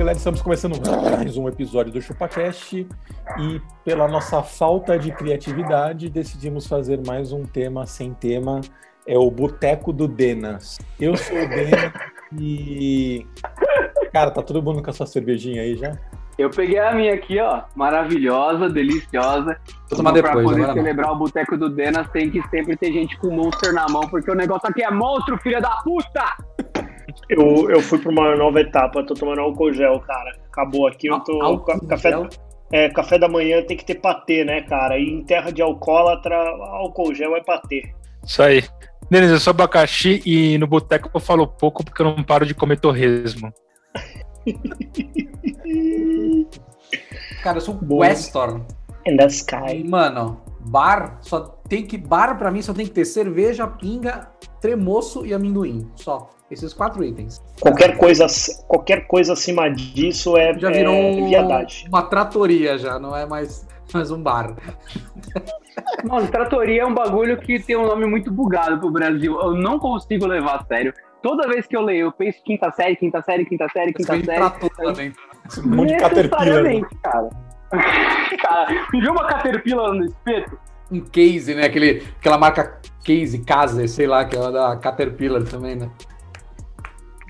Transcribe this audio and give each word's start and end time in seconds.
Galera. 0.00 0.16
Estamos 0.16 0.40
começando 0.40 0.80
mais 0.86 1.36
um 1.36 1.46
episódio 1.46 1.92
do 1.92 2.00
ChupaCast 2.00 2.88
e, 3.38 3.60
pela 3.84 4.08
nossa 4.08 4.42
falta 4.42 4.98
de 4.98 5.12
criatividade, 5.12 6.08
decidimos 6.08 6.66
fazer 6.66 6.98
mais 7.06 7.32
um 7.32 7.44
tema 7.44 7.84
sem 7.84 8.14
tema. 8.14 8.62
É 9.06 9.18
o 9.18 9.30
Boteco 9.30 9.92
do 9.92 10.08
Denas. 10.08 10.78
Eu 10.98 11.18
sou 11.18 11.36
o 11.36 11.46
Denas 11.46 11.92
e. 12.32 13.26
Cara, 14.10 14.30
tá 14.30 14.42
todo 14.42 14.62
mundo 14.62 14.82
com 14.82 14.88
a 14.88 14.92
sua 14.94 15.04
cervejinha 15.04 15.60
aí 15.60 15.76
já? 15.76 15.94
Eu 16.38 16.48
peguei 16.48 16.78
a 16.78 16.94
minha 16.94 17.12
aqui, 17.12 17.38
ó, 17.38 17.64
maravilhosa, 17.76 18.70
deliciosa. 18.70 19.58
Vou 19.90 19.98
tomar 19.98 20.14
Pra 20.14 20.22
depois, 20.22 20.46
poder 20.46 20.62
agora 20.62 20.74
não. 20.74 20.82
celebrar 20.82 21.12
o 21.12 21.16
Boteco 21.16 21.58
do 21.58 21.68
Denas, 21.68 22.08
tem 22.08 22.30
que 22.30 22.40
sempre 22.48 22.74
ter 22.74 22.90
gente 22.90 23.18
com 23.18 23.30
monster 23.30 23.74
na 23.74 23.86
mão, 23.90 24.08
porque 24.08 24.30
o 24.30 24.34
negócio 24.34 24.66
aqui 24.66 24.82
é 24.82 24.90
monstro, 24.90 25.36
filha 25.42 25.60
da 25.60 25.76
puta! 25.84 26.24
Eu, 27.28 27.70
eu 27.70 27.80
fui 27.80 27.98
pra 27.98 28.10
uma 28.10 28.36
nova 28.36 28.60
etapa, 28.60 29.04
tô 29.04 29.14
tomando 29.14 29.40
álcool 29.40 29.72
gel, 29.72 30.00
cara. 30.00 30.36
Acabou 30.50 30.86
aqui, 30.86 31.06
eu 31.08 31.20
tô. 31.20 31.58
Ca- 31.60 31.80
café, 31.86 32.10
gel? 32.10 32.28
é, 32.72 32.88
café 32.90 33.18
da 33.18 33.28
manhã 33.28 33.62
tem 33.62 33.76
que 33.76 33.84
ter 33.84 33.96
patê, 33.96 34.44
né, 34.44 34.62
cara? 34.62 34.98
E 34.98 35.04
em 35.08 35.22
terra 35.24 35.50
de 35.50 35.62
alcoólatra, 35.62 36.36
álcool 36.36 37.14
gel 37.14 37.36
é 37.36 37.42
patê. 37.42 37.92
Isso 38.24 38.42
aí. 38.42 38.62
Denis, 39.10 39.30
eu 39.30 39.40
sou 39.40 39.50
abacaxi 39.50 40.22
e 40.24 40.56
no 40.58 40.66
boteco 40.66 41.10
eu 41.12 41.20
falo 41.20 41.46
pouco 41.46 41.84
porque 41.84 42.00
eu 42.00 42.06
não 42.06 42.22
paro 42.22 42.46
de 42.46 42.54
comer 42.54 42.78
torresmo. 42.78 43.52
Cara, 47.42 47.58
eu 47.58 47.60
sou 47.60 47.74
Boa. 47.74 48.06
Westorn. 48.06 48.64
In 49.06 49.16
the 49.16 49.26
sky. 49.26 49.82
mano, 49.84 50.40
bar 50.60 51.18
só 51.22 51.40
tem 51.68 51.86
que. 51.86 51.96
Bar 51.96 52.36
pra 52.36 52.50
mim 52.50 52.60
só 52.62 52.74
tem 52.74 52.84
que 52.86 52.92
ter 52.92 53.04
cerveja, 53.04 53.66
pinga, 53.66 54.30
tremoço 54.60 55.24
e 55.24 55.32
amendoim. 55.32 55.90
Só. 55.96 56.28
Esses 56.50 56.74
quatro 56.74 57.04
itens. 57.04 57.40
Qualquer 57.60 57.96
coisa, 57.96 58.26
qualquer 58.66 59.06
coisa 59.06 59.34
acima 59.34 59.70
disso 59.70 60.36
é, 60.36 60.52
Já 60.58 60.70
virou 60.70 60.94
é 60.94 60.98
um- 60.98 61.28
viadagem. 61.28 61.88
uma 61.88 62.02
tratoria 62.02 62.76
já, 62.76 62.98
não 62.98 63.14
é 63.16 63.24
mais, 63.24 63.66
mais 63.94 64.10
um 64.10 64.20
bar. 64.20 64.56
Mano, 66.04 66.26
tratoria 66.28 66.82
é 66.82 66.86
um 66.86 66.94
bagulho 66.94 67.38
que 67.38 67.60
tem 67.60 67.76
um 67.76 67.86
nome 67.86 68.04
muito 68.06 68.32
bugado 68.32 68.78
pro 68.80 68.90
Brasil. 68.90 69.38
Eu 69.40 69.54
não 69.54 69.78
consigo 69.78 70.26
levar 70.26 70.56
a 70.56 70.64
sério. 70.64 70.92
Toda 71.22 71.46
vez 71.48 71.66
que 71.66 71.76
eu 71.76 71.82
leio, 71.82 72.06
eu 72.06 72.12
penso 72.12 72.42
quinta 72.44 72.70
série, 72.72 72.96
quinta 72.96 73.22
série, 73.22 73.44
quinta 73.44 73.68
série, 73.68 73.92
quinta 73.92 74.12
vem 74.12 74.24
série. 74.24 74.38
trator 74.38 74.70
também. 74.70 75.12
Um 75.64 75.76
monte 75.76 75.88
de 75.94 75.96
caterpillar. 75.98 76.62
né? 76.62 76.80
Cara. 77.02 77.28
cara, 78.42 78.86
me 78.92 79.00
viu 79.00 79.12
uma 79.12 79.26
caterpillar 79.26 79.92
no 79.92 80.04
espeto? 80.06 80.58
Um 80.90 81.00
case, 81.02 81.54
né? 81.54 81.66
Aquele, 81.66 82.02
aquela 82.18 82.36
marca 82.38 82.80
case, 83.04 83.38
case, 83.44 83.86
sei 83.86 84.06
lá, 84.08 84.24
que 84.24 84.36
é 84.36 84.50
da 84.50 84.76
Caterpillar 84.76 85.44
também, 85.44 85.76
né? 85.76 85.88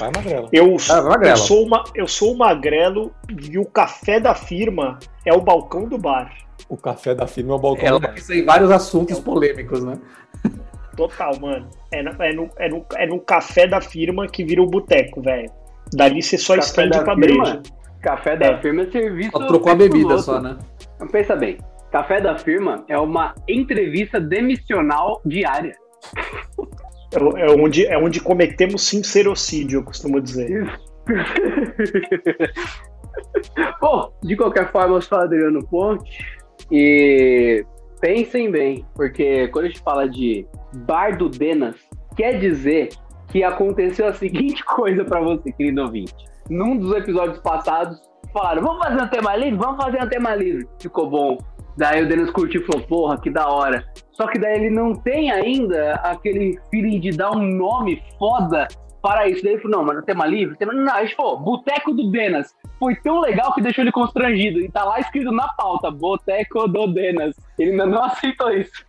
Vai, 0.00 0.10
Magrela. 0.16 0.48
Eu, 0.52 0.76
Ah, 0.90 1.00
vai, 1.02 1.30
eu, 1.30 1.36
sou 1.36 1.64
uma, 1.64 1.84
eu 1.94 2.08
sou 2.08 2.32
o 2.32 2.38
magrelo 2.38 3.12
e 3.28 3.58
o 3.58 3.66
café 3.66 4.18
da 4.18 4.34
firma 4.34 4.98
é 5.26 5.32
o 5.34 5.40
balcão 5.42 5.84
do 5.84 5.98
bar. 5.98 6.32
O 6.68 6.76
café 6.76 7.14
da 7.14 7.26
firma 7.26 7.52
é 7.52 7.56
o 7.56 7.58
balcão 7.58 7.86
Ela 7.86 8.00
do 8.00 8.06
bar. 8.08 8.14
em 8.30 8.44
vários 8.44 8.70
assuntos 8.70 9.20
polêmicos, 9.20 9.84
né? 9.84 9.98
Total, 10.96 11.38
mano. 11.38 11.68
É 11.92 12.02
no, 12.02 12.10
é, 12.22 12.32
no, 12.32 12.50
é, 12.56 12.68
no, 12.68 12.86
é 12.96 13.06
no 13.06 13.20
café 13.20 13.66
da 13.66 13.80
firma 13.80 14.26
que 14.26 14.42
vira 14.44 14.62
o 14.62 14.66
boteco, 14.66 15.20
velho. 15.22 15.50
Dali 15.92 16.22
você 16.22 16.38
só 16.38 16.54
Café 16.56 16.66
estende 16.66 17.04
pra 17.04 17.14
firma? 17.16 17.42
breja. 17.44 17.62
Café 18.02 18.36
da 18.36 18.46
É. 18.46 18.60
firma 18.60 18.82
é 18.82 18.90
serviço. 18.90 19.30
Só 19.32 19.46
trocou 19.46 19.72
a 19.72 19.74
bebida 19.74 20.18
só, 20.18 20.40
né? 20.40 20.56
Então, 20.96 21.08
pensa 21.08 21.36
bem. 21.36 21.58
Café 21.92 22.20
da 22.20 22.38
firma 22.38 22.84
é 22.88 22.96
uma 22.98 23.34
entrevista 23.48 24.20
demissional 24.20 25.20
diária. 25.26 25.74
É, 27.12 27.46
é 27.46 27.50
onde, 27.50 27.86
é 27.86 27.98
onde 27.98 28.20
cometemos 28.20 28.82
sincerocídio, 28.82 29.80
eu 29.80 29.84
costumo 29.84 30.20
dizer. 30.20 30.70
Bom, 33.80 34.12
de 34.22 34.36
qualquer 34.36 34.70
forma, 34.70 34.96
eu 34.96 35.02
sou 35.02 35.18
Adriano 35.18 35.66
Ponte 35.66 36.24
e 36.70 37.64
pensem 38.00 38.50
bem, 38.50 38.86
porque 38.94 39.48
quando 39.48 39.64
a 39.64 39.68
gente 39.68 39.82
fala 39.82 40.08
de 40.08 40.46
Bar 40.86 41.18
do 41.18 41.28
Denas, 41.28 41.76
quer 42.16 42.38
dizer 42.38 42.90
que 43.28 43.42
aconteceu 43.42 44.06
a 44.06 44.12
seguinte 44.12 44.62
coisa 44.64 45.04
pra 45.04 45.20
você, 45.20 45.50
querido 45.52 45.82
ouvinte. 45.82 46.14
Num 46.48 46.76
dos 46.76 46.96
episódios 46.96 47.38
passados, 47.38 48.00
falaram: 48.32 48.62
vamos 48.62 48.84
fazer 48.84 49.02
um 49.02 49.08
tema 49.08 49.36
livre? 49.36 49.58
Vamos 49.58 49.84
fazer 49.84 50.02
um 50.02 50.08
tema 50.08 50.34
livre. 50.34 50.66
Ficou 50.80 51.08
bom. 51.08 51.38
Daí 51.76 52.02
o 52.02 52.08
Denis 52.08 52.30
curtiu 52.30 52.62
e 52.62 52.64
falou: 52.64 52.86
porra, 52.86 53.20
que 53.20 53.30
da 53.30 53.48
hora. 53.48 53.84
Só 54.12 54.26
que 54.26 54.38
daí 54.38 54.56
ele 54.56 54.70
não 54.70 54.94
tem 54.94 55.30
ainda 55.30 55.94
aquele 55.94 56.58
feeling 56.70 57.00
de 57.00 57.10
dar 57.10 57.30
um 57.30 57.42
nome 57.42 58.02
foda 58.18 58.68
para 59.00 59.28
isso. 59.28 59.42
Daí 59.42 59.52
ele 59.54 59.62
falou: 59.62 59.78
não, 59.78 59.84
mas 59.84 59.96
no 59.96 60.02
tema 60.02 60.26
livre? 60.26 60.56
Tema... 60.56 60.72
Não, 60.72 60.92
a 60.94 61.04
gente 61.04 61.16
falou: 61.16 61.38
Boteco 61.38 61.92
do 61.92 62.10
Denas. 62.10 62.54
Foi 62.78 62.96
tão 62.96 63.20
legal 63.20 63.52
que 63.54 63.60
deixou 63.60 63.84
ele 63.84 63.92
constrangido. 63.92 64.60
E 64.60 64.70
tá 64.70 64.84
lá 64.84 65.00
escrito 65.00 65.30
na 65.32 65.48
pauta: 65.48 65.90
Boteco 65.90 66.66
do 66.68 66.86
Denas. 66.86 67.36
Ele 67.58 67.72
ainda 67.72 67.86
não 67.86 68.02
aceitou 68.04 68.50
isso. 68.52 68.88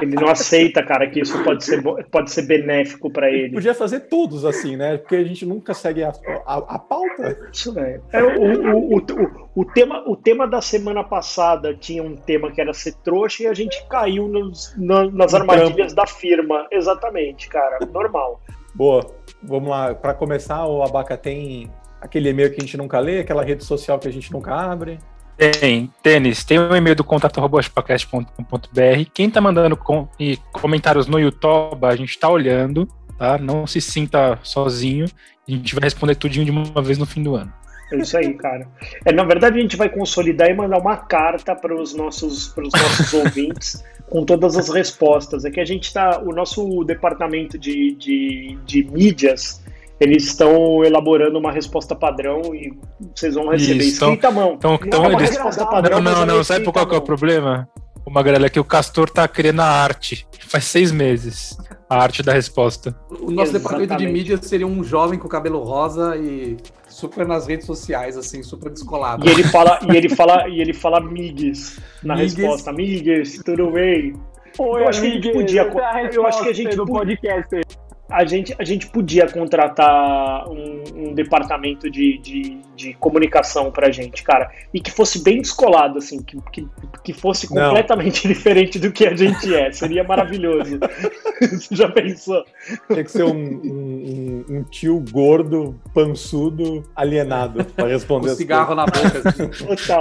Ele 0.00 0.14
não 0.14 0.28
aceita, 0.28 0.80
cara, 0.80 1.08
que 1.10 1.20
isso 1.20 1.42
pode 1.42 1.64
ser, 1.64 1.82
pode 1.82 2.30
ser 2.30 2.42
benéfico 2.42 3.10
pra 3.10 3.28
ele. 3.28 3.52
Podia 3.52 3.74
fazer 3.74 4.00
todos 4.00 4.44
assim, 4.44 4.76
né? 4.76 4.96
Porque 4.96 5.16
a 5.16 5.24
gente 5.24 5.44
nunca 5.44 5.74
segue 5.74 6.04
a, 6.04 6.12
a, 6.46 6.56
a 6.76 6.78
pauta. 6.78 7.36
Isso, 7.52 7.72
velho. 7.74 8.00
É, 8.12 8.22
o, 8.22 8.40
o, 8.40 8.94
o, 8.94 8.98
o, 8.98 9.50
o 9.56 9.64
tema, 9.64 10.04
o 10.06 10.16
tema 10.16 10.46
da 10.46 10.60
semana 10.60 11.02
passada 11.02 11.74
tinha 11.74 12.00
um 12.00 12.14
tema 12.14 12.52
que 12.52 12.60
era 12.60 12.72
ser 12.72 12.94
trouxa 13.02 13.42
e 13.42 13.46
a 13.48 13.54
gente 13.54 13.84
caiu 13.88 14.28
nos, 14.28 14.72
na- 14.78 15.10
nas 15.10 15.34
armadilhas 15.34 15.92
da 15.92 16.06
firma. 16.06 16.68
Exatamente, 16.70 17.48
cara. 17.48 17.78
Normal. 17.92 18.40
Boa. 18.76 19.06
Vamos 19.42 19.70
lá. 19.70 19.94
Para 19.94 20.12
começar, 20.12 20.66
o 20.66 20.82
Abaca 20.82 21.16
tem 21.16 21.70
aquele 22.00 22.28
e-mail 22.28 22.50
que 22.50 22.58
a 22.58 22.60
gente 22.60 22.76
nunca 22.76 22.98
lê, 23.00 23.20
aquela 23.20 23.42
rede 23.42 23.64
social 23.64 23.98
que 23.98 24.06
a 24.06 24.12
gente 24.12 24.30
nunca 24.30 24.54
abre. 24.54 24.98
Tem, 25.36 25.90
Denis, 26.02 26.44
tem 26.44 26.58
um 26.58 26.74
e-mail 26.74 26.94
do 26.96 27.04
contato 27.04 27.38
arroba 27.38 27.60
chupacast.com.br. 27.60 29.10
Quem 29.12 29.30
tá 29.30 29.40
mandando 29.40 29.76
com, 29.76 30.08
e 30.18 30.38
comentários 30.52 31.06
no 31.06 31.18
YouTube, 31.18 31.84
a 31.84 31.96
gente 31.96 32.18
tá 32.18 32.28
olhando, 32.28 32.86
tá? 33.18 33.38
Não 33.38 33.66
se 33.66 33.80
sinta 33.80 34.38
sozinho. 34.42 35.06
A 35.46 35.50
gente 35.50 35.74
vai 35.74 35.84
responder 35.84 36.14
tudinho 36.14 36.44
de 36.44 36.50
uma 36.50 36.82
vez 36.82 36.98
no 36.98 37.06
fim 37.06 37.22
do 37.22 37.34
ano. 37.34 37.52
É 37.92 37.96
isso 37.96 38.16
aí, 38.16 38.34
cara. 38.34 38.66
É, 39.04 39.12
na 39.12 39.24
verdade, 39.24 39.58
a 39.58 39.62
gente 39.62 39.76
vai 39.76 39.88
consolidar 39.88 40.50
e 40.50 40.54
mandar 40.54 40.78
uma 40.78 40.96
carta 40.96 41.54
para 41.54 41.74
os 41.74 41.94
nossos, 41.94 42.48
pros 42.48 42.72
nossos 42.72 43.12
ouvintes 43.14 43.84
com 44.10 44.24
todas 44.24 44.56
as 44.56 44.68
respostas. 44.68 45.44
É 45.44 45.50
que 45.50 45.60
a 45.60 45.64
gente 45.64 45.92
tá. 45.92 46.20
O 46.24 46.32
nosso 46.34 46.84
departamento 46.84 47.58
de, 47.58 47.94
de, 47.94 48.58
de 48.64 48.84
mídias. 48.84 49.64
Eles 49.98 50.24
estão 50.26 50.84
elaborando 50.84 51.38
uma 51.38 51.50
resposta 51.50 51.94
padrão 51.96 52.54
e 52.54 52.70
vocês 53.14 53.34
vão 53.34 53.48
receber 53.48 53.82
Isso, 53.82 53.96
então- 53.96 54.08
escrita 54.10 54.28
à 54.28 54.30
mão. 54.30 54.52
Então, 54.58 54.72
Não 54.72 54.78
então 54.86 55.04
é 55.06 55.12
eles. 55.14 55.30
resposta 55.30 55.64
padrão, 55.64 55.96
Não, 56.02 56.04
não, 56.12 56.16
ela 56.18 56.26
não. 56.26 56.40
é 56.40 56.44
Sabe 56.44 56.64
por 56.66 56.72
qual 56.74 56.86
que 56.86 56.94
é 56.94 56.98
o 56.98 57.00
problema? 57.02 57.66
O 58.04 58.10
Magrela 58.10 58.44
é 58.44 58.50
que 58.50 58.60
o 58.60 58.64
Castor 58.64 59.08
tá 59.08 59.26
criando 59.26 59.60
a 59.60 59.64
arte. 59.64 60.26
Faz 60.48 60.64
seis 60.64 60.92
meses. 60.92 61.56
A 61.88 61.96
arte 62.02 62.22
da 62.22 62.34
resposta. 62.34 62.94
O 63.08 63.30
nosso 63.30 63.52
departamento 63.54 63.96
de 63.96 64.04
Exatamente. 64.04 64.12
mídia 64.12 64.38
seria 64.42 64.66
um 64.66 64.84
jovem 64.84 65.18
com 65.18 65.28
cabelo 65.28 65.62
rosa 65.64 66.14
e 66.14 66.58
super 66.96 67.26
nas 67.26 67.46
redes 67.46 67.66
sociais, 67.66 68.16
assim, 68.16 68.42
super 68.42 68.70
descolado. 68.70 69.26
E 69.28 69.30
ele 69.30 69.44
fala, 69.44 69.78
e 69.86 69.94
ele 69.96 70.08
fala, 70.08 70.48
e 70.48 70.60
ele 70.62 70.72
fala 70.72 70.98
migues 70.98 71.78
na 72.02 72.16
Migues. 72.16 72.34
resposta. 72.36 72.72
Migues, 72.72 73.42
tudo 73.44 73.70
bem? 73.70 74.14
Oi, 74.58 74.82
Eu 74.82 74.88
acho 74.88 75.00
que 75.02 75.06
a 75.06 75.10
gente 75.10 75.32
podia- 75.32 75.62
essa 75.62 75.78
é 75.78 75.84
a 75.84 76.10
eu 76.10 76.26
acho 76.26 76.42
que 76.42 76.48
a 76.48 76.52
gente 76.54 76.74
do 76.74 76.86
podia- 76.86 77.16
podcast. 77.18 77.60
A 78.08 78.24
gente, 78.24 78.54
a 78.56 78.64
gente 78.64 78.86
podia 78.86 79.28
contratar 79.28 80.48
um, 80.48 80.82
um 80.94 81.12
departamento 81.14 81.90
de, 81.90 82.18
de, 82.18 82.58
de 82.76 82.94
comunicação 82.94 83.70
pra 83.72 83.90
gente, 83.90 84.22
cara. 84.22 84.48
E 84.72 84.80
que 84.80 84.92
fosse 84.92 85.24
bem 85.24 85.40
descolado, 85.42 85.98
assim, 85.98 86.22
que, 86.22 86.38
que, 86.52 86.68
que 87.02 87.12
fosse 87.12 87.52
Não. 87.52 87.64
completamente 87.68 88.26
diferente 88.28 88.78
do 88.78 88.92
que 88.92 89.06
a 89.06 89.16
gente 89.16 89.52
é. 89.52 89.72
Seria 89.72 90.04
maravilhoso. 90.04 90.78
Você 91.42 91.74
já 91.74 91.88
pensou? 91.90 92.44
Tinha 92.86 93.02
que 93.04 93.10
ser 93.10 93.24
um, 93.24 93.34
um- 93.36 94.44
um- 94.48 94.56
um 94.58 94.62
tio 94.64 95.02
gordo, 95.10 95.78
pançudo, 95.92 96.84
alienado 96.94 97.64
para 97.64 97.84
Com 97.86 97.90
responder 97.90 98.30
as 98.30 98.36
cigarro 98.36 98.74
na 98.76 98.86
boca. 98.86 99.28
assim. 99.28 99.48
Total. 99.66 100.00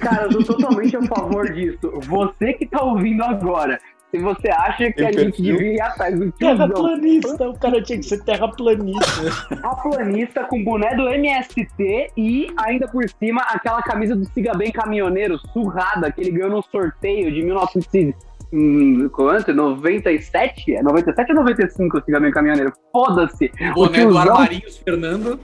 Cara, 0.00 0.24
eu 0.24 0.32
sou 0.32 0.56
totalmente 0.56 0.96
a 0.96 1.02
favor 1.02 1.52
disso. 1.52 1.78
Você 2.08 2.54
que 2.54 2.66
tá 2.66 2.82
ouvindo 2.82 3.22
agora, 3.22 3.78
Se 4.12 4.18
você 4.18 4.50
acha 4.50 4.92
que 4.92 4.92
Tem 4.92 5.06
a 5.06 5.12
gente 5.12 5.40
devia 5.40 5.72
ir 5.72 5.80
atrás 5.80 6.18
do 6.18 6.30
tiozão 6.32 6.68
Terraplanista, 6.68 7.48
o 7.48 7.58
cara 7.58 7.82
tinha 7.82 7.98
que 7.98 8.04
ser 8.04 8.22
terraplanista. 8.22 9.22
terraplanista 9.48 10.44
com 10.44 10.62
boné 10.62 10.94
do 10.94 11.08
MST 11.08 12.10
e 12.14 12.52
ainda 12.58 12.86
por 12.88 13.08
cima 13.08 13.40
aquela 13.48 13.80
camisa 13.80 14.14
do 14.14 14.26
Siga 14.26 14.52
Bem 14.52 14.70
Caminhoneiro 14.70 15.38
surrada 15.54 16.12
que 16.12 16.20
ele 16.20 16.32
ganhou 16.32 16.50
no 16.50 16.62
sorteio 16.62 17.32
de 17.32 17.42
1900 17.42 18.22
hum, 18.52 19.08
quanto? 19.08 19.54
97? 19.54 20.74
É 20.74 20.82
97 20.82 21.30
ou 21.30 21.36
95 21.36 21.96
o 21.96 22.04
Siga 22.04 22.20
Bem 22.20 22.30
Caminhoneiro? 22.30 22.72
Foda-se! 22.92 23.50
O 23.70 23.72
boné 23.72 23.88
do 24.04 24.10
tiozão- 24.10 24.20
Armarinhos 24.20 24.76
Fernando. 24.76 25.40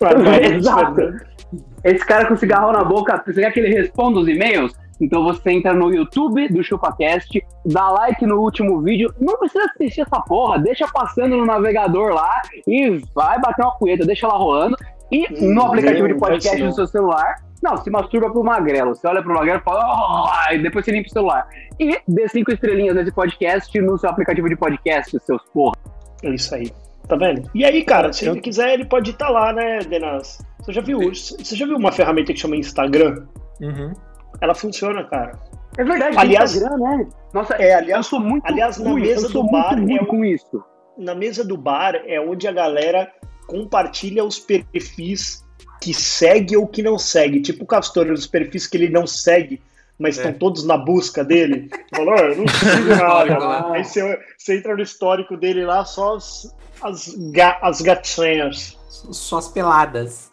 Exato. 0.54 1.12
Esse 1.82 2.06
cara 2.06 2.26
com 2.26 2.36
cigarro 2.36 2.70
na 2.70 2.84
boca, 2.84 3.20
você 3.26 3.40
quer 3.40 3.50
que 3.50 3.58
ele 3.58 3.74
responda 3.74 4.20
os 4.20 4.28
e-mails? 4.28 4.72
Então 5.00 5.24
você 5.24 5.50
entra 5.50 5.72
no 5.74 5.92
YouTube 5.92 6.48
do 6.48 6.62
ChupaCast, 6.62 7.42
dá 7.66 7.90
like 7.90 8.24
no 8.24 8.40
último 8.40 8.80
vídeo, 8.80 9.12
não 9.20 9.36
precisa 9.38 9.64
assistir 9.64 10.02
essa 10.02 10.20
porra, 10.20 10.58
deixa 10.58 10.86
passando 10.88 11.36
no 11.36 11.44
navegador 11.44 12.12
lá 12.14 12.42
e 12.66 13.00
vai 13.14 13.40
bater 13.40 13.62
uma 13.64 13.74
punheta, 13.76 14.04
deixa 14.06 14.28
lá 14.28 14.34
rolando. 14.34 14.76
E 15.10 15.26
no 15.44 15.62
Hum, 15.62 15.66
aplicativo 15.66 16.08
de 16.08 16.14
podcast 16.14 16.62
do 16.62 16.72
seu 16.74 16.86
celular, 16.86 17.36
não, 17.62 17.76
se 17.76 17.90
masturba 17.90 18.30
pro 18.30 18.42
magrelo. 18.42 18.94
Você 18.94 19.06
olha 19.06 19.22
pro 19.22 19.34
magrelo 19.34 19.58
e 19.58 19.62
fala, 19.62 19.84
oh, 20.50 20.52
e 20.54 20.58
depois 20.58 20.84
você 20.84 20.90
limpa 20.92 21.08
o 21.08 21.12
celular. 21.12 21.46
E 21.78 21.98
dê 22.08 22.28
cinco 22.28 22.50
estrelinhas 22.52 22.94
nesse 22.94 23.12
podcast 23.12 23.80
no 23.80 23.98
seu 23.98 24.08
aplicativo 24.10 24.48
de 24.48 24.56
podcast, 24.56 25.18
seus 25.20 25.42
porra. 25.52 25.76
É 26.24 26.30
isso 26.30 26.54
aí. 26.54 26.70
Tá 27.08 27.16
vendo? 27.16 27.50
E 27.54 27.64
aí, 27.64 27.84
cara, 27.84 28.12
se 28.12 28.24
Eu- 28.24 28.32
ele 28.32 28.40
quiser, 28.40 28.72
ele 28.74 28.84
pode 28.86 29.10
estar 29.10 29.28
lá, 29.28 29.52
né, 29.52 29.80
Denas? 29.80 30.38
Você 30.60 30.72
já 30.72 30.80
viu? 30.80 30.98
Você 31.12 31.56
já 31.56 31.66
viu 31.66 31.76
uma 31.76 31.90
ferramenta 31.92 32.32
que 32.32 32.38
chama 32.38 32.56
Instagram? 32.56 33.26
Uhum. 33.60 33.92
Ela 34.40 34.54
funciona, 34.54 35.04
cara. 35.04 35.32
É 35.78 35.84
verdade, 35.84 36.16
Aliás- 36.18 36.54
Instagram, 36.54 36.76
né? 36.78 37.06
Nossa, 37.32 37.54
É, 37.54 37.74
aliás, 37.74 38.04
eu 38.06 38.10
sou 38.10 38.20
muito 38.20 38.44
aliás, 38.46 38.76
na 38.78 38.90
ruim, 38.90 39.02
mesa 39.02 39.26
eu 39.26 39.30
sou 39.30 39.42
do 39.44 39.50
muito 39.50 39.62
bar 39.64 39.74
ruim 39.78 39.96
é 39.96 40.02
o- 40.02 40.06
com 40.06 40.24
isso. 40.24 40.64
na 40.98 41.14
mesa 41.14 41.42
do 41.44 41.56
bar 41.56 41.94
é 42.06 42.20
onde 42.20 42.46
a 42.46 42.52
galera 42.52 43.10
compartilha 43.46 44.24
os 44.24 44.38
perfis 44.38 45.42
que 45.80 45.92
segue 45.94 46.56
ou 46.56 46.66
que 46.66 46.82
não 46.82 46.98
segue. 46.98 47.40
Tipo 47.40 47.64
o 47.64 47.66
Castor, 47.66 48.06
os 48.10 48.26
perfis 48.26 48.66
que 48.66 48.76
ele 48.76 48.88
não 48.90 49.06
segue, 49.06 49.60
mas 49.98 50.16
É. 50.18 50.20
estão 50.20 50.38
todos 50.38 50.64
na 50.66 50.76
busca 50.76 51.24
dele. 51.24 51.68
Falou, 51.94 52.14
"Ah, 52.14 52.20
eu 52.20 52.36
não 52.36 52.46
sigo 52.48 52.92
Histórico, 52.92 53.40
nada. 53.40 53.72
Aí 53.72 53.84
você, 53.84 54.18
você 54.38 54.58
entra 54.58 54.76
no 54.76 54.82
histórico 54.82 55.36
dele 55.36 55.64
lá, 55.64 55.84
só 55.84 56.16
as, 56.16 56.54
as, 56.82 57.08
ga- 57.32 57.58
as 57.62 57.80
gatinhas. 57.80 58.78
Só 58.88 59.38
as 59.38 59.48
peladas. 59.48 60.30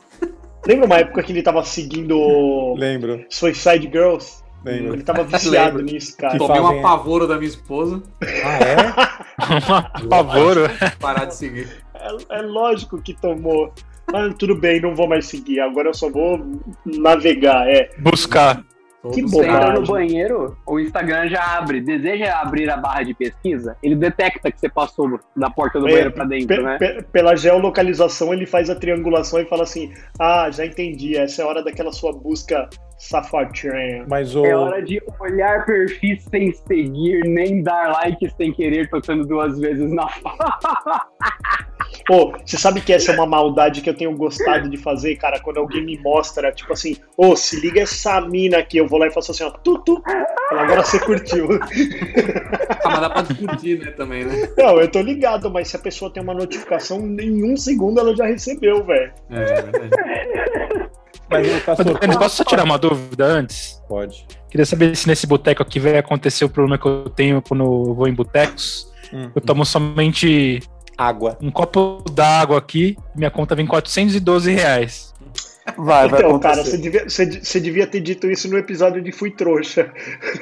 Lembra 0.68 0.86
uma 0.86 0.98
época 0.98 1.24
que 1.24 1.32
ele 1.32 1.42
tava 1.42 1.64
seguindo 1.64 2.74
Lembro, 2.78 3.26
Suicide 3.30 3.88
Girls? 3.92 4.44
lembro. 4.64 4.94
Ele 4.94 5.04
tava 5.04 5.24
viciado 5.24 5.78
Lembro. 5.78 5.94
nisso, 5.94 6.18
cara. 6.18 6.34
Que 6.34 6.40
Tomei 6.40 6.62
fazem- 6.62 6.76
um 6.76 6.80
apavoro 6.80 7.26
da 7.28 7.36
minha 7.38 7.48
esposa. 7.50 8.04
Ah, 8.44 8.60
é? 8.60 10.04
Pavoro. 10.10 10.64
Parar 11.00 11.26
de 11.26 11.36
seguir. 11.36 11.70
É, 11.96 12.40
é 12.40 12.42
lógico 12.42 13.02
que 13.02 13.14
tomou. 13.14 13.74
Mas 14.12 14.34
tudo 14.36 14.56
bem, 14.56 14.82
não 14.82 14.96
vou 14.96 15.08
mais 15.08 15.28
seguir. 15.28 15.60
Agora 15.62 15.90
eu 15.90 15.94
só 15.94 16.10
vou 16.10 16.40
navegar. 16.86 17.68
É. 17.70 17.90
Buscar. 18.00 18.62
Que 19.02 19.22
Todos 19.22 19.32
Você 19.32 19.46
entra 19.48 19.74
no 19.74 19.86
banheiro, 19.86 20.58
o 20.68 20.78
Instagram 20.80 21.30
já 21.30 21.58
abre. 21.58 21.80
Deseja 21.80 22.38
abrir 22.42 22.70
a 22.70 22.76
barra 22.76 23.04
de 23.04 23.14
pesquisa? 23.14 23.78
Ele 23.82 23.96
detecta 23.96 24.52
que 24.52 24.60
você 24.60 24.68
passou 24.68 25.18
da 25.36 25.50
porta 25.50 25.80
do 25.80 25.88
É, 25.88 25.92
banheiro 25.92 26.12
pra 26.12 26.26
dentro, 26.26 26.62
né? 26.62 26.78
pe- 26.78 27.02
pela 27.04 27.34
geolocalização, 27.36 28.34
ele 28.34 28.46
faz 28.46 28.70
a 28.70 28.76
triangulação 28.76 29.40
e 29.40 29.46
fala 29.46 29.64
assim: 29.64 29.94
Ah, 30.20 30.50
já 30.52 30.66
entendi. 30.66 31.16
Essa 31.18 31.42
é 31.42 31.46
a 31.46 31.48
hora 31.48 31.64
daquela 31.64 31.94
sua 31.94 32.12
busca 32.12 32.70
safadinha. 33.00 34.06
Mas 34.08 34.36
o. 34.36 34.46
É 34.46 34.56
hora 34.56 34.84
de 34.84 35.02
olhar 35.20 35.66
perfis 35.66 36.24
sem 36.30 36.54
seguir, 36.54 37.22
nem 37.26 37.64
dar 37.64 37.94
like 37.94 38.30
sem 38.36 38.54
querer, 38.54 38.90
tocando 38.90 39.26
duas 39.26 39.58
vezes 39.58 39.90
na 39.92 40.08
fala. 40.08 41.08
Pô, 42.06 42.34
você 42.46 42.58
sabe 42.58 42.82
que 42.82 42.94
essa 42.94 43.12
é 43.12 43.16
uma 43.16 43.26
maldade 43.26 43.82
que 43.82 43.90
eu 43.90 43.96
tenho 43.96 44.16
gostado 44.16 44.70
de 44.70 44.78
fazer, 44.78 45.16
cara? 45.16 45.40
Quando 45.40 45.58
alguém 45.58 45.84
me 45.84 45.98
mostra, 46.00 46.52
tipo 46.52 46.74
assim, 46.74 46.98
ô, 47.18 47.36
se 47.36 47.60
liga 47.60 47.82
essa 47.82 48.22
mina 48.22 48.60
aqui, 48.60 48.78
eu 48.78 48.88
vou 48.88 49.00
lá 49.00 49.08
e 49.08 49.12
faço 49.12 49.32
assim, 49.32 49.44
ó, 49.44 49.52
tu, 49.52 49.78
tu. 49.80 50.02
Fala, 50.50 50.62
Agora 50.64 50.84
você 50.84 51.00
curtiu. 51.00 51.48
Ah, 52.84 52.90
mas 52.90 53.00
dá 53.02 53.10
pra 53.10 53.22
discutir, 53.22 53.80
né, 53.80 53.92
também, 53.92 54.26
né? 54.26 54.50
Não, 54.58 54.80
eu 54.80 54.90
tô 54.90 55.02
ligado, 55.02 55.52
mas 55.52 55.68
se 55.68 55.76
a 55.76 55.80
pessoa 55.80 56.12
tem 56.12 56.22
uma 56.22 56.34
notificação, 56.34 57.00
em 57.20 57.44
um 57.44 57.56
segundo 57.56 58.00
ela 58.00 58.16
já 58.16 58.26
recebeu, 58.26 58.84
velho. 58.84 59.12
É, 59.30 59.44
é 59.44 59.62
verdade. 59.62 60.89
Mas 61.30 61.64
Castor, 61.64 62.00
Denis, 62.00 62.18
posso 62.18 62.38
só 62.38 62.44
tirar 62.44 62.64
uma 62.64 62.78
dúvida 62.78 63.26
antes? 63.26 63.82
Pode. 63.88 64.26
Queria 64.50 64.66
saber 64.66 64.96
se 64.96 65.08
nesse 65.08 65.28
boteco 65.28 65.62
aqui 65.62 65.80
vai 65.80 65.98
acontecer 65.98 66.44
o 66.46 66.50
problema 66.50 66.78
que 66.78 66.88
eu 66.88 67.10
tenho 67.10 67.42
quando 67.42 67.64
eu 67.64 67.94
vou 67.94 68.08
em 68.08 68.14
botecos. 68.14 68.92
Hum. 69.14 69.30
Eu 69.36 69.42
tomo 69.42 69.66
somente 69.66 70.60
Água. 70.98 71.38
um 71.42 71.52
copo 71.52 72.04
d'água 72.12 72.58
aqui, 72.58 72.98
minha 73.16 73.32
conta 73.32 73.56
vem 73.56 73.66
412 73.66 74.52
reais. 74.52 75.14
Vai, 75.78 76.08
Então, 76.08 76.40
cara, 76.40 76.64
você 76.64 76.78
devia, 76.78 77.08
você, 77.08 77.26
você 77.26 77.60
devia 77.60 77.86
ter 77.86 78.00
dito 78.00 78.30
isso 78.30 78.50
no 78.50 78.58
episódio 78.58 79.02
de 79.02 79.12
Fui 79.12 79.32
Trouxa. 79.32 79.92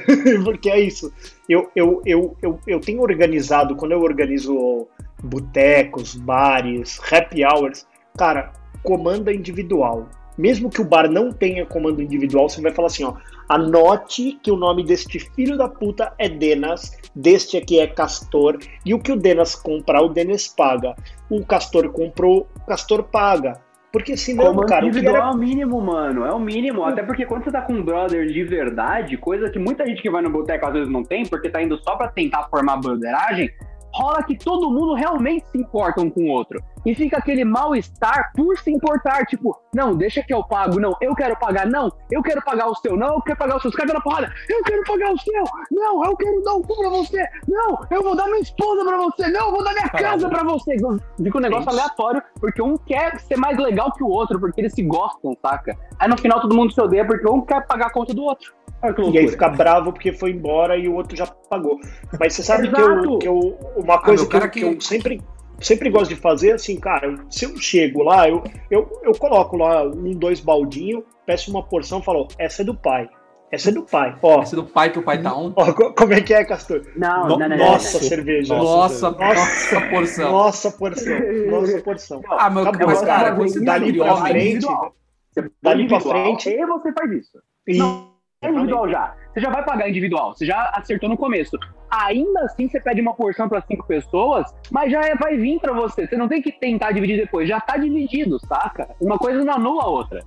Porque 0.44 0.70
é 0.70 0.80
isso. 0.80 1.12
Eu, 1.50 1.70
eu, 1.76 2.02
eu, 2.06 2.38
eu, 2.42 2.60
eu 2.66 2.80
tenho 2.80 3.02
organizado, 3.02 3.76
quando 3.76 3.92
eu 3.92 4.02
organizo 4.02 4.88
botecos, 5.22 6.16
bares, 6.16 7.00
happy 7.12 7.44
hours, 7.44 7.86
cara, 8.18 8.54
comanda 8.84 9.34
individual. 9.34 10.08
Mesmo 10.38 10.70
que 10.70 10.82
o 10.82 10.86
bar 10.86 11.10
não 11.10 11.32
tenha 11.32 11.66
comando 11.66 12.02
individual, 12.02 12.48
você 12.48 12.62
vai 12.62 12.72
falar 12.74 12.88
assim, 12.88 13.04
ó. 13.04 13.14
Anote 13.50 14.40
que 14.44 14.52
o 14.52 14.56
nome 14.56 14.86
deste 14.86 15.20
filho 15.20 15.58
da 15.58 15.68
puta 15.68 16.14
é 16.18 16.30
Denas, 16.30 16.98
deste 17.16 17.58
aqui 17.58 17.80
é 17.80 17.88
Castor, 17.88 18.60
e 18.86 18.94
o 18.94 19.00
que 19.00 19.12
o 19.12 19.16
Denas 19.16 19.56
comprar, 19.56 20.02
o 20.02 20.10
Denas 20.10 20.48
paga. 20.48 20.96
O 21.30 21.46
Castor 21.46 21.90
comprou, 21.90 22.48
o 22.56 22.66
Castor 22.66 23.04
paga. 23.04 23.62
Porque 23.92 24.18
senão, 24.18 24.48
Comando 24.48 24.68
cara, 24.68 24.82
o 24.82 24.84
que 24.84 24.98
individual 24.98 25.16
era 25.16 25.26
é 25.26 25.32
o 25.32 25.38
mínimo, 25.38 25.82
mano. 25.82 26.26
É 26.26 26.32
o 26.32 26.40
mínimo. 26.40 26.84
Até 26.84 27.02
porque 27.02 27.26
quando 27.26 27.46
você 27.46 27.52
tá 27.52 27.62
com 27.62 27.74
um 27.74 27.84
brother 27.84 28.28
de 28.28 28.44
verdade, 28.44 29.18
coisa 29.18 29.50
que 29.50 29.58
muita 29.58 29.86
gente 29.86 30.02
que 30.02 30.10
vai 30.10 30.22
no 30.22 30.30
boteco 30.30 30.68
às 30.68 30.74
vezes 30.74 30.90
não 30.90 31.04
tem, 31.04 31.26
porque 31.26 31.50
tá 31.50 31.62
indo 31.64 31.78
só 31.82 31.96
pra 31.96 32.10
tentar 32.10 32.48
formar 32.50 32.78
bandeiragem, 32.78 33.50
rola 33.94 34.24
que 34.24 34.38
todo 34.38 34.70
mundo 34.70 34.94
realmente 34.94 35.48
se 35.50 35.58
importa 35.58 36.02
um 36.02 36.10
com 36.10 36.22
o 36.22 36.30
outro. 36.30 36.62
E 36.86 36.96
fica 36.96 37.18
aquele 37.18 37.44
mal-estar 37.44 38.32
por 38.34 38.58
se 38.58 38.72
importar. 38.72 39.26
Tipo, 39.26 39.60
não, 39.74 39.96
deixa 39.96 40.24
que 40.24 40.34
eu 40.34 40.44
pago. 40.44 40.80
Não, 40.80 40.96
eu 41.02 41.14
quero 41.16 41.38
pagar. 41.38 41.66
Não, 41.68 41.92
eu 42.10 42.22
quero 42.24 42.42
pagar 42.42 42.68
o 42.68 42.76
seu. 42.76 42.96
Não, 42.96 43.16
eu 43.16 43.22
quero 43.22 43.38
pagar 43.38 43.58
o 43.58 43.60
seu. 43.60 43.70
Os 43.70 43.76
caras 43.76 43.94
na 43.94 44.00
porrada. 44.00 44.32
Eu 44.48 44.64
quero 44.64 44.84
pagar 44.84 45.12
o 45.12 45.18
seu. 45.18 45.44
Não, 45.70 46.06
eu 46.06 46.16
quero 46.16 46.42
dar 46.44 46.54
o 46.54 46.62
cu 46.62 46.78
pra 46.78 46.90
você. 46.90 47.26
Não, 47.48 47.80
eu 47.92 48.04
vou 48.04 48.16
dar 48.16 48.26
minha 48.28 48.40
esposa 48.40 48.86
pra 48.86 48.98
você. 48.98 49.28
Não, 49.28 49.48
eu 49.48 49.52
vou 49.52 49.64
dar 49.64 49.74
minha 49.74 49.90
casa 49.90 50.30
pra 50.30 50.44
você. 50.44 50.78
Fica 50.78 51.38
um 51.38 51.42
negócio 51.42 51.66
Gente. 51.66 51.80
aleatório, 51.80 52.24
porque 52.40 52.62
um 52.62 52.78
quer 52.78 53.20
ser 53.20 53.36
mais 53.36 53.58
legal 53.58 53.92
que 53.92 54.04
o 54.04 54.08
outro, 54.08 54.40
porque 54.40 54.62
eles 54.62 54.74
se 54.74 54.84
gostam, 54.84 55.36
saca? 55.42 55.78
Aí 56.00 56.08
no 56.08 56.18
final 56.18 56.40
todo 56.40 56.56
mundo 56.56 56.72
se 56.72 56.80
odeia 56.80 57.06
porque 57.06 57.28
um 57.30 57.42
quer 57.42 57.66
pagar 57.68 57.88
a 57.88 57.92
conta 57.92 58.14
do 58.14 58.24
outro. 58.24 58.57
Que 58.96 59.02
E 59.12 59.18
aí 59.18 59.28
fica 59.28 59.50
bravo 59.50 59.92
porque 59.92 60.14
foi 60.14 60.32
embora 60.32 60.78
e 60.78 60.88
o 60.88 60.94
outro 60.96 61.18
já 61.18 61.26
pagou. 61.26 61.80
Mas 62.20 62.34
você 62.34 62.44
sabe 62.44 62.70
que 62.72 62.80
eu, 62.80 63.18
que 63.18 63.28
eu- 63.28 63.58
uma 63.76 64.00
coisa 64.00 64.24
meu, 64.24 64.30
que, 64.30 64.38
eu, 64.38 64.50
que 64.52 64.60
que- 64.60 64.66
eu 64.66 64.82
sempre, 64.82 65.22
sempre 65.60 65.90
gosto 65.90 66.10
de 66.14 66.16
fazer, 66.16 66.52
assim, 66.52 66.80
cara, 66.80 67.16
se 67.30 67.46
eu 67.46 67.58
chego 67.58 68.04
lá, 68.04 68.30
eu, 68.30 68.44
eu, 68.70 68.88
eu 69.04 69.14
coloco 69.14 69.58
lá 69.58 69.84
um, 69.84 70.12
dois 70.14 70.40
baldinhos, 70.40 71.04
peço 71.26 71.50
uma 71.50 71.64
porção 71.64 72.00
e 72.00 72.04
falo, 72.04 72.28
essa 72.38 72.62
é 72.62 72.66
do 72.66 72.76
pai. 72.76 73.10
Essa 73.52 73.70
é 73.70 73.74
do 73.74 73.84
pai. 73.84 74.14
Ó, 74.22 74.42
Esse 74.44 74.56
do 74.58 74.66
pai 74.66 74.92
que 74.92 75.00
o 75.00 75.04
pai 75.04 75.22
tá 75.22 75.34
on. 75.34 75.54
ó 75.56 75.72
co- 75.74 75.94
como 75.94 76.14
é 76.14 76.20
que 76.22 76.34
é, 76.34 76.44
Castor? 76.44 76.82
Não, 76.98 77.30
No- 77.30 77.40
não, 77.40 77.48
não, 77.50 77.58
Nossa, 77.58 77.98
não. 77.98 78.08
cerveja. 78.08 78.54
Nossa, 78.58 79.10
Nossa. 79.12 79.24
nossa 79.34 79.82
porção. 79.90 80.32
Nossa 80.32 80.72
porção. 80.72 81.20
Nossa 81.50 81.82
porção. 81.82 82.22
Ah, 82.30 82.50
meu, 82.50 82.64
Acabou, 82.64 82.88
mas, 82.88 83.00
cara, 83.02 83.32
cara, 83.32 83.36
tá 83.36 83.36
dali 83.36 83.64
pra 83.64 83.78
individual, 83.78 84.18
frente, 84.18 84.66
põe 84.68 85.44
dali 85.64 85.88
pra 85.88 85.98
individual 85.98 86.02
frente- 86.02 86.50
E 86.50 86.66
você 86.66 86.92
faz 86.94 87.12
isso. 87.12 87.38
Não, 87.70 88.07
É 88.42 88.50
individual 88.50 88.88
já. 88.88 89.16
Você 89.34 89.42
já 89.42 89.50
vai 89.50 89.66
pagar 89.66 89.90
individual. 89.90 90.36
Você 90.36 90.46
já 90.46 90.72
acertou 90.76 91.10
no 91.10 91.18
começo. 91.18 91.58
Ainda 91.90 92.42
assim, 92.42 92.70
você 92.70 92.80
pede 92.80 93.02
uma 93.02 93.16
porção 93.16 93.50
para 93.50 93.62
cinco 93.62 93.86
pessoas, 93.88 94.46
mas 94.72 94.92
já 94.92 95.02
é- 95.02 95.16
vai 95.16 95.38
vir 95.38 95.60
para 95.60 95.74
você. 95.74 96.06
Você 96.08 96.16
não 96.16 96.28
tem 96.28 96.42
que 96.42 96.52
tentar 96.52 96.92
dividir 96.92 97.18
depois. 97.18 97.50
Já 97.50 97.60
tá 97.60 97.78
dividido, 97.78 98.40
saca? 98.46 98.90
Uma 99.02 99.18
coisa 99.18 99.44
não 99.44 99.54
anula 99.54 99.84
a 99.84 99.88
outra. 99.88 100.24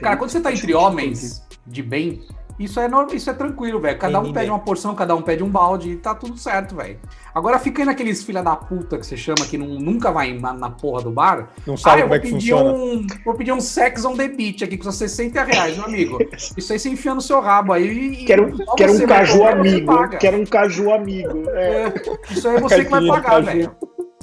Cara, 0.00 0.16
quando 0.16 0.30
você 0.30 0.40
tá 0.40 0.52
entre 0.52 0.74
homens 0.74 1.44
de 1.66 1.82
bem, 1.82 2.20
isso 2.60 2.78
é, 2.78 2.88
isso 3.12 3.30
é 3.30 3.32
tranquilo, 3.32 3.80
velho. 3.80 3.98
Cada 3.98 4.20
um 4.20 4.32
pede 4.32 4.50
uma 4.50 4.58
porção, 4.58 4.94
cada 4.94 5.14
um 5.16 5.22
pede 5.22 5.42
um 5.42 5.48
balde 5.48 5.90
e 5.92 5.96
tá 5.96 6.14
tudo 6.14 6.36
certo, 6.38 6.76
velho. 6.76 6.98
Agora 7.34 7.58
fica 7.58 7.82
aí 7.82 7.86
naqueles 7.86 8.22
filha 8.22 8.42
da 8.42 8.54
puta 8.56 8.98
que 8.98 9.06
você 9.06 9.16
chama 9.16 9.46
que 9.48 9.56
não- 9.56 9.78
nunca 9.78 10.10
vai 10.10 10.32
na, 10.32 10.52
na 10.52 10.68
porra 10.70 11.02
do 11.02 11.10
bar. 11.10 11.48
Não 11.66 11.74
Ah, 11.74 11.76
sabe 11.76 12.02
eu 12.02 12.02
como 12.02 12.08
vou 12.08 12.16
é 12.16 12.18
que 12.20 12.32
pedir, 12.32 12.52
funciona. 12.52 12.72
um, 12.72 13.06
vou 13.24 13.34
pedir 13.34 13.52
um 13.52 13.60
sex 13.60 14.04
on 14.04 14.16
the 14.16 14.28
beach 14.28 14.64
aqui, 14.64 14.76
que 14.76 14.84
custa 14.84 14.92
60 14.92 15.42
reais, 15.44 15.76
meu 15.76 15.86
amigo. 15.86 16.18
Isso 16.56 16.72
aí 16.72 16.78
você 16.78 16.88
enfia 16.90 17.14
no 17.14 17.20
seu 17.20 17.40
rabo 17.40 17.72
aí 17.72 17.88
e. 18.22 18.24
Quero, 18.24 18.52
quero 18.76 18.92
um 18.94 19.06
caju 19.06 19.44
amigo. 19.46 20.08
Quero 20.18 20.40
um 20.40 20.44
caju 20.46 20.90
amigo. 20.92 21.48
É. 21.50 21.70
É, 21.86 21.94
isso 22.32 22.48
aí 22.48 22.56
é 22.56 22.60
você 22.60 22.84
que 22.84 22.90
vai 22.90 23.06
pagar, 23.06 23.40
velho. 23.42 23.70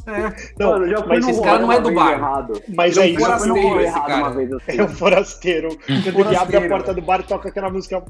É. 0.08 0.34
Não, 0.58 0.72
Mano, 0.72 0.88
já 0.88 1.06
mas 1.06 1.28
esse 1.28 1.42
cara 1.42 1.60
não 1.60 1.72
é 1.72 1.82
do 1.82 1.94
bar. 1.94 2.14
Errado. 2.14 2.62
Mas 2.76 2.98
é 2.98 3.02
é 3.02 3.04
um 3.04 3.08
isso. 3.08 3.20
Forasteiro 3.20 3.82
esse 3.82 3.94
cara. 3.94 4.16
uma 4.16 4.30
vez 4.32 4.54
assim. 4.54 4.80
É 4.80 4.84
o 4.84 4.88
forasteiro. 4.88 5.70
Quando 6.14 6.28
ele 6.28 6.36
abre 6.36 6.58
a 6.58 6.68
porta 6.70 6.94
do 6.94 7.02
bar 7.02 7.20
e 7.20 7.24
toca 7.24 7.50
aquela 7.50 7.70
música. 7.70 8.04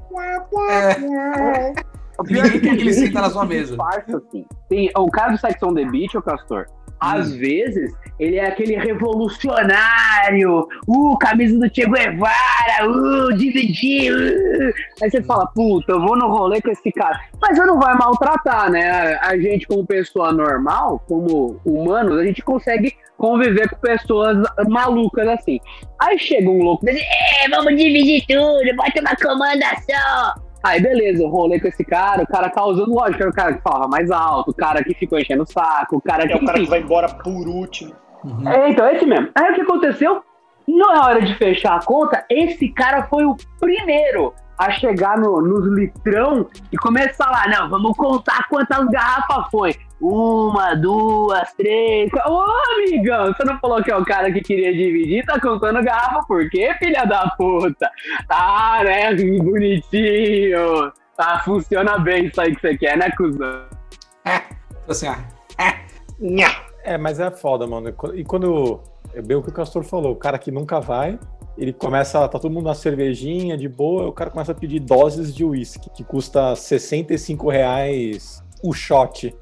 É. 0.70 1.74
O 2.20 2.24
pior 2.24 2.50
quer 2.50 2.60
que 2.60 2.68
ele 2.68 2.94
senta 2.94 3.22
na 3.22 3.30
sua 3.30 3.46
mesa. 3.46 3.75
disfarça, 3.75 4.18
assim. 4.18 4.46
Tem, 4.70 4.92
o 4.96 5.10
cara 5.10 5.32
do 5.32 5.38
Sex 5.39 5.62
on 5.63 5.74
the 5.74 5.86
Beach, 5.86 6.18
o 6.18 6.22
Castor, 6.22 6.68
às 7.00 7.34
vezes 7.34 7.94
ele 8.20 8.38
é 8.38 8.48
aquele 8.48 8.75
revolucionário, 8.75 10.68
uh, 10.88 11.18
camisa 11.20 11.60
do 11.60 11.74
Che 11.74 11.86
Guevara, 11.86 12.88
uh, 12.88 13.34
dividir, 13.38 14.12
uh. 14.12 14.74
Aí 15.01 15.12
você 15.12 15.22
fala, 15.22 15.46
puta, 15.48 15.92
eu 15.92 16.01
vou 16.01 16.18
no 16.18 16.27
rolê 16.27 16.60
com 16.62 16.72
esse 16.72 16.92
cara. 16.92 17.20
Mas 17.39 17.58
você 17.58 17.66
não 17.66 17.80
vai 17.80 17.96
maltratar, 17.96 18.72
né? 18.72 19.16
A 19.22 19.38
gente, 19.38 19.68
como 19.68 19.86
pessoa 19.86 20.32
normal, 20.32 21.04
como 21.08 21.62
humanos, 21.63 22.18
a 22.18 22.25
gente 22.25 22.42
consegue 22.42 22.96
conviver 23.18 23.70
com 23.70 23.77
pessoas 23.77 24.38
malucas 24.68 25.27
assim. 25.27 25.60
Aí 26.01 26.18
chega 26.18 26.50
um 26.50 26.63
louco 26.63 26.86
dele, 26.86 27.00
é, 27.00 27.50
vamos 27.50 27.75
dividir 27.75 28.24
tudo, 28.27 28.75
bota 28.75 29.00
uma 29.01 29.16
comanda 29.16 29.66
só. 29.89 30.47
Aí 30.67 30.81
beleza, 30.81 31.24
eu 31.24 31.29
rolê 31.29 31.62
com 31.62 31.67
esse 31.69 31.86
cara, 31.86 32.24
o 32.24 32.27
cara 32.27 32.50
causando, 32.50 32.93
lógico, 32.93 33.24
era 33.24 33.31
o 33.31 33.33
cara 33.33 33.53
que 33.53 33.62
falava 33.62 33.88
mais 33.88 34.12
alto, 34.12 34.51
o 34.51 34.53
cara 34.53 34.83
que 34.83 34.93
ficou 34.93 35.17
enchendo 35.17 35.43
o 35.43 35.47
saco, 35.47 35.95
o 35.95 36.01
cara 36.01 36.27
que. 36.27 36.33
É 36.33 36.36
o 36.36 36.45
cara 36.45 36.59
que 36.59 36.65
vai 36.65 36.81
embora 36.81 37.07
por 37.07 37.47
último. 37.47 37.93
Uhum. 38.25 38.50
É, 38.50 38.69
então, 38.69 38.86
esse 38.89 39.05
mesmo. 39.05 39.29
Aí 39.33 39.51
o 39.51 39.55
que 39.55 39.62
aconteceu? 39.62 40.21
Na 40.67 41.05
hora 41.05 41.21
de 41.21 41.33
fechar 41.36 41.77
a 41.77 41.86
conta, 41.86 42.25
esse 42.29 42.67
cara 42.67 43.03
foi 43.03 43.24
o 43.24 43.38
primeiro 43.57 44.33
a 44.57 44.69
chegar 44.71 45.17
no, 45.17 45.41
nos 45.41 45.74
litrão 45.74 46.45
e 46.69 46.75
começar 46.75 47.29
lá, 47.29 47.47
não, 47.47 47.69
vamos 47.69 47.95
contar 47.95 48.50
quantas 48.50 48.86
garrafas 48.88 49.45
foi. 49.50 49.75
Uma, 50.00 50.75
duas, 50.75 51.51
três. 51.54 52.10
Ô, 52.27 52.44
amigão, 52.75 53.34
você 53.34 53.44
não 53.44 53.60
falou 53.60 53.84
que 53.84 53.92
é 53.92 53.98
o 53.98 54.06
cara 54.06 54.32
que 54.32 54.42
queria 54.42 54.72
dividir? 54.72 55.25
Tá 55.25 55.39
contando 55.39 55.84
garrafa 55.84 56.24
por 56.27 56.48
quê, 56.50 56.74
filha 56.77 57.04
da 57.06 57.30
puta? 57.38 57.89
Ah, 58.30 58.82
né? 58.84 59.16
Bonitinho. 59.16 60.92
Tá, 61.16 61.42
funciona 61.44 61.98
bem 61.98 62.27
isso 62.27 62.39
aí 62.39 62.56
que 62.56 62.62
você 62.62 62.77
quer, 62.77 62.96
né, 62.96 63.10
cuzão? 63.18 63.66
É, 64.24 64.44
assim, 64.88 65.08
ó. 65.08 65.16
Nha. 66.20 66.68
É, 66.84 66.98
mas 66.98 67.20
é 67.20 67.32
foda, 67.32 67.66
mano. 67.66 67.94
E 68.13 68.24
quando. 68.24 68.80
É 69.13 69.22
bem 69.22 69.36
o 69.36 69.42
que 69.42 69.50
o 69.50 69.54
Castor 69.54 69.84
falou, 69.84 70.12
o 70.12 70.16
cara 70.16 70.38
que 70.38 70.51
nunca 70.51 70.80
vai, 70.80 71.18
ele 71.58 71.74
começa. 71.74 72.20
Tá 72.27 72.39
todo 72.39 72.51
mundo 72.51 72.66
na 72.66 72.75
cervejinha, 72.75 73.58
de 73.58 73.68
boa, 73.68 74.08
o 74.08 74.13
cara 74.13 74.30
começa 74.30 74.51
a 74.51 74.56
pedir 74.56 74.80
doses 74.80 75.34
de 75.34 75.44
uísque, 75.44 75.89
que 75.89 76.04
custa 76.04 76.56
65 76.56 77.50
reais 77.50 78.44
o 78.63 78.74
shot. 78.74 79.36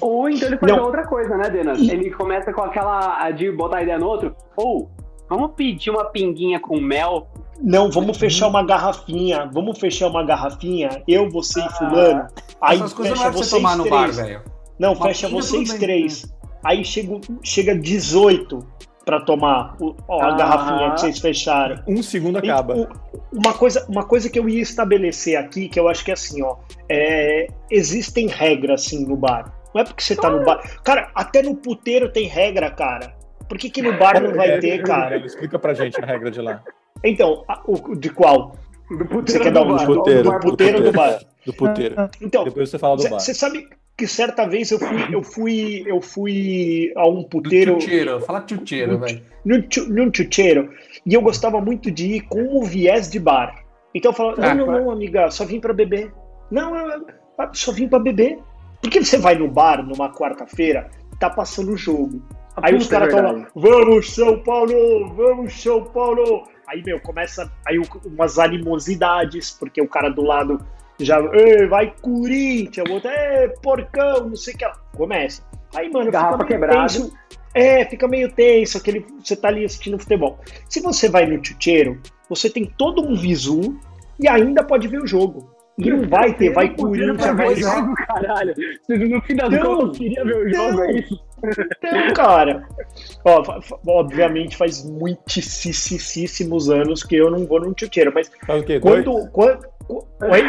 Ou 0.00 0.28
então 0.28 0.48
ele 0.48 0.58
faz 0.58 0.72
Não. 0.72 0.84
outra 0.84 1.06
coisa, 1.06 1.36
né, 1.36 1.50
Denas? 1.50 1.78
Ele 1.80 2.10
começa 2.10 2.52
com 2.52 2.62
aquela 2.62 3.30
de 3.32 3.50
botar 3.52 3.78
a 3.78 3.82
ideia 3.82 3.98
no 3.98 4.06
outro. 4.06 4.34
Ou, 4.56 4.90
vamos 5.28 5.52
pedir 5.54 5.90
uma 5.90 6.06
pinguinha 6.06 6.58
com 6.60 6.80
mel. 6.80 7.28
Não, 7.60 7.90
vamos 7.90 8.16
fechar 8.18 8.48
uma 8.48 8.64
garrafinha. 8.64 9.48
Vamos 9.52 9.78
fechar 9.78 10.08
uma 10.08 10.24
garrafinha. 10.24 11.02
Eu, 11.06 11.28
você 11.30 11.60
Ah. 11.60 11.66
e 11.66 11.76
fulano. 11.76 12.26
Aí 12.60 12.76
Essas 12.78 12.92
coisas 12.92 13.10
não 13.18 13.24
fecha 13.24 13.28
é 13.28 13.30
pra 13.30 13.38
você 13.38 13.50
vocês 13.50 13.62
tomar 13.62 13.76
no 13.76 13.88
bar, 13.88 14.02
três. 14.04 14.16
velho. 14.16 14.42
Não, 14.78 14.92
Uma 14.94 15.06
fecha 15.06 15.28
vocês 15.28 15.70
bem. 15.70 15.78
três. 15.78 16.34
Aí 16.64 16.84
chega, 16.84 17.20
chega 17.42 17.74
18 17.78 18.60
pra 19.04 19.20
tomar 19.20 19.76
o- 19.80 19.94
ó, 20.08 20.22
a 20.22 20.28
Ah. 20.32 20.36
garrafinha 20.36 20.90
que 20.92 21.00
vocês 21.00 21.18
fecharam. 21.18 21.76
Um 21.86 22.02
segundo 22.02 22.44
E, 22.44 22.50
acaba. 22.50 22.74
o- 22.76 22.88
uma, 23.32 23.52
coisa, 23.52 23.84
uma 23.88 24.04
coisa 24.04 24.30
que 24.30 24.38
eu 24.38 24.48
ia 24.48 24.62
estabelecer 24.62 25.36
aqui, 25.36 25.68
que 25.68 25.78
eu 25.78 25.88
acho 25.88 26.04
que 26.04 26.10
é 26.10 26.14
assim, 26.14 26.42
ó. 26.42 26.56
é, 26.88 27.46
existem 27.70 28.26
regras, 28.26 28.82
assim, 28.86 29.04
no 29.06 29.16
bar. 29.16 29.52
Não 29.74 29.80
é 29.80 29.84
porque 29.84 30.02
você 30.02 30.14
tá 30.16 30.28
no 30.30 30.44
bar. 30.44 30.60
Cara, 30.84 31.10
até 31.14 31.42
no 31.42 31.54
puteiro 31.56 32.10
tem 32.12 32.26
regra, 32.26 32.70
cara. 32.70 33.14
Por 33.48 33.58
que, 33.58 33.70
que 33.70 33.82
no 33.82 33.96
bar 33.98 34.20
não 34.22 34.34
vai 34.34 34.50
É, 34.52 34.58
ter, 34.58 34.82
cara? 34.84 35.16
Explica 35.16 35.58
pra 35.58 35.74
gente 35.74 36.00
a 36.02 36.06
regra 36.06 36.30
de 36.30 36.40
lá. 36.40 36.62
Então, 37.04 37.44
a- 37.48 37.62
o, 37.66 37.94
de 37.96 38.10
qual? 38.10 38.56
Do 38.90 38.98
puteiro 39.06 39.26
Você 39.26 39.40
quer 39.40 39.52
dar 39.52 39.62
um 39.62 39.76
do 39.76 39.86
puteiro, 39.86 40.22
do 40.22 40.30
bar 40.30 40.38
do 40.38 40.50
puteiro 40.50 40.82
do 40.82 40.92
bar? 40.92 41.18
Do 41.46 41.52
puteiro. 41.54 41.94
Então, 42.20 42.44
Depois 42.44 42.68
você 42.70 42.78
fala 42.78 42.96
do 42.96 43.08
bar. 43.08 43.18
você 43.20 43.32
sabe 43.34 43.68
que 43.96 44.06
certa 44.06 44.46
vez 44.46 44.70
eu 44.70 44.78
fui, 44.78 45.06
eu 45.14 45.22
fui, 45.22 45.82
eu 45.86 46.00
fui 46.00 46.92
a 46.96 47.06
um 47.08 47.22
puteiro 47.24 47.76
tchutcheiro. 47.78 48.20
Fala 48.20 48.40
tchutcheiro, 48.42 48.92
Do- 48.92 48.98
velho. 49.04 49.22
num, 49.44 49.62
chu- 49.70 49.88
num 49.88 50.10
chucheiro 50.14 50.70
e 51.06 51.14
eu 51.14 51.20
gostava 51.22 51.60
muito 51.60 51.90
de 51.90 52.16
ir 52.16 52.20
com 52.22 52.42
o 52.58 52.64
viés 52.64 53.10
de 53.10 53.18
bar. 53.18 53.54
Então 53.94 54.10
eu 54.12 54.16
falava, 54.16 54.44
Ah, 54.46 54.54
não, 54.54 54.66
não, 54.66 54.84
não, 54.84 54.90
amiga, 54.90 55.30
só 55.30 55.44
vim 55.44 55.60
pra 55.60 55.72
beber. 55.72 56.12
Não, 56.50 56.74
eu- 56.76 56.88
eu- 56.90 57.06
só 57.52 57.72
vim 57.72 57.88
pra 57.88 57.98
beber. 57.98 58.38
Por 58.82 58.90
que 58.90 59.04
você 59.04 59.16
vai 59.16 59.36
no 59.36 59.48
bar 59.48 59.82
numa 59.86 60.12
quarta-feira, 60.12 60.90
tá 61.20 61.30
passando 61.30 61.72
o 61.72 61.76
jogo? 61.76 62.20
Aí 62.56 62.74
os 62.74 62.86
caras 62.88 63.08
estão 63.08 63.22
lá, 63.22 63.46
vamos 63.54 64.12
São 64.12 64.38
Paulo, 64.42 65.14
vamos 65.14 65.62
São 65.62 65.84
Paulo. 65.84 66.46
Aí, 66.68 66.82
meu, 66.84 67.00
começa 67.00 67.50
aí 67.66 67.80
umas 68.04 68.38
animosidades, 68.38 69.52
porque 69.52 69.80
o 69.80 69.88
cara 69.88 70.10
do 70.10 70.22
lado 70.22 70.60
já, 70.98 71.18
"Ei, 71.32 71.66
vai 71.66 71.94
Corinthians, 72.02 72.88
o 72.90 72.92
outro, 72.92 73.08
é 73.08 73.48
porcão, 73.62 74.28
não 74.28 74.36
sei 74.36 74.54
o 74.54 74.58
que. 74.58 74.64
lá." 74.64 74.72
Começa. 74.96 75.42
Aí, 75.74 75.90
mano, 75.90 76.10
Garrafa 76.10 76.38
fica 76.38 76.44
meio 76.44 76.60
quebrada. 76.60 76.80
tenso. 76.80 77.12
É, 77.54 77.84
fica 77.84 78.08
meio 78.08 78.32
tenso, 78.32 78.78
aquele, 78.78 79.06
você 79.22 79.36
tá 79.36 79.48
ali 79.48 79.64
assistindo 79.64 79.98
futebol. 79.98 80.38
Se 80.68 80.80
você 80.80 81.08
vai 81.08 81.26
no 81.26 81.42
chucheiro, 81.44 82.00
você 82.28 82.48
tem 82.50 82.64
todo 82.64 83.02
um 83.02 83.14
visu 83.14 83.78
e 84.18 84.26
ainda 84.28 84.62
pode 84.62 84.88
ver 84.88 85.02
o 85.02 85.06
jogo. 85.06 85.51
E 85.78 85.90
não 85.90 86.02
vai 86.08 86.34
ter, 86.34 86.52
vai 86.52 86.68
Corinthians, 86.74 87.34
vai 87.34 87.56
jogo, 87.56 87.94
caralho. 88.06 88.54
No 88.88 89.22
fim 89.22 89.34
das 89.34 89.50
Não, 89.50 89.76
contas, 89.78 89.98
queria 89.98 90.24
ver 90.24 90.36
o 90.36 90.48
jogo, 90.54 90.82
é 90.82 90.92
isso? 90.92 91.20
Então, 91.78 92.14
cara, 92.14 92.68
ó, 93.24 93.42
obviamente 93.88 94.56
faz 94.56 94.84
muitíssimos 94.88 96.70
anos 96.70 97.02
que 97.02 97.16
eu 97.16 97.30
não 97.30 97.46
vou 97.46 97.60
num 97.60 97.72
chucheiro, 97.76 98.12
mas 98.14 98.30
Faz 98.46 98.62
o 98.62 98.64
quê? 98.66 98.78
Dois? 98.78 99.04
quando. 99.04 99.28
quando 99.30 99.58
qu- 99.86 100.06
Oi? 100.22 100.42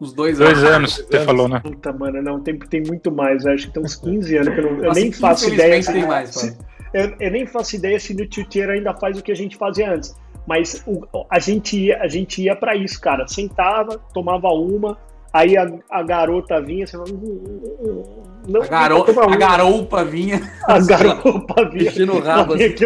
Os 0.00 0.12
dois 0.12 0.38
Dois 0.38 0.64
anos, 0.64 0.96
você 0.96 1.14
anos. 1.16 1.26
falou, 1.26 1.48
né? 1.48 1.60
Puta, 1.62 1.92
mano, 1.92 2.20
não, 2.20 2.40
tem, 2.40 2.58
tem 2.58 2.82
muito 2.82 3.12
mais, 3.12 3.46
acho 3.46 3.68
que 3.68 3.74
tem 3.74 3.82
uns 3.84 3.94
15 3.94 4.36
anos 4.36 4.52
que 4.54 4.60
eu, 4.60 4.72
não, 4.72 4.84
eu 4.84 4.92
nem 4.92 5.12
faço 5.12 5.48
ideia. 5.54 5.80
tem 5.82 6.04
mais, 6.06 6.30
se- 6.30 6.58
eu, 6.92 7.14
eu 7.20 7.30
nem 7.30 7.46
faço 7.46 7.76
ideia 7.76 7.98
se 8.00 8.12
no 8.12 8.26
chucheiro 8.30 8.72
ainda 8.72 8.92
faz 8.94 9.16
o 9.18 9.22
que 9.22 9.30
a 9.30 9.36
gente 9.36 9.56
fazia 9.56 9.92
antes. 9.92 10.12
Mas 10.46 10.82
o- 10.86 11.06
a, 11.30 11.38
gente 11.38 11.78
ia, 11.78 11.98
a 12.00 12.08
gente 12.08 12.42
ia 12.42 12.56
pra 12.56 12.74
isso, 12.76 13.00
cara. 13.00 13.26
Sentava, 13.28 14.00
tomava 14.12 14.48
uma, 14.48 14.98
aí 15.32 15.56
a, 15.56 15.70
a 15.90 16.02
garota 16.02 16.60
vinha, 16.60 16.86
você 16.86 16.92
falava. 16.92 17.12
"Hum, 17.14 17.42
hum, 17.46 17.76
hum, 17.80 18.22
Não, 18.48 18.62
A, 18.62 18.66
garo... 18.66 18.96
a 19.20 19.26
uma." 19.26 19.36
garoupa 19.36 20.04
vinha. 20.04 20.40
A 20.66 20.80
garopa 20.80 21.64
vinha. 21.70 21.84
Mexendo 21.84 22.14
o 22.14 22.18
rabo, 22.20 22.54
assim. 22.54 22.64
aqui. 22.64 22.84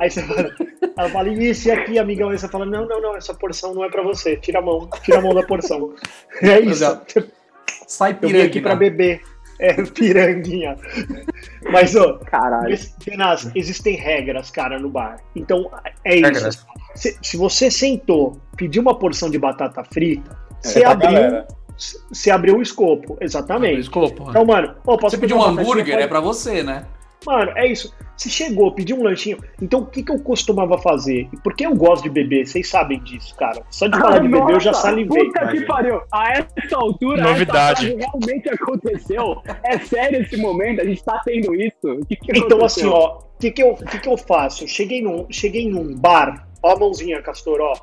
Aí 0.00 0.10
você 0.10 0.22
fala, 0.22 0.50
ela 0.96 1.08
fala, 1.10 1.28
e 1.28 1.46
esse 1.48 1.70
aqui, 1.70 1.98
amigão? 1.98 2.30
Aí 2.30 2.38
você 2.38 2.48
fala, 2.48 2.64
não, 2.64 2.86
não, 2.86 3.00
não, 3.00 3.16
essa 3.16 3.34
porção 3.34 3.74
não 3.74 3.84
é 3.84 3.90
pra 3.90 4.02
você. 4.02 4.36
Tira 4.36 4.58
a 4.60 4.62
mão, 4.62 4.88
tira 5.02 5.18
a 5.18 5.20
mão 5.20 5.34
da 5.34 5.42
porção. 5.42 5.92
É 6.42 6.60
isso. 6.60 6.84
Sai 7.86 8.18
Eu 8.22 8.28
vim 8.28 8.40
aqui 8.40 8.60
pra 8.60 8.74
beber. 8.74 9.20
É, 9.58 9.72
piranguinha. 9.84 10.76
Mas, 11.70 11.94
ó, 11.94 12.18
Caralho. 12.18 12.70
mas, 12.70 12.94
Benaz, 13.04 13.50
existem 13.54 13.96
regras, 13.96 14.50
cara, 14.50 14.78
no 14.78 14.90
bar. 14.90 15.16
Então, 15.34 15.70
é 16.04 16.16
isso. 16.16 16.24
Regras. 16.24 16.66
Se, 16.94 17.18
se 17.22 17.36
você 17.36 17.70
sentou, 17.70 18.40
pediu 18.56 18.82
uma 18.82 18.98
porção 18.98 19.30
de 19.30 19.38
batata 19.38 19.82
frita, 19.84 20.36
É 20.64 20.68
você 20.68 20.84
abriu, 20.84 21.10
galera. 21.12 21.48
você 22.10 22.30
abriu 22.30 22.56
o 22.56 22.62
escopo. 22.62 23.16
Exatamente. 23.20 23.76
Desculpa. 23.76 24.24
Então, 24.28 24.44
mano, 24.44 24.74
ó, 24.86 24.96
posso 24.96 25.16
Você 25.16 25.20
pedir 25.20 25.34
pediu 25.34 25.38
um 25.38 25.48
hambúrguer, 25.48 25.98
é 25.98 26.06
pra 26.06 26.20
você, 26.20 26.62
né? 26.62 26.86
Mano, 27.26 27.52
é 27.56 27.66
isso. 27.66 27.92
Se 28.16 28.30
chegou, 28.30 28.72
pediu 28.72 28.96
um 28.96 29.02
lanchinho. 29.02 29.38
Então, 29.60 29.80
o 29.80 29.86
que, 29.86 30.02
que 30.02 30.12
eu 30.12 30.20
costumava 30.20 30.78
fazer? 30.78 31.28
E 31.32 31.36
Porque 31.42 31.66
eu 31.66 31.74
gosto 31.74 32.04
de 32.04 32.10
beber, 32.10 32.46
vocês 32.46 32.68
sabem 32.68 33.00
disso, 33.02 33.34
cara. 33.36 33.62
Só 33.70 33.86
de 33.86 33.98
falar 33.98 34.18
de 34.18 34.28
beber, 34.28 34.54
eu 34.54 34.60
já 34.60 34.70
Nossa, 34.70 34.82
salivei. 34.82 35.24
Puta 35.24 35.48
que 35.48 35.60
pariu. 35.62 36.00
A 36.12 36.32
essa 36.32 36.76
altura, 36.76 37.22
Novidade. 37.22 37.86
essa 37.88 37.98
realmente 37.98 38.48
aconteceu. 38.48 39.42
É 39.64 39.78
sério 39.78 40.22
esse 40.22 40.36
momento? 40.36 40.80
A 40.80 40.84
gente 40.84 41.02
tá 41.02 41.20
tendo 41.24 41.54
isso? 41.54 41.74
O 41.84 42.06
que 42.06 42.16
que 42.16 42.38
Então, 42.38 42.64
assim, 42.64 42.86
ó, 42.86 43.18
o 43.18 43.38
que, 43.38 43.50
que, 43.50 43.62
eu, 43.62 43.72
o 43.72 43.84
que, 43.84 43.98
que 43.98 44.08
eu 44.08 44.16
faço? 44.16 44.64
Eu 44.64 44.68
cheguei 44.68 45.02
num, 45.02 45.26
cheguei 45.30 45.68
num 45.68 45.94
bar, 45.94 46.48
ó 46.62 46.72
a 46.72 46.78
mãozinha, 46.78 47.20
Castor, 47.20 47.60
ó. 47.60 47.74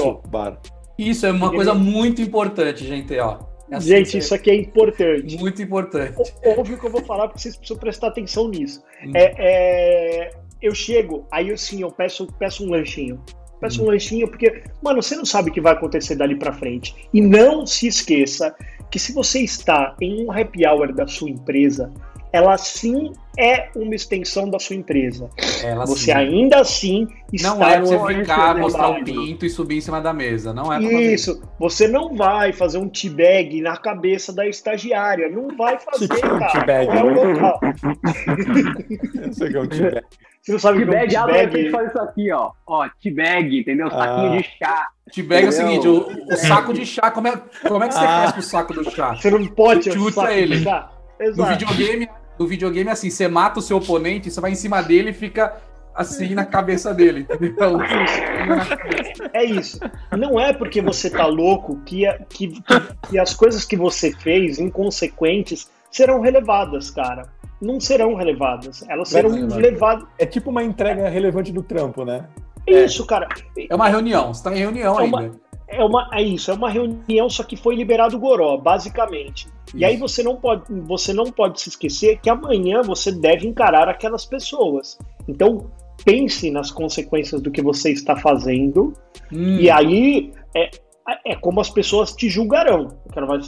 ó. 0.00 0.18
bar. 0.28 0.58
Isso 0.98 1.26
é 1.26 1.30
uma 1.30 1.50
coisa 1.50 1.74
muito 1.74 2.20
importante, 2.20 2.84
gente, 2.84 3.16
ó. 3.18 3.38
É 3.70 3.76
assim 3.76 3.88
Gente, 3.88 4.18
isso 4.18 4.34
aqui 4.34 4.50
é 4.50 4.54
importante. 4.54 5.36
Muito 5.38 5.60
importante. 5.62 6.14
Ó- 6.16 6.60
Óbvio 6.60 6.78
que 6.78 6.86
eu 6.86 6.90
vou 6.90 7.02
falar 7.02 7.28
porque 7.28 7.40
vocês 7.40 7.56
precisam 7.56 7.78
prestar 7.80 8.08
atenção 8.08 8.48
nisso. 8.48 8.82
Hum. 9.04 9.10
É, 9.14 9.34
é, 9.38 10.30
eu 10.62 10.74
chego, 10.74 11.26
aí 11.32 11.48
eu 11.48 11.58
sim, 11.58 11.82
eu 11.82 11.90
peço, 11.90 12.26
peço 12.38 12.64
um 12.64 12.70
lanchinho. 12.70 13.20
Peço 13.60 13.80
Hum. 13.82 13.86
um 13.86 13.88
lanchinho, 13.88 14.28
porque, 14.28 14.62
mano, 14.82 15.02
você 15.02 15.16
não 15.16 15.24
sabe 15.24 15.50
o 15.50 15.52
que 15.52 15.60
vai 15.60 15.72
acontecer 15.72 16.14
dali 16.14 16.36
pra 16.36 16.52
frente. 16.52 16.94
E 17.12 17.20
não 17.20 17.66
se 17.66 17.86
esqueça 17.86 18.54
que 18.90 18.98
se 18.98 19.12
você 19.12 19.40
está 19.40 19.96
em 20.00 20.24
um 20.24 20.30
happy 20.30 20.66
hour 20.66 20.92
da 20.92 21.06
sua 21.06 21.28
empresa, 21.30 21.92
ela 22.32 22.56
sim 22.58 23.12
é 23.38 23.68
uma 23.76 23.94
extensão 23.94 24.48
da 24.48 24.58
sua 24.58 24.76
empresa. 24.76 25.28
Ela, 25.62 25.84
Você 25.86 26.10
assim, 26.10 26.20
ainda 26.20 26.60
assim 26.60 27.06
está 27.32 27.54
Não 27.54 27.62
é 27.66 27.80
você 27.80 28.14
ficar, 28.14 28.56
mostrar 28.56 28.88
o 28.88 29.04
pinto 29.04 29.44
e 29.44 29.50
subir 29.50 29.76
em 29.76 29.80
cima 29.80 30.00
da 30.00 30.12
mesa. 30.12 30.52
Não 30.54 30.72
é 30.72 30.80
Isso, 30.82 31.42
você 31.58 31.86
não 31.86 32.14
vai 32.14 32.52
fazer 32.52 32.78
um 32.78 32.88
teabag 32.88 33.60
na 33.60 33.76
cabeça 33.76 34.32
da 34.32 34.46
estagiária, 34.46 35.28
não 35.28 35.54
vai 35.56 35.78
fazer, 35.78 36.08
Que 36.08 36.16
que 36.20 36.26
é 36.26 36.32
um 36.32 36.38
cara. 36.38 36.52
teabag? 36.52 36.86
Não 36.86 36.96
é 36.96 37.02
o 37.04 37.32
local. 37.32 37.60
Não 39.14 39.32
sei 39.32 39.48
o 39.48 39.50
que 39.50 39.56
é 39.56 39.60
um 39.60 39.66
tibete. 39.68 40.06
Você 40.42 40.52
não 40.52 40.58
sabe 40.60 40.78
o 40.78 40.86
que 40.88 40.94
é 40.94 40.96
um 40.96 41.00
T-bag, 41.08 41.16
ah, 41.16 41.26
repente 41.26 41.50
teabag? 41.52 41.70
faz 41.72 41.88
isso 41.88 41.98
aqui, 42.00 42.32
ó. 42.32 42.50
Ó, 42.66 42.88
T-bag, 43.02 43.58
entendeu? 43.60 43.90
Saquinho 43.90 44.32
Ah. 44.32 44.36
de 44.36 44.42
chá. 44.58 44.86
T-bag 45.12 45.44
é 45.46 45.48
o 45.48 45.52
seguinte, 45.52 45.88
o, 45.88 46.06
o 46.32 46.36
saco 46.36 46.72
de 46.72 46.86
chá, 46.86 47.10
como 47.10 47.28
é, 47.28 47.32
como 47.66 47.82
é 47.84 47.88
que 47.88 47.94
você 47.94 48.00
Ah. 48.04 48.18
faz 48.20 48.32
com 48.32 48.38
o 48.40 48.42
saco 48.42 48.72
do 48.74 48.90
chá? 48.90 49.14
Você 49.16 49.30
não 49.30 49.44
pode 49.46 49.84
Você 49.84 49.92
chuta 49.92 50.12
sabe, 50.20 50.34
ele. 50.34 50.64
Tá? 51.18 51.24
No 51.24 51.30
Exato. 51.30 51.50
videogame, 51.66 52.08
no 52.38 52.46
videogame, 52.46 52.90
assim, 52.90 53.10
você 53.10 53.28
mata 53.28 53.58
o 53.58 53.62
seu 53.62 53.76
oponente, 53.78 54.30
você 54.30 54.40
vai 54.40 54.52
em 54.52 54.56
cima 54.56 54.82
dele 54.82 55.10
e 55.10 55.14
fica 55.14 55.54
assim 55.94 56.34
na 56.34 56.44
cabeça 56.44 56.92
dele, 56.92 57.20
entendeu? 57.20 57.78
É 59.32 59.44
isso. 59.44 59.78
Não 60.16 60.38
é 60.40 60.52
porque 60.52 60.80
você 60.80 61.10
tá 61.10 61.26
louco 61.26 61.80
que, 61.84 62.06
a- 62.06 62.18
que, 62.28 62.48
que- 62.48 62.60
que 63.10 63.18
as 63.18 63.34
coisas 63.34 63.64
que 63.64 63.76
você 63.76 64.12
fez, 64.12 64.58
inconsequentes, 64.58 65.70
serão 65.90 66.20
relevadas, 66.20 66.90
cara. 66.90 67.22
Não 67.60 67.80
serão 67.80 68.14
relevadas. 68.14 68.84
Elas 68.88 69.08
serão 69.08 69.30
Verdade. 69.30 69.60
levadas. 69.62 70.04
É 70.18 70.26
tipo 70.26 70.50
uma 70.50 70.62
entrega 70.62 71.08
relevante 71.08 71.52
do 71.52 71.62
trampo, 71.62 72.04
né? 72.04 72.24
É 72.66 72.84
isso, 72.84 73.06
cara. 73.06 73.28
É 73.68 73.74
uma 73.74 73.88
reunião, 73.88 74.32
você 74.34 74.42
tá 74.44 74.52
em 74.54 74.58
reunião 74.58 74.98
É 74.98 75.02
uma- 75.02 75.20
ainda. 75.20 75.40
É, 75.68 75.82
uma, 75.82 76.08
é 76.12 76.22
isso, 76.22 76.50
é 76.50 76.54
uma 76.54 76.70
reunião, 76.70 77.28
só 77.28 77.42
que 77.42 77.56
foi 77.56 77.74
liberado 77.74 78.16
o 78.16 78.20
Goró, 78.20 78.56
basicamente. 78.56 79.48
E 79.74 79.84
aí 79.84 79.96
você 79.96 80.22
não, 80.22 80.36
pode, 80.36 80.62
você 80.82 81.12
não 81.12 81.24
pode 81.26 81.60
se 81.60 81.68
esquecer 81.68 82.20
que 82.20 82.30
amanhã 82.30 82.82
você 82.82 83.10
deve 83.10 83.48
encarar 83.48 83.88
aquelas 83.88 84.24
pessoas. 84.24 84.96
Então, 85.26 85.70
pense 86.04 86.50
nas 86.50 86.70
consequências 86.70 87.40
do 87.40 87.50
que 87.50 87.60
você 87.60 87.90
está 87.90 88.14
fazendo. 88.16 88.92
Hum, 89.32 89.58
E 89.58 89.68
aí 89.68 90.32
é, 90.54 90.70
é 91.24 91.34
como 91.34 91.60
as 91.60 91.68
pessoas 91.68 92.12
te 92.12 92.28
julgarão. 92.28 92.88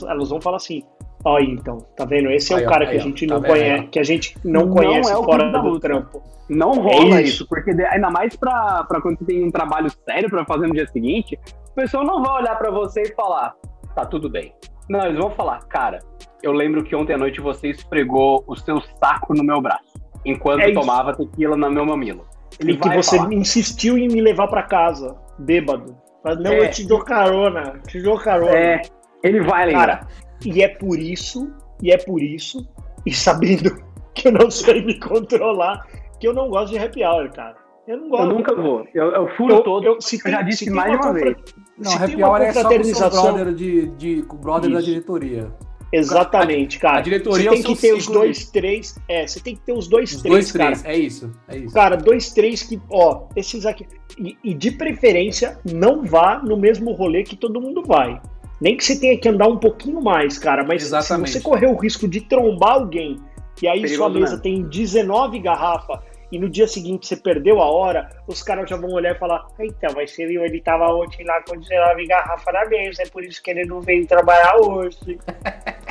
Elas 0.07 0.29
vão 0.29 0.41
falar 0.41 0.57
assim: 0.57 0.83
aí, 1.25 1.45
então, 1.51 1.77
tá 1.95 2.05
vendo? 2.05 2.29
Esse 2.31 2.53
é 2.53 2.57
Aí, 2.57 2.65
o 2.65 2.69
cara 2.69 2.85
aí, 2.85 2.91
que 2.91 2.97
a 2.97 2.99
gente 2.99 3.27
tá 3.27 3.33
não 3.33 3.41
vendo 3.41 3.51
conhece, 3.51 3.87
que 3.87 3.99
a 3.99 4.03
gente 4.03 4.35
não, 4.43 4.65
Não 4.65 4.73
conhece 4.75 5.11
é 5.11 5.15
fora 5.15 5.51
do 5.51 5.61
luta. 5.61 5.87
trampo. 5.87 6.21
Não 6.49 6.73
rola 6.73 7.21
isso. 7.21 7.43
isso. 7.43 7.47
porque 7.47 7.69
ainda 7.69 8.09
mais 8.09 8.35
pra, 8.35 8.83
pra 8.83 8.99
quando 8.99 9.19
você 9.19 9.25
tem 9.25 9.43
um 9.45 9.51
trabalho 9.51 9.89
sério 10.03 10.29
pra 10.29 10.43
fazer 10.45 10.67
no 10.67 10.73
dia 10.73 10.87
seguinte, 10.87 11.39
pessoal 11.81 12.03
não 12.03 12.21
vai 12.23 12.41
olhar 12.41 12.55
pra 12.57 12.71
você 12.71 13.01
e 13.03 13.13
falar, 13.15 13.55
tá 13.95 14.05
tudo 14.05 14.29
bem. 14.29 14.53
Não, 14.89 15.05
eles 15.05 15.17
vão 15.17 15.29
falar, 15.31 15.59
cara, 15.67 15.99
eu 16.41 16.51
lembro 16.51 16.83
que 16.83 16.95
ontem 16.95 17.13
à 17.13 17.17
noite 17.17 17.39
você 17.39 17.69
esfregou 17.69 18.43
o 18.47 18.55
seu 18.55 18.81
saco 18.81 19.33
no 19.33 19.43
meu 19.43 19.61
braço, 19.61 19.93
enquanto 20.25 20.61
É 20.61 20.71
tomava 20.73 21.13
tequila 21.15 21.55
no 21.55 21.71
meu 21.71 21.85
mamilo. 21.85 22.25
Ele 22.59 22.73
E 22.73 22.77
que 22.77 22.89
você 22.89 23.17
falar, 23.17 23.33
insistiu 23.33 23.97
em 23.97 24.07
me 24.07 24.19
levar 24.21 24.47
pra 24.47 24.63
casa, 24.63 25.15
bêbado. 25.37 25.95
Mas 26.23 26.37
não, 26.39 26.51
É. 26.51 26.65
eu 26.65 26.71
te 26.71 26.85
dou 26.87 26.99
carona, 27.03 27.79
te 27.87 28.01
dou 28.01 28.17
carona. 28.17 28.51
É, 28.51 28.81
ele 29.23 29.41
vai 29.41 29.67
lembrar. 29.67 29.99
Cara, 29.99 30.07
e 30.45 30.61
é 30.63 30.67
por 30.67 30.97
isso, 30.99 31.49
e 31.81 31.91
é 31.91 31.97
por 31.97 32.21
isso, 32.21 32.67
e 33.05 33.13
sabendo 33.13 33.71
que 34.13 34.27
eu 34.27 34.31
não 34.33 34.49
sei 34.51 34.83
me 34.83 34.99
controlar, 34.99 35.85
que 36.19 36.27
eu 36.27 36.33
não 36.33 36.49
gosto 36.49 36.73
de 36.73 36.79
happy 36.79 37.03
hour, 37.05 37.31
cara. 37.31 37.55
Eu 37.87 37.97
não 37.97 38.09
gosto. 38.09 38.23
eu 38.25 38.33
nunca 38.35 38.55
vou. 38.55 38.85
Eu, 38.93 39.11
eu 39.13 39.27
furo 39.35 39.53
Eu- 39.55 39.63
todo. 39.63 39.83
eu- 39.85 40.01
se 40.01 40.17
eu 40.17 40.23
tem- 40.23 40.31
já 40.33 40.39
se 40.39 40.45
disse 40.45 40.69
mais 40.69 40.93
uma 40.93 41.05
uma 41.05 41.13
vez. 41.13 41.37
Não, 41.79 41.91
se 41.91 42.05
tem 42.05 42.15
uma 42.15 42.39
é 42.39 42.43
o 42.43 42.45
confraternização- 42.53 43.33
brother, 43.33 43.53
de, 43.53 43.87
de, 43.91 44.25
o 44.29 44.35
brother 44.35 44.71
da 44.71 44.79
Isso. 44.79 44.87
diretoria. 44.89 45.51
Exatamente, 45.91 46.77
cara. 46.77 46.99
a 46.99 47.01
diretoria 47.01 47.49
você 47.49 47.57
é 47.57 47.59
o 47.59 47.63
tem 47.63 47.73
que 47.75 47.81
seu 47.81 47.93
ter 47.95 47.99
os 47.99 48.05
dois, 48.07 48.45
três. 48.51 48.95
É, 49.07 49.25
você 49.25 49.39
tem 49.39 49.55
que 49.55 49.61
ter 49.61 49.73
os 49.73 49.87
dois, 49.87 50.13
Os 50.13 50.21
três, 50.21 50.33
dois, 50.33 50.51
cara. 50.51 50.75
três, 50.77 50.85
é 50.85 50.97
isso, 50.99 51.31
é 51.47 51.57
isso. 51.57 51.73
Cara, 51.73 51.95
dois, 51.95 52.31
três 52.31 52.61
que, 52.61 52.79
ó, 52.91 53.23
esses 53.35 53.65
aqui. 53.65 53.87
E, 54.17 54.37
e 54.43 54.53
de 54.53 54.71
preferência, 54.71 55.57
não 55.65 56.03
vá 56.05 56.39
no 56.43 56.55
mesmo 56.57 56.91
rolê 56.91 57.23
que 57.23 57.35
todo 57.35 57.59
mundo 57.59 57.83
vai. 57.83 58.21
Nem 58.61 58.75
que 58.77 58.83
você 58.83 58.99
tenha 58.99 59.17
que 59.17 59.27
andar 59.29 59.47
um 59.47 59.57
pouquinho 59.57 60.01
mais, 60.01 60.37
cara. 60.37 60.63
Mas 60.63 60.83
Exatamente. 60.83 61.31
se 61.31 61.37
você 61.39 61.41
correr 61.43 61.67
o 61.67 61.75
risco 61.75 62.07
de 62.07 62.21
trombar 62.21 62.73
alguém, 62.73 63.17
e 63.61 63.67
aí 63.67 63.87
sua 63.87 64.09
mesa 64.09 64.31
mesmo. 64.37 64.41
tem 64.41 64.61
19 64.63 65.39
garrafas, 65.39 65.99
e 66.31 66.37
no 66.39 66.49
dia 66.49 66.67
seguinte 66.67 67.07
você 67.07 67.15
perdeu 67.17 67.59
a 67.61 67.65
hora, 67.71 68.09
os 68.27 68.41
caras 68.43 68.69
já 68.69 68.77
vão 68.77 68.91
olhar 68.91 69.15
e 69.15 69.17
falar: 69.19 69.45
então, 69.59 69.89
mas 69.95 70.11
você 70.11 70.25
viu, 70.27 70.43
ele 70.45 70.61
tava 70.61 70.85
ontem 70.93 71.25
lá 71.25 71.41
com 71.47 71.57
19 71.57 72.05
garrafas 72.07 72.53
na 72.53 72.65
mesa, 72.65 73.03
é 73.03 73.07
por 73.07 73.23
isso 73.23 73.41
que 73.41 73.51
ele 73.51 73.65
não 73.65 73.81
veio 73.81 74.05
trabalhar 74.07 74.55
hoje. 74.57 75.17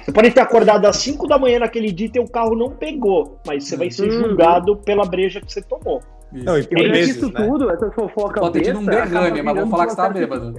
Você 0.05 0.13
pode 0.13 0.31
ter 0.31 0.41
acordado 0.41 0.87
às 0.87 0.97
5 0.97 1.27
da 1.27 1.39
manhã 1.39 1.59
naquele 1.59 1.93
dia 1.93 2.07
e 2.07 2.11
teu 2.11 2.25
carro 2.27 2.55
não 2.57 2.71
pegou, 2.71 3.39
mas 3.47 3.65
você 3.69 3.77
vai 3.77 3.91
ser 3.91 4.05
Uhum. 4.11 4.29
julgado 4.29 4.75
pela 4.79 5.05
breja 5.05 5.39
que 5.39 5.53
você 5.53 5.61
tomou. 5.61 6.01
Não, 6.33 6.57
e 6.57 6.61
Isso. 6.61 6.69
por 6.71 6.79
isso 6.81 7.33
né? 7.33 7.45
tudo, 7.47 7.71
essas 7.71 7.95
fofocas 7.95 8.41
Pode 8.41 8.53
ter 8.55 8.63
tido 8.63 8.79
um 8.79 8.87
derrame, 8.87 9.43
mas 9.43 9.55
virando 9.55 9.71
falar 9.71 9.85
que 9.87 9.91
você 9.91 9.97
processo 9.97 10.15
bêbado. 10.15 10.55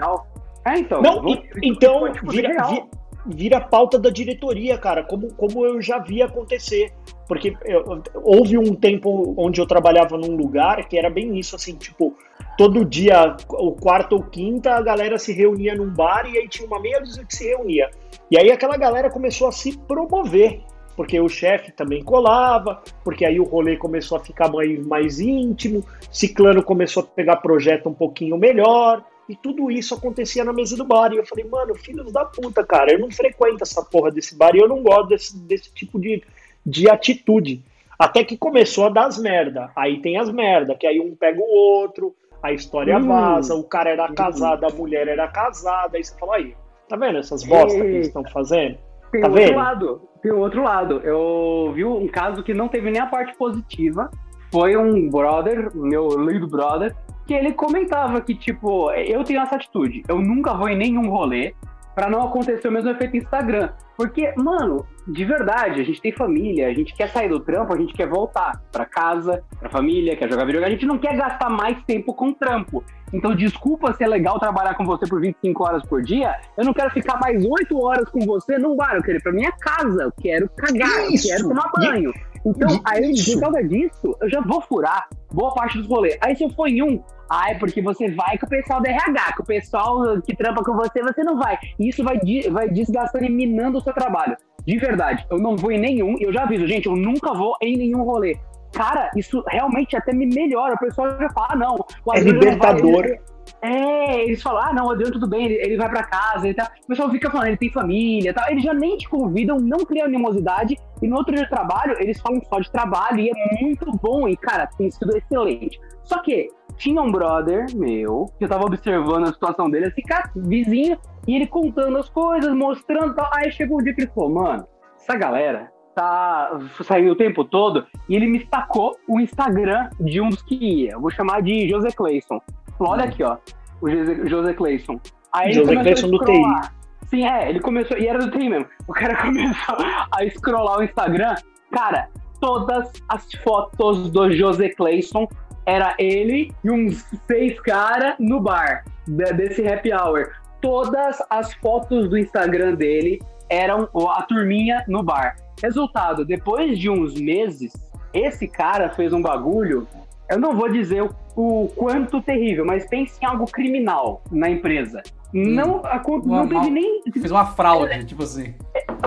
É, 0.67 0.77
então. 0.77 1.01
Não, 1.01 1.21
vou- 1.23 1.33
e- 1.33 1.41
então 1.63 2.13
vira, 2.29 2.49
real. 2.53 2.69
vi- 2.69 2.83
vira 3.25 3.59
pauta 3.59 3.97
da 3.99 4.09
diretoria, 4.09 4.77
cara, 4.77 5.03
como, 5.03 5.33
como 5.33 5.65
eu 5.65 5.81
já 5.81 5.99
vi 5.99 6.21
acontecer. 6.21 6.91
Porque 7.27 7.55
eu- 7.65 8.01
houve 8.15 8.57
um 8.57 8.73
tempo 8.73 9.35
onde 9.37 9.61
eu 9.61 9.67
trabalhava 9.67 10.17
num 10.17 10.35
lugar 10.35 10.87
que 10.87 10.97
era 10.97 11.09
bem 11.09 11.37
isso, 11.37 11.55
assim, 11.55 11.75
tipo, 11.75 12.15
todo 12.57 12.83
dia, 12.83 13.35
o 13.49 13.71
quarto 13.71 14.13
ou 14.13 14.23
quinta, 14.23 14.71
a 14.73 14.81
galera 14.81 15.19
se 15.19 15.31
reunia 15.31 15.75
num 15.75 15.93
bar 15.93 16.25
e 16.25 16.37
aí 16.37 16.47
tinha 16.47 16.67
uma 16.67 16.79
meia 16.79 16.99
dúzia 16.99 17.23
que 17.23 17.35
se 17.35 17.47
reunia. 17.47 17.89
E 18.31 18.37
aí 18.37 18.51
aquela 18.51 18.77
galera 18.77 19.09
começou 19.09 19.47
a 19.47 19.51
se 19.51 19.77
promover, 19.77 20.61
porque 20.95 21.19
o 21.19 21.29
chefe 21.29 21.71
também 21.71 22.03
colava, 22.03 22.81
porque 23.03 23.23
aí 23.23 23.39
o 23.39 23.43
rolê 23.43 23.77
começou 23.77 24.17
a 24.17 24.21
ficar 24.21 24.51
mais, 24.51 24.85
mais 24.85 25.19
íntimo, 25.19 25.85
Ciclano 26.11 26.63
começou 26.63 27.03
a 27.03 27.05
pegar 27.05 27.37
projeto 27.37 27.89
um 27.89 27.93
pouquinho 27.93 28.37
melhor, 28.37 29.05
e 29.29 29.35
tudo 29.35 29.69
isso 29.69 29.93
acontecia 29.93 30.43
na 30.43 30.51
mesa 30.51 30.75
do 30.75 30.83
bar. 30.83 31.13
E 31.13 31.17
eu 31.17 31.25
falei, 31.25 31.45
mano, 31.45 31.75
filhos 31.75 32.11
da 32.11 32.25
puta, 32.25 32.65
cara, 32.65 32.91
eu 32.91 32.99
não 32.99 33.11
frequento 33.11 33.63
essa 33.63 33.83
porra 33.83 34.11
desse 34.11 34.35
bar 34.35 34.55
e 34.55 34.59
eu 34.59 34.67
não 34.67 34.81
gosto 34.81 35.07
desse, 35.09 35.37
desse 35.37 35.71
tipo 35.73 35.99
de, 35.99 36.23
de 36.65 36.89
atitude. 36.89 37.63
Até 37.97 38.23
que 38.23 38.35
começou 38.37 38.87
a 38.87 38.89
dar 38.89 39.05
as 39.05 39.17
merda. 39.17 39.69
Aí 39.75 40.01
tem 40.01 40.17
as 40.17 40.31
merda, 40.31 40.73
que 40.75 40.87
aí 40.87 40.99
um 40.99 41.15
pega 41.15 41.39
o 41.39 41.43
outro, 41.43 42.15
a 42.41 42.51
história 42.51 42.97
Hum. 42.97 43.07
vaza, 43.07 43.53
o 43.53 43.63
cara 43.63 43.89
era 43.91 44.11
casado, 44.11 44.65
a 44.65 44.69
mulher 44.69 45.07
era 45.07 45.27
casada, 45.27 45.97
aí 45.97 46.03
você 46.03 46.17
fala, 46.17 46.37
aí, 46.37 46.55
tá 46.87 46.95
vendo 46.95 47.19
essas 47.19 47.43
bosta 47.43 47.79
que 47.79 47.85
eles 47.85 48.07
estão 48.07 48.23
fazendo? 48.31 48.77
Tem 49.11 49.21
Tá 49.21 49.27
outro 49.27 49.43
vendo? 49.43 49.55
lado. 49.57 50.01
Tem 50.21 50.31
outro 50.31 50.63
lado. 50.63 51.01
Eu 51.03 51.71
vi 51.75 51.83
um 51.85 52.07
caso 52.07 52.41
que 52.43 52.53
não 52.53 52.67
teve 52.67 52.89
nem 52.91 53.01
a 53.01 53.05
parte 53.07 53.35
positiva. 53.37 54.09
Foi 54.51 54.75
um 54.75 55.09
brother, 55.09 55.69
meu 55.75 56.07
lead 56.07 56.45
brother, 56.47 56.95
que 57.29 57.33
ele 57.35 57.53
comentava 57.53 58.19
que, 58.21 58.33
tipo, 58.33 58.91
eu 58.91 59.23
tenho 59.23 59.39
essa 59.39 59.55
atitude. 59.55 60.01
Eu 60.07 60.17
nunca 60.17 60.51
vou 60.55 60.67
em 60.67 60.75
nenhum 60.75 61.11
rolê 61.11 61.53
pra 61.93 62.09
não 62.09 62.23
acontecer 62.23 62.67
o 62.67 62.71
mesmo 62.71 62.89
efeito 62.89 63.17
Instagram. 63.17 63.69
Porque, 63.95 64.33
mano, 64.35 64.83
de 65.07 65.25
verdade, 65.25 65.79
a 65.79 65.83
gente 65.83 66.01
tem 66.01 66.11
família, 66.11 66.67
a 66.67 66.73
gente 66.73 66.91
quer 66.95 67.07
sair 67.09 67.29
do 67.29 67.39
trampo, 67.39 67.71
a 67.71 67.77
gente 67.77 67.93
quer 67.93 68.07
voltar 68.07 68.59
pra 68.71 68.83
casa, 68.83 69.43
pra 69.59 69.69
família, 69.69 70.15
quer 70.15 70.27
jogar 70.27 70.43
videogame, 70.43 70.73
a 70.73 70.75
gente 70.75 70.87
não 70.87 70.97
quer 70.97 71.15
gastar 71.15 71.51
mais 71.51 71.77
tempo 71.83 72.15
com 72.15 72.33
trampo. 72.33 72.83
Então, 73.13 73.35
desculpa 73.35 73.93
se 73.93 74.03
é 74.03 74.07
legal 74.07 74.39
trabalhar 74.39 74.73
com 74.73 74.85
você 74.85 75.05
por 75.05 75.21
25 75.21 75.63
horas 75.63 75.83
por 75.83 76.01
dia, 76.01 76.35
eu 76.57 76.65
não 76.65 76.73
quero 76.73 76.89
ficar 76.89 77.19
mais 77.19 77.45
8 77.45 77.77
horas 77.77 78.09
com 78.09 78.21
você 78.21 78.57
num 78.57 78.75
bar, 78.75 78.95
eu 78.95 79.03
quero 79.03 79.17
ir 79.17 79.21
pra 79.21 79.31
minha 79.31 79.51
casa, 79.51 80.01
eu 80.03 80.11
quero 80.19 80.49
cagar, 80.49 81.11
Isso! 81.11 81.27
eu 81.27 81.35
quero 81.35 81.49
tomar 81.49 81.69
banho. 81.75 82.11
Então, 82.45 82.79
aí, 82.85 83.13
por 83.25 83.39
causa 83.41 83.63
disso, 83.63 84.15
eu 84.21 84.29
já 84.29 84.41
vou 84.41 84.61
furar 84.61 85.07
boa 85.31 85.53
parte 85.53 85.77
dos 85.77 85.87
rolês. 85.87 86.17
Aí, 86.21 86.35
se 86.35 86.43
eu 86.43 86.49
for 86.51 86.67
em 86.67 86.81
um, 86.81 87.01
ah, 87.29 87.51
é 87.51 87.55
porque 87.55 87.81
você 87.81 88.09
vai 88.11 88.37
com 88.37 88.45
o 88.45 88.49
pessoal 88.49 88.81
da 88.81 88.89
RH, 88.89 89.33
com 89.37 89.43
o 89.43 89.45
pessoal 89.45 90.21
que 90.21 90.35
trampa 90.35 90.63
com 90.63 90.73
você, 90.75 91.01
você 91.01 91.23
não 91.23 91.37
vai. 91.37 91.57
E 91.79 91.89
isso 91.89 92.03
vai, 92.03 92.19
vai 92.51 92.69
desgastando 92.69 93.25
e 93.25 93.29
minando 93.29 93.77
o 93.77 93.81
seu 93.81 93.93
trabalho. 93.93 94.35
De 94.65 94.77
verdade, 94.77 95.25
eu 95.29 95.37
não 95.37 95.55
vou 95.55 95.71
em 95.71 95.79
nenhum, 95.79 96.15
e 96.19 96.23
eu 96.23 96.33
já 96.33 96.43
aviso, 96.43 96.67
gente, 96.67 96.87
eu 96.87 96.95
nunca 96.95 97.33
vou 97.33 97.55
em 97.61 97.77
nenhum 97.77 98.03
rolê. 98.03 98.37
Cara, 98.73 99.09
isso 99.15 99.43
realmente 99.47 99.95
até 99.97 100.13
me 100.13 100.27
melhora. 100.27 100.75
O 100.75 100.79
pessoal 100.79 101.09
já 101.19 101.29
fala, 101.29 101.47
ah, 101.51 101.55
não. 101.55 101.75
o 101.75 101.77
É 101.77 101.83
não 101.83 102.03
vai, 102.05 102.21
libertador. 102.23 103.05
ele- 103.05 103.19
é, 103.61 104.23
eles 104.23 104.41
falam, 104.41 104.61
ah, 104.63 104.73
não, 104.73 104.91
Adriano 104.91 105.13
tudo 105.13 105.27
bem, 105.27 105.45
ele, 105.45 105.55
ele 105.55 105.77
vai 105.77 105.89
pra 105.89 106.03
casa 106.03 106.47
e 106.47 106.53
tal. 106.53 106.67
O 106.83 106.87
pessoal 106.87 107.09
fica 107.09 107.29
falando, 107.29 107.47
ele 107.47 107.57
tem 107.57 107.71
família 107.71 108.31
e 108.31 108.33
tal. 108.33 108.49
Eles 108.49 108.63
já 108.63 108.73
nem 108.73 108.97
te 108.97 109.07
convidam, 109.09 109.57
não 109.57 109.79
criam 109.79 110.05
animosidade. 110.05 110.77
E 111.01 111.07
no 111.07 111.17
outro 111.17 111.33
dia 111.33 111.43
de 111.43 111.49
trabalho, 111.49 111.95
eles 111.99 112.19
falam 112.19 112.41
só 112.43 112.59
de 112.59 112.71
trabalho 112.71 113.19
e 113.19 113.29
é 113.29 113.61
muito 113.61 113.85
bom. 114.01 114.27
E, 114.27 114.35
cara, 114.35 114.67
tem 114.77 114.89
sido 114.91 115.15
excelente. 115.15 115.79
Só 116.03 116.21
que 116.21 116.49
tinha 116.75 117.01
um 117.01 117.11
brother 117.11 117.65
meu, 117.75 118.31
que 118.37 118.45
eu 118.45 118.49
tava 118.49 118.65
observando 118.65 119.25
a 119.25 119.33
situação 119.33 119.69
dele, 119.69 119.87
assim, 119.87 120.01
cara, 120.01 120.31
vizinho, 120.35 120.97
e 121.27 121.35
ele 121.35 121.45
contando 121.45 121.97
as 121.97 122.09
coisas, 122.09 122.53
mostrando 122.53 123.13
tal. 123.13 123.29
Aí 123.33 123.51
chegou 123.51 123.79
um 123.79 123.83
dia 123.83 123.93
que 123.93 124.01
ele 124.01 124.11
falou, 124.11 124.29
mano, 124.29 124.67
essa 124.95 125.15
galera 125.15 125.71
tá 125.95 126.57
saindo 126.83 127.11
o 127.11 127.15
tempo 127.15 127.43
todo, 127.43 127.85
e 128.07 128.15
ele 128.15 128.25
me 128.25 128.47
sacou 128.47 128.95
o 129.07 129.19
Instagram 129.19 129.89
de 129.99 130.21
um 130.21 130.29
dos 130.29 130.41
que 130.41 130.55
ia. 130.55 130.93
Eu 130.93 131.01
vou 131.01 131.09
chamar 131.09 131.41
de 131.41 131.67
José 131.67 131.89
Clayson. 131.91 132.39
Olha 132.79 133.05
aqui, 133.05 133.23
ó, 133.23 133.37
o 133.81 133.89
José, 133.89 134.27
José 134.27 134.53
Clayson. 134.53 134.99
Aí 135.33 135.51
ele 135.51 135.53
José 135.53 135.75
começou 135.75 136.15
a 136.15 136.25
Clayson 136.25 136.41
do 136.41 136.61
TI. 136.63 136.69
Sim, 137.07 137.25
é, 137.27 137.49
ele 137.49 137.59
começou, 137.59 137.97
e 137.97 138.07
era 138.07 138.19
do 138.19 138.31
TI 138.31 138.49
mesmo. 138.49 138.67
O 138.87 138.93
cara 138.93 139.15
começou 139.21 139.75
a 140.11 140.29
scrollar 140.29 140.79
o 140.79 140.83
Instagram 140.83 141.35
Cara, 141.71 142.09
todas 142.41 142.91
as 143.07 143.31
fotos 143.43 144.09
do 144.09 144.31
José 144.31 144.69
Clayson 144.69 145.27
era 145.65 145.93
ele 145.99 146.51
e 146.63 146.71
uns 146.71 147.05
seis 147.27 147.59
caras 147.61 148.15
no 148.19 148.39
bar 148.39 148.83
de- 149.07 149.33
desse 149.33 149.67
happy 149.67 149.93
hour. 149.93 150.31
Todas 150.61 151.21
as 151.29 151.53
fotos 151.55 152.09
do 152.09 152.17
Instagram 152.17 152.73
dele 152.75 153.19
eram 153.49 153.87
a 154.09 154.23
turminha 154.23 154.83
no 154.87 155.03
bar. 155.03 155.35
Resultado, 155.61 156.25
depois 156.25 156.79
de 156.79 156.89
uns 156.89 157.13
meses, 157.19 157.71
esse 158.13 158.47
cara 158.47 158.89
fez 158.89 159.13
um 159.13 159.21
bagulho. 159.21 159.87
Eu 160.29 160.39
não 160.39 160.55
vou 160.55 160.69
dizer 160.71 161.03
o, 161.03 161.09
o 161.41 161.69
quanto 161.69 162.21
terrível, 162.21 162.65
mas 162.65 162.85
pense 162.89 163.17
em 163.21 163.25
algo 163.25 163.45
criminal 163.45 164.21
na 164.29 164.49
empresa. 164.49 165.01
Não, 165.33 165.77
acon- 165.85 166.19
Uma- 166.19 166.41
não 166.41 166.47
teve 166.49 166.59
uma- 166.61 166.69
nem. 166.69 167.01
Fez 167.13 167.31
uma 167.31 167.45
fraude, 167.45 168.03
tipo 168.05 168.23
assim. 168.23 168.53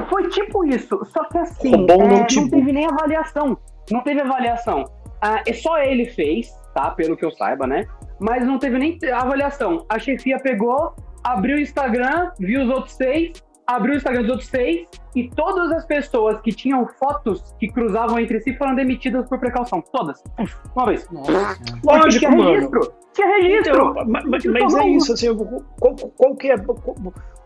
Foi 0.08 0.28
tipo 0.30 0.64
isso, 0.64 0.98
só 1.06 1.24
que 1.24 1.36
assim, 1.36 1.74
é, 1.74 1.76
não 1.76 2.08
notebook. 2.08 2.50
teve 2.50 2.72
nem 2.72 2.86
avaliação. 2.86 3.58
Não 3.90 4.00
teve 4.00 4.20
avaliação. 4.22 4.84
Ah, 5.20 5.42
é 5.46 5.52
só 5.52 5.78
ele 5.78 6.06
fez, 6.06 6.48
tá? 6.74 6.90
Pelo 6.92 7.16
que 7.18 7.24
eu 7.24 7.30
saiba, 7.32 7.66
né? 7.66 7.84
Mas 8.18 8.46
não 8.46 8.58
teve 8.58 8.78
nem 8.78 8.98
avaliação. 9.12 9.84
A 9.88 9.98
chefia 9.98 10.38
pegou, 10.40 10.94
abriu 11.22 11.56
o 11.56 11.60
Instagram, 11.60 12.30
viu 12.38 12.62
os 12.62 12.70
outros 12.70 12.94
seis, 12.94 13.32
abriu 13.66 13.94
o 13.94 13.96
Instagram 13.96 14.22
dos 14.22 14.30
outros 14.30 14.48
seis, 14.48 14.86
e 15.14 15.28
todas 15.30 15.70
as 15.72 15.84
pessoas 15.86 16.40
que 16.40 16.52
tinham 16.52 16.86
fotos 16.98 17.54
que 17.60 17.68
cruzavam 17.68 18.18
entre 18.18 18.40
si 18.40 18.54
foram 18.56 18.74
demitidas 18.74 19.28
por 19.28 19.38
precaução. 19.38 19.82
Todas. 19.92 20.22
Uma 20.74 20.86
vez. 20.86 21.08
Nossa 21.10 21.58
Lógico, 21.84 22.18
tinha 22.18 22.30
mano. 22.30 22.50
registro. 22.50 22.92
Tinha 23.12 23.28
registro. 23.28 23.72
Então, 23.74 23.94
ma- 23.94 24.04
ma- 24.04 24.22
mas, 24.26 24.74
é 24.74 24.88
isso, 24.88 25.12
assim, 25.12 25.28
qual, 25.78 25.94
qual 26.16 26.36
que 26.36 26.50
é. 26.50 26.56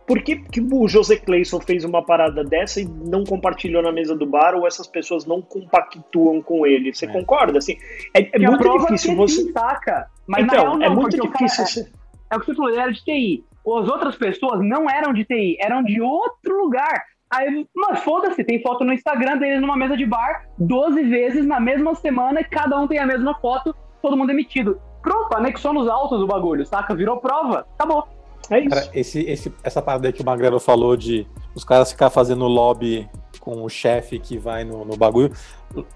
Por 0.07 0.23
que, 0.23 0.37
que 0.37 0.61
o 0.61 0.87
José 0.87 1.17
Clayson 1.17 1.59
fez 1.61 1.85
uma 1.85 2.01
parada 2.01 2.45
dessa 2.45 2.81
e 2.81 2.85
não 2.85 3.25
compartilhou 3.25 3.83
na 3.83 3.91
mesa 3.91 4.15
do 4.15 4.25
bar 4.25 4.55
ou 4.55 4.65
essas 4.65 4.87
pessoas 4.87 5.27
não 5.27 5.43
compactuam 5.43 6.41
com 6.41 6.65
ele? 6.65 6.95
Você 6.95 7.07
É. 7.07 7.09
concorda? 7.13 7.59
Assim, 7.59 7.77
é, 8.15 8.21
é 8.21 8.25
Que 8.25 8.47
muito 8.47 8.79
difícil 8.79 9.11
que 9.11 9.17
você. 9.17 9.43
sim, 9.43 9.53
saca? 9.53 10.07
Mas 10.29 10.45
então, 10.45 10.61
real, 10.63 10.79
não, 10.79 10.87
é 10.87 10.89
muito 10.89 11.17
o 11.17 11.29
cara- 11.29 11.33
difícil. 11.33 11.67
você- 11.67 11.91
É 12.31 12.37
o 12.37 12.41
que 12.41 12.47
você 12.47 12.55
falou, 12.55 12.71
ele 12.71 12.81
era 12.81 12.93
de 12.93 13.05
TI. 13.05 13.45
As 13.67 13.89
outras 13.89 14.17
pessoas 14.17 14.61
não 14.63 14.89
eram 14.89 15.13
de 15.13 15.25
TI, 15.25 15.57
eram 15.61 15.83
de 15.83 16.01
outro 16.01 16.57
lugar. 16.63 17.03
Aí, 17.29 17.67
mas 17.75 18.01
foda-se, 18.01 18.45
tem 18.45 18.63
foto 18.63 18.85
no 18.85 18.93
Instagram 18.93 19.39
deles 19.39 19.61
numa 19.61 19.77
mesa 19.77 19.97
de 19.97 20.07
bar 20.07 20.47
12 20.59 21.03
vezes 21.03 21.45
na 21.45 21.59
mesma 21.59 21.95
semana 21.97 22.41
e 22.41 22.45
cada 22.45 22.79
um 22.79 22.87
tem 22.87 22.99
a 23.01 23.07
mesma 23.07 23.35
foto, 23.41 23.75
todo 24.01 24.17
mundo 24.17 24.29
demitido. 24.29 24.81
Pronto, 25.03 25.37
anexou 25.37 25.73
nos 25.73 25.89
autos 25.89 26.21
o 26.23 26.27
bagulho, 26.27 26.65
saca? 26.65 26.95
Virou 26.95 27.17
prova, 27.19 27.67
acabou. 27.77 28.07
É 28.49 28.61
isso. 28.61 28.69
Cara, 28.71 28.89
esse, 28.95 29.21
esse, 29.23 29.53
essa 29.65 29.83
parada 29.83 30.07
aí 30.07 30.13
que 30.13 30.23
o 30.23 30.25
Magrelo 30.25 30.61
falou 30.61 30.97
de 30.97 31.27
os 31.55 31.65
caras 31.65 31.91
ficar 31.91 32.11
fazendo 32.11 32.47
lobby 32.47 33.09
com 33.41 33.63
o 33.65 33.69
chefe 33.69 34.21
que 34.21 34.39
vai 34.39 34.63
no, 34.63 34.85
no 34.85 34.97
bagulho. 34.97 35.33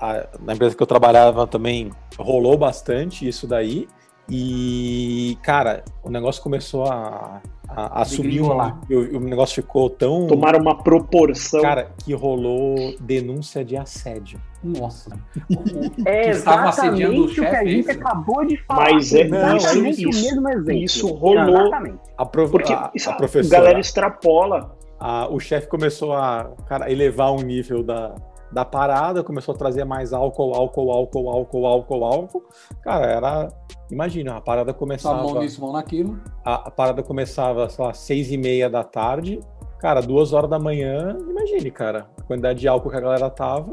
A- 0.00 0.26
na 0.40 0.54
empresa 0.54 0.76
que 0.76 0.82
eu 0.82 0.86
trabalhava 0.86 1.46
também 1.46 1.92
rolou 2.18 2.58
bastante 2.58 3.26
isso 3.26 3.46
daí. 3.46 3.86
E, 4.28 5.36
cara, 5.42 5.84
o 6.04 6.10
negócio 6.10 6.42
começou 6.42 6.86
a, 6.86 7.40
a, 7.76 8.02
a 8.02 8.04
subir. 8.04 8.28
Um, 8.28 8.48
Degringolar. 8.48 8.80
o, 8.90 9.16
o 9.16 9.20
negócio 9.20 9.54
ficou 9.62 9.88
tão. 9.90 10.26
Tomaram 10.26 10.58
uma 10.60 10.82
proporção. 10.82 11.60
Cara, 11.62 11.90
que 12.04 12.12
rolou 12.14 12.94
denúncia 13.00 13.64
de 13.64 13.76
assédio. 13.76 14.40
Nossa. 14.62 15.10
É 16.04 16.24
Que 16.24 16.30
estava 16.30 16.68
assediando 16.68 17.22
o 17.22 17.24
exatamente 17.26 17.32
o 17.32 17.34
que 17.34 17.40
a 17.40 17.50
chefe, 17.50 17.56
é 17.56 17.70
gente 17.70 17.80
isso? 17.90 17.98
acabou 18.00 18.46
de 18.46 18.56
falar. 18.64 18.92
Mas 18.92 19.14
é 19.14 19.24
Não, 19.28 19.56
exatamente 19.56 20.08
isso- 20.08 20.18
o 20.18 20.22
mesmo 20.22 20.48
exemplo. 20.50 20.72
isso 20.82 21.06
rolou. 21.14 21.60
Exatamente. 21.60 21.98
A, 22.18 22.26
prof, 22.26 22.50
Porque 22.52 22.72
a, 22.72 22.90
isso, 22.94 23.08
a 23.10 23.12
a 23.12 23.16
professora. 23.16 23.60
galera 23.62 23.80
extrapola. 23.80 24.76
a- 24.98 25.28
o 25.30 25.40
chefe 25.40 25.66
começou 25.68 26.12
a 26.12 26.50
cara, 26.66 26.90
elevar 26.92 27.32
o 27.32 27.40
nível 27.42 27.82
da, 27.82 28.14
da 28.52 28.64
parada, 28.64 29.22
começou 29.22 29.54
a 29.54 29.58
trazer 29.58 29.84
mais 29.84 30.12
álcool, 30.12 30.54
álcool, 30.54 30.90
álcool, 30.90 31.30
álcool, 31.30 31.66
álcool, 31.66 32.04
álcool. 32.04 32.44
Cara, 32.82 33.06
era. 33.06 33.48
Imagina, 33.90 34.36
a 34.36 34.40
parada 34.40 34.72
começava. 34.72 35.22
mão 35.22 35.40
nisso, 35.40 35.60
mão 35.60 35.72
naquilo. 35.72 36.18
A, 36.44 36.68
a 36.68 36.70
parada 36.70 37.02
começava, 37.02 37.68
sei 37.68 37.84
lá, 37.84 37.92
seis 37.92 38.30
e 38.30 38.36
meia 38.36 38.68
da 38.70 38.82
tarde. 38.84 39.40
Cara, 39.78 40.00
duas 40.02 40.32
horas 40.32 40.50
da 40.50 40.58
manhã, 40.58 41.16
imagine, 41.28 41.70
cara, 41.70 42.06
a 42.18 42.22
quantidade 42.22 42.60
de 42.60 42.68
álcool 42.68 42.90
que 42.90 42.96
a 42.96 43.00
galera 43.00 43.30
tava. 43.30 43.72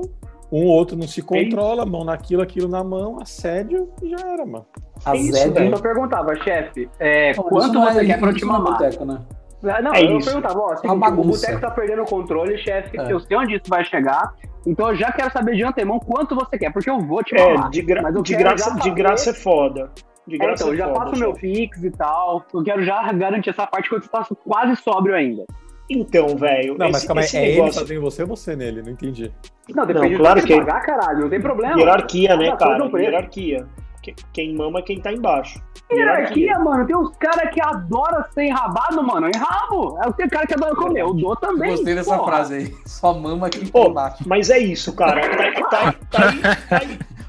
Um 0.50 0.64
ou 0.66 0.68
outro 0.72 0.96
não 0.96 1.06
se 1.06 1.22
controla, 1.22 1.86
mão 1.86 2.06
naquilo, 2.06 2.42
aquilo 2.42 2.70
na 2.70 2.82
mão, 2.82 3.18
assédio 3.22 3.90
e 4.02 4.10
já 4.10 4.18
era, 4.26 4.46
mano. 4.46 4.66
A 5.04 5.14
isso, 5.14 5.34
Zé 5.34 5.50
velho. 5.50 5.76
Eu 5.76 5.82
perguntava, 5.82 6.34
chefe, 6.38 6.90
é, 7.00 7.36
Não, 7.36 7.44
quanto 7.44 7.74
não 7.74 7.84
você 7.92 8.00
é- 8.00 8.06
quer 8.06 8.20
pra 8.20 8.34
te 8.34 8.44
é 8.44 8.48
mamar? 8.48 8.74
boteco, 8.78 9.04
né? 9.04 9.20
Ah, 9.66 9.82
Não, 9.82 9.94
É 9.94 10.06
eu 10.06 10.18
isso. 10.18 10.28
perguntava, 10.30 10.60
ó, 10.60 10.76
seguinte, 10.78 11.10
o 11.10 11.24
boteco 11.24 11.60
tá 11.60 11.72
perdendo 11.72 12.04
o 12.04 12.06
controle, 12.06 12.58
chefe, 12.60 12.98
É. 12.98 13.12
eu 13.12 13.20
sei 13.20 13.36
onde 13.36 13.56
isso 13.56 13.66
vai 13.68 13.84
chegar, 13.84 14.34
então 14.70 14.90
eu 14.90 14.96
já 14.96 15.12
quero 15.12 15.32
saber 15.32 15.56
de 15.56 15.64
antemão 15.64 16.00
quanto 16.00 16.36
você 16.36 16.58
quer, 16.58 16.72
porque 16.72 16.90
eu 16.90 17.00
vou 17.00 17.24
te 17.24 17.36
É, 17.36 17.54
mamar. 17.54 17.70
de, 17.70 17.82
gra- 17.82 18.02
Mas 18.02 18.16
eu 18.16 18.22
de 18.22 18.36
graça, 18.36 18.70
já 18.72 18.76
de 18.80 18.92
graça 18.92 19.30
é 19.30 19.34
foda. 19.34 19.92
De 20.28 20.36
É, 20.36 20.38
graça 20.40 20.64
então, 20.64 20.68
eu 20.68 20.74
é 20.74 20.78
já 20.78 20.88
foda, 20.88 21.00
faço 21.00 21.16
o 21.16 21.20
meu 21.20 21.36
fix 21.36 21.84
e 21.84 21.92
tal, 21.92 22.46
eu 22.54 22.64
quero 22.64 22.84
já 22.84 23.12
garantir 23.14 23.50
essa 23.50 23.66
parte 23.66 23.90
que 23.90 23.96
eu 23.96 24.02
faço 24.02 24.36
quase 24.36 24.76
sóbrio 24.76 25.16
ainda. 25.16 25.46
Então, 25.90 26.28
velho. 26.36 26.76
Não, 26.78 26.88
mas 26.88 26.98
esse- 26.98 27.08
calma 27.08 27.22
aí, 27.22 27.26
esse 27.26 27.38
é 27.38 27.44
ele 27.48 27.56
negócio- 27.56 27.80
fazendo 27.82 28.02
você 28.02 28.22
ou 28.24 28.28
você 28.28 28.56
nele? 28.58 28.82
Não 28.82 28.92
entendi. 28.92 29.32
Não, 29.74 29.86
depende 29.86 30.16
Não, 30.16 30.20
claro 30.20 30.42
que 30.42 30.48
que- 30.48 30.54
você 30.54 30.60
pagar, 30.66 30.82
caralho, 30.82 31.20
não 31.22 31.30
tem 31.30 31.40
problema. 31.40 31.78
Hierarquia, 31.80 32.36
né, 32.36 32.56
cara? 32.58 32.74
é 32.86 32.90
preço. 32.90 32.98
Hierarquia. 33.10 33.68
Que- 34.14 34.24
Quem 34.34 34.56
mama 34.56 34.80
é 34.80 34.82
quem 34.82 35.00
tá 35.02 35.12
embaixo. 35.12 35.62
Hierarquia, 35.92 36.60
mano, 36.60 36.86
tem 36.86 36.96
uns 36.96 37.16
caras 37.18 37.50
que 37.54 37.62
adoram 37.62 38.24
ser 38.34 38.44
enrabado, 38.46 39.02
mano, 39.04 39.30
enrabo. 39.34 39.98
É 40.04 40.12
tem 40.12 40.28
cara 40.28 40.46
que 40.46 40.54
adora 40.54 40.76
comer, 40.76 41.02
eu 41.02 41.14
dou 41.14 41.32
Eu 41.32 41.36
também. 41.38 41.72
gostei 41.72 41.96
dessa 41.96 42.18
porra. 42.18 42.32
frase 42.32 42.54
aí. 42.56 42.76
Só 42.86 43.14
mama 43.14 43.50
quem 43.50 43.66
tá 43.66 43.80
embaixo. 43.80 44.24
mas 44.28 44.50
é 44.50 44.60
isso, 44.60 44.94
cara. 44.94 45.22
Tá, 45.22 45.70
tá, 45.70 45.92
tá 46.12 46.36
tá. 46.70 46.82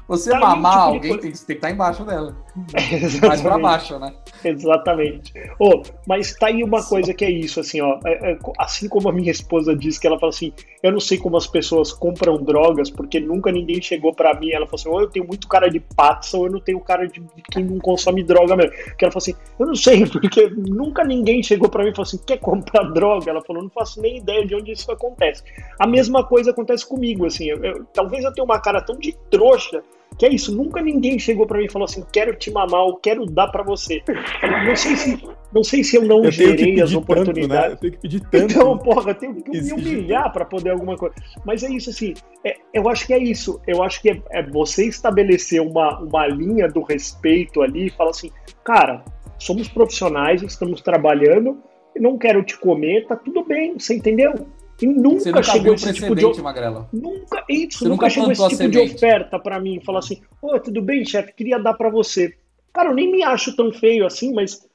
Você 0.07 0.31
tá 0.31 0.37
aí, 0.37 0.41
mamar 0.43 0.71
tipo 0.73 0.83
alguém 0.85 1.01
tem, 1.01 1.11
que- 1.11 1.21
tem 1.21 1.31
que 1.31 1.53
estar 1.53 1.69
embaixo 1.71 2.03
dela. 2.03 2.35
Mais 2.73 3.03
Exatamente. 3.39 3.61
baixo, 3.61 3.99
né? 3.99 4.13
Exatamente. 4.43 5.33
Ô, 5.59 5.81
mas 6.07 6.33
tá 6.35 6.47
aí 6.47 6.63
uma 6.63 6.83
coisa 6.83 7.13
que 7.13 7.25
é 7.25 7.29
isso, 7.31 7.59
assim, 7.59 7.81
ó. 7.81 7.99
é- 8.05 8.31
é, 8.31 8.37
assim 8.57 8.87
como 8.87 9.09
a 9.09 9.11
minha 9.13 9.31
esposa 9.31 9.75
disse 9.75 9.99
que 9.99 10.07
ela 10.07 10.19
fala 10.19 10.29
assim, 10.29 10.53
eu 10.81 10.91
não 10.91 10.99
sei 10.99 11.17
como 11.17 11.37
as 11.37 11.47
pessoas 11.47 11.91
compram 11.91 12.37
drogas, 12.41 12.89
porque 12.89 13.19
nunca 13.19 13.51
ninguém 13.51 13.81
chegou 13.81 14.13
pra 14.13 14.33
mim. 14.39 14.51
Ela 14.51 14.65
falou 14.65 14.75
assim, 14.79 14.89
ou 14.89 15.01
eu 15.01 15.09
tenho 15.09 15.25
muito 15.27 15.47
cara 15.47 15.69
de 15.69 15.79
patsa, 15.79 16.37
ou 16.37 16.45
eu 16.45 16.51
não 16.51 16.59
tenho 16.59 16.79
cara 16.79 17.07
de, 17.07 17.19
de 17.19 17.41
quem 17.51 17.63
não 17.63 17.77
consome 17.79 18.23
droga 18.23 18.55
mesmo. 18.55 18.71
Ela 18.73 19.11
falou 19.11 19.17
assim, 19.17 19.33
eu 19.59 19.65
não 19.65 19.75
sei, 19.75 20.05
porque 20.07 20.49
nunca 20.49 21.03
ninguém 21.03 21.41
chegou 21.43 21.69
pra 21.69 21.83
mim 21.83 21.89
e 21.89 21.95
falou 21.95 22.07
assim, 22.07 22.19
quer 22.25 22.37
comprar 22.39 22.83
droga? 22.93 23.29
Ela 23.29 23.41
falou, 23.41 23.63
não 23.63 23.69
faço 23.69 24.01
nem 24.01 24.17
ideia 24.17 24.45
de 24.45 24.55
onde 24.55 24.71
isso 24.71 24.91
acontece. 24.91 25.43
A 25.79 25.87
mesma 25.87 26.23
coisa 26.23 26.51
acontece 26.51 26.87
comigo, 26.87 27.25
assim. 27.25 27.49
eu- 27.49 27.63
eu- 27.63 27.85
talvez 27.93 28.23
eu 28.23 28.33
tenha 28.33 28.45
uma 28.45 28.59
cara 28.59 28.81
tão 28.81 28.95
de 28.97 29.15
trouxa 29.29 29.81
que 30.17 30.25
é 30.25 30.29
isso, 30.33 30.55
nunca 30.55 30.81
ninguém 30.81 31.17
chegou 31.17 31.47
pra 31.47 31.57
mim 31.57 31.65
e 31.65 31.71
falou 31.71 31.85
assim, 31.85 32.03
quero 32.11 32.35
te 32.35 32.51
mamar, 32.51 32.81
ou 32.81 32.97
quero 32.97 33.25
dar 33.25 33.47
pra 33.47 33.63
você. 33.63 34.01
Eu 34.41 34.65
Não 34.65 34.75
sei 34.75 34.95
se, 34.95 35.23
não 35.53 35.63
sei 35.63 35.83
se 35.83 35.95
eu 35.95 36.03
não 36.03 36.25
Eu 36.25 36.31
gerei 36.31 36.81
as 36.81 36.89
pedir 36.89 37.05
tanto, 37.05 37.13
né? 37.13 37.21
oportunidades. 37.21 37.71
Eu 37.71 37.77
tenho 37.77 37.93
que 37.93 37.99
pedir 37.99 38.19
tanto. 38.29 38.51
Então, 38.53 38.77
porra, 38.77 39.11
eu 39.11 39.15
tenho 39.15 39.35
que 39.35 39.49
me 39.49 39.71
humilhar 39.73 40.31
pra 40.33 40.43
poder 40.45 40.71
alguma 40.71 40.97
coisa. 40.97 41.15
Mas 41.45 41.63
é 41.63 41.69
isso, 41.69 41.89
assim, 41.89 42.13
é- 42.45 42.57
eu 42.73 42.89
acho 42.89 43.07
que 43.07 43.13
é 43.13 43.17
isso. 43.17 43.61
Eu 43.65 43.81
acho 43.81 44.01
que 44.01 44.09
é, 44.09 44.21
é 44.31 44.43
você 44.43 44.85
estabelecer 44.87 45.61
uma, 45.61 45.99
uma 45.99 46.27
linha 46.27 46.67
do 46.67 46.81
respeito 46.83 47.61
ali 47.61 47.87
e 47.87 47.89
falar 47.89 48.09
assim, 48.11 48.29
cara, 48.63 49.03
somos 49.37 49.69
profissionais, 49.69 50.41
estamos 50.41 50.81
trabalhando, 50.81 51.57
não 51.95 52.17
quero 52.17 52.43
te 52.43 52.57
comer, 52.57 53.07
tá 53.07 53.15
tudo 53.15 53.43
bem, 53.43 53.79
você 53.79 53.95
entendeu? 53.95 54.33
E 54.81 54.87
nunca, 54.87 55.19
Você 55.19 55.29
nunca 55.31 55.43
chegou 55.43 55.71
o 55.71 55.75
esse 55.75 55.93
tipo 55.93 56.15
de 56.15 56.41
Magrela. 56.41 56.87
Nunca, 56.93 57.43
isso, 57.49 57.79
Você 57.79 57.85
nunca, 57.89 58.07
nunca 58.07 58.09
chegou 58.09 58.31
esse 58.31 58.41
tipo 58.49 58.69
de 58.69 58.77
semente. 58.77 58.95
oferta 58.95 59.37
pra 59.39 59.59
mim, 59.59 59.81
falar 59.85 59.99
assim, 59.99 60.21
ô, 60.41 60.57
tudo 60.59 60.81
bem, 60.81 61.03
chefe, 61.05 61.33
queria 61.33 61.59
dar 61.59 61.73
pra 61.73 61.89
você. 61.89 62.33
Cara, 62.73 62.89
eu 62.89 62.95
nem 62.95 63.11
me 63.11 63.23
acho 63.23 63.55
tão 63.55 63.71
feio 63.73 64.05
assim, 64.05 64.33
mas 64.33 64.67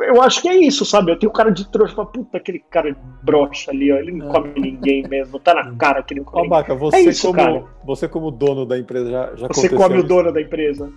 eu 0.00 0.22
acho 0.22 0.40
que 0.40 0.48
é 0.48 0.56
isso, 0.56 0.84
sabe? 0.84 1.12
Eu 1.12 1.18
tenho 1.18 1.32
cara 1.32 1.50
de 1.50 1.70
trouxa, 1.70 1.94
fala, 1.94 2.08
puta, 2.08 2.36
aquele 2.38 2.58
cara 2.70 2.96
broxa 3.22 3.70
ali, 3.70 3.92
ó, 3.92 3.96
ele 3.96 4.12
não 4.12 4.28
É. 4.28 4.32
come 4.32 4.52
ninguém 4.60 5.02
mesmo, 5.08 5.38
tá 5.38 5.54
na 5.54 5.72
cara 5.76 6.02
que 6.02 6.14
ele 6.14 6.20
não 6.20 6.26
come 6.26 6.38
Ó, 6.40 6.42
ninguém. 6.42 6.58
Baca, 6.58 6.74
você, 6.74 6.96
É 6.96 7.00
isso, 7.02 7.26
como, 7.28 7.36
cara. 7.38 7.64
você 7.84 8.08
como 8.08 8.30
dono 8.30 8.64
da 8.66 8.78
empresa 8.78 9.10
já, 9.10 9.36
já 9.36 9.46
Você 9.48 9.68
come 9.68 9.96
o 9.96 9.98
isso? 9.98 10.06
dono 10.08 10.32
da 10.32 10.40
empresa. 10.40 10.92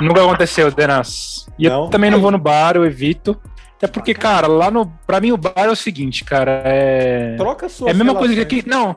Nunca 0.00 0.22
aconteceu, 0.24 0.70
Denas. 0.72 1.46
E 1.58 1.68
Não? 1.68 1.84
eu 1.84 1.90
também 1.90 2.10
não 2.10 2.20
vou 2.20 2.30
no 2.30 2.38
bar, 2.38 2.76
eu 2.76 2.84
evito. 2.84 3.40
Até 3.82 3.88
porque, 3.92 4.14
cara, 4.14 4.46
lá 4.46 4.70
no. 4.70 4.86
Pra 5.04 5.20
mim 5.20 5.32
o 5.32 5.36
bar 5.36 5.52
é 5.56 5.68
o 5.68 5.74
seguinte, 5.74 6.24
cara. 6.24 6.62
É. 6.64 7.34
Troca 7.36 7.68
suas 7.68 7.88
É 7.88 7.90
a 7.90 7.94
mesma 7.96 8.14
coisa 8.14 8.32
que 8.32 8.40
aqui. 8.40 8.62
Não. 8.64 8.94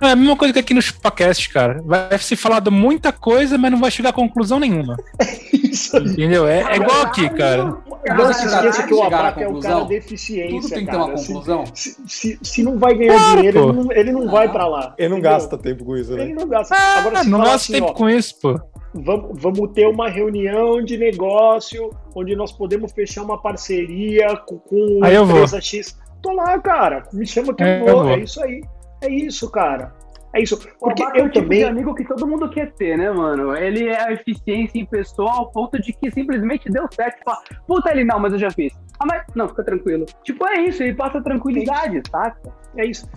É 0.00 0.10
a 0.10 0.16
mesma 0.16 0.36
coisa 0.36 0.52
que 0.52 0.58
aqui 0.58 0.74
no 0.74 0.82
ChupaCast, 0.82 1.48
cara. 1.50 1.80
Vai 1.84 2.18
se 2.18 2.34
falar 2.34 2.58
de 2.60 2.68
muita 2.70 3.12
coisa, 3.12 3.56
mas 3.56 3.70
não 3.70 3.78
vai 3.78 3.90
chegar 3.90 4.08
a 4.10 4.12
conclusão 4.12 4.58
nenhuma. 4.58 4.96
Isso. 5.52 5.96
Entendeu? 5.98 6.46
É, 6.48 6.62
é 6.72 6.76
igual 6.76 7.02
aqui, 7.02 7.28
cara. 7.30 7.64
Não 8.08 8.32
se 8.32 8.46
esqueça 8.46 8.82
que 8.84 8.94
o 8.94 9.02
Abaca 9.04 9.40
é 9.42 9.48
o 9.48 9.60
cara 9.60 9.84
deficiência, 9.84 10.60
Tudo 10.60 10.68
tem 10.70 10.84
que 10.84 10.90
ter 10.90 10.96
uma 10.96 11.16
Se- 11.16 11.26
conclusão. 11.28 11.64
Se, 11.72 11.96
se, 12.06 12.38
se 12.42 12.62
não 12.64 12.78
vai 12.78 12.94
ganhar 12.94 13.14
Claro, 13.14 13.36
dinheiro, 13.36 13.58
ele 13.58 13.72
não, 13.72 13.92
ele 13.92 14.12
não 14.12 14.28
vai 14.28 14.50
pra 14.50 14.66
lá. 14.66 14.94
Ele 14.98 15.08
não 15.08 15.18
entendeu? 15.18 15.38
gasta 15.38 15.56
tempo 15.58 15.84
com 15.84 15.96
isso, 15.96 16.12
Ele 16.14 16.26
né? 16.26 16.34
não 16.34 16.48
gasta. 16.48 16.74
Ah, 16.74 16.98
Agora, 16.98 17.22
se 17.22 17.28
não 17.30 17.38
gasto 17.40 17.54
assim, 17.54 17.72
tempo 17.74 17.86
ó, 17.90 17.92
com 17.92 18.10
isso, 18.10 18.34
pô. 18.40 18.60
Vamos, 19.04 19.40
vamos 19.40 19.70
ter 19.72 19.86
uma 19.86 20.08
reunião 20.08 20.82
de 20.82 20.96
negócio 20.98 21.90
onde 22.14 22.34
nós 22.36 22.52
podemos 22.52 22.92
fechar 22.92 23.22
uma 23.22 23.40
parceria 23.40 24.36
com, 24.46 24.58
com 24.58 25.00
Aí 25.02 25.14
eu 25.14 25.24
vou. 25.24 25.36
empresa 25.36 25.60
X. 25.60 25.98
Tô 26.22 26.32
lá, 26.32 26.58
cara. 26.58 27.04
Me 27.12 27.26
chama 27.26 27.54
que 27.54 27.62
É, 27.62 27.80
eu 27.82 27.86
eu 27.86 28.02
vou. 28.02 28.08
É 28.10 28.18
isso 28.20 28.42
aí. 28.42 28.62
É 29.02 29.08
isso, 29.10 29.50
cara. 29.50 29.94
É 30.34 30.42
isso. 30.42 30.58
Porque 30.78 31.02
o 31.02 31.06
Abaca 31.06 31.18
é 31.18 31.22
eu 31.22 31.26
o 31.26 31.30
tipo 31.30 31.44
também. 31.44 31.58
de 31.60 31.64
amigo 31.64 31.94
que 31.94 32.04
todo 32.04 32.26
mundo 32.26 32.50
quer 32.50 32.72
ter, 32.74 32.98
né, 32.98 33.10
mano? 33.10 33.56
Ele 33.56 33.88
é 33.88 34.06
a 34.06 34.12
eficiência 34.12 34.78
em 34.78 34.84
pessoa 34.84 35.30
ao 35.32 35.50
ponto 35.50 35.80
de 35.80 35.92
que 35.94 36.10
simplesmente 36.10 36.68
deu 36.70 36.86
certo. 36.92 37.22
Fala, 37.24 37.38
puta, 37.66 37.90
ele 37.90 38.04
não, 38.04 38.18
mas 38.18 38.32
eu 38.32 38.38
já 38.38 38.50
fiz. 38.50 38.72
Ah, 38.98 39.06
mas 39.06 39.22
não, 39.34 39.48
fica 39.48 39.62
tranquilo. 39.64 40.04
Tipo, 40.24 40.46
é 40.46 40.60
isso, 40.62 40.82
ele 40.82 40.94
passa 40.94 41.22
tranquilidade, 41.22 42.02
saca? 42.10 42.52
É 42.76 42.84
isso. 42.84 43.08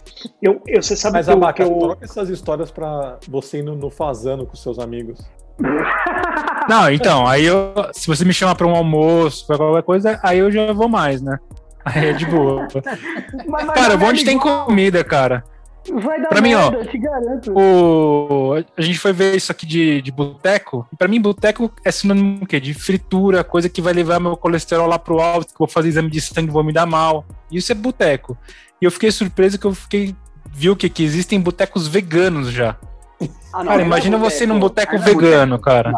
Eu, 0.42 0.62
eu, 0.68 0.82
você 0.82 0.96
sabe 0.96 1.14
Mas, 1.18 1.26
que, 1.26 1.32
eu, 1.32 1.38
Abaca, 1.38 1.64
que 1.66 1.70
eu- 1.70 1.78
troca 1.80 2.06
essas 2.06 2.30
histórias 2.30 2.72
pra 2.72 3.18
você 3.28 3.60
ir 3.60 3.64
no, 3.64 3.76
no 3.76 3.90
fazano 3.90 4.46
com 4.46 4.56
seus 4.56 4.78
amigos. 4.80 5.20
Não, 6.70 6.92
então, 6.92 7.26
aí 7.26 7.46
eu, 7.46 7.74
se 7.94 8.08
você 8.08 8.24
me 8.24 8.34
chamar 8.34 8.56
pra 8.56 8.68
um 8.68 8.76
almoço, 8.76 9.46
pra 9.48 9.58
qualquer 9.58 9.84
coisa, 9.84 10.20
aí 10.22 10.38
eu 10.38 10.52
já 10.52 10.72
vou 10.72 10.88
mais, 10.88 11.22
né? 11.22 11.40
Aí 11.84 12.10
é 12.10 12.14
de 12.14 12.26
boa. 12.26 12.68
Mas 13.48 13.66
vai 13.66 13.76
Cara, 13.76 13.96
onde 13.96 14.24
tem 14.24 14.38
igual. 14.38 14.66
comida, 14.66 15.04
cara. 15.04 15.44
Vai 15.92 16.22
dar 16.22 16.30
Pra 16.30 16.42
mim, 16.42 16.54
ó, 16.54 16.70
merda, 16.70 16.86
te 16.86 16.98
garanto. 17.00 17.54
O... 17.58 18.54
A 18.78 18.82
gente 18.82 19.00
foi 19.00 19.14
ver 19.14 19.36
isso 19.36 19.52
aqui 19.52 19.66
de, 19.66 20.02
de 20.02 20.12
boteco. 20.12 20.88
Pra 20.98 21.08
mim, 21.08 21.20
boteco 21.20 21.72
é 21.84 21.92
sinônimo 21.92 22.46
quê? 22.46 22.60
De 22.60 22.74
fritura, 22.74 23.44
coisa 23.44 23.70
que 23.70 23.82
vai 23.82 23.94
levar 23.94 24.20
meu 24.20 24.38
colesterol 24.38 24.88
lá 24.88 25.00
pro 25.00 25.20
alto, 25.20 25.48
que 25.48 25.54
eu 25.54 25.66
vou 25.66 25.68
fazer 25.68 25.88
exame 25.90 26.10
de 26.10 26.22
sangue, 26.22 26.52
vou 26.52 26.64
me 26.64 26.74
dar 26.74 26.86
mal. 26.86 27.26
Isso 27.52 27.72
é 27.72 27.76
boteco. 27.76 28.38
E 28.82 28.86
eu 28.86 28.92
fiquei 28.92 29.12
surpreso 29.12 29.58
que 29.58 29.66
eu 29.66 29.74
fiquei. 29.74 30.16
Viu 30.52 30.76
que, 30.76 30.90
que 30.90 31.04
existem 31.04 31.40
botecos 31.40 31.88
veganos 31.88 32.52
já. 32.52 32.76
Ah, 33.22 33.60
não, 33.60 33.66
cara, 33.66 33.76
não 33.78 33.84
é 33.84 33.86
imagina 33.86 34.18
você 34.18 34.46
num 34.46 34.60
boteco 34.60 34.96
não 34.96 35.02
é 35.02 35.06
vegano, 35.06 35.60
cara. 35.60 35.92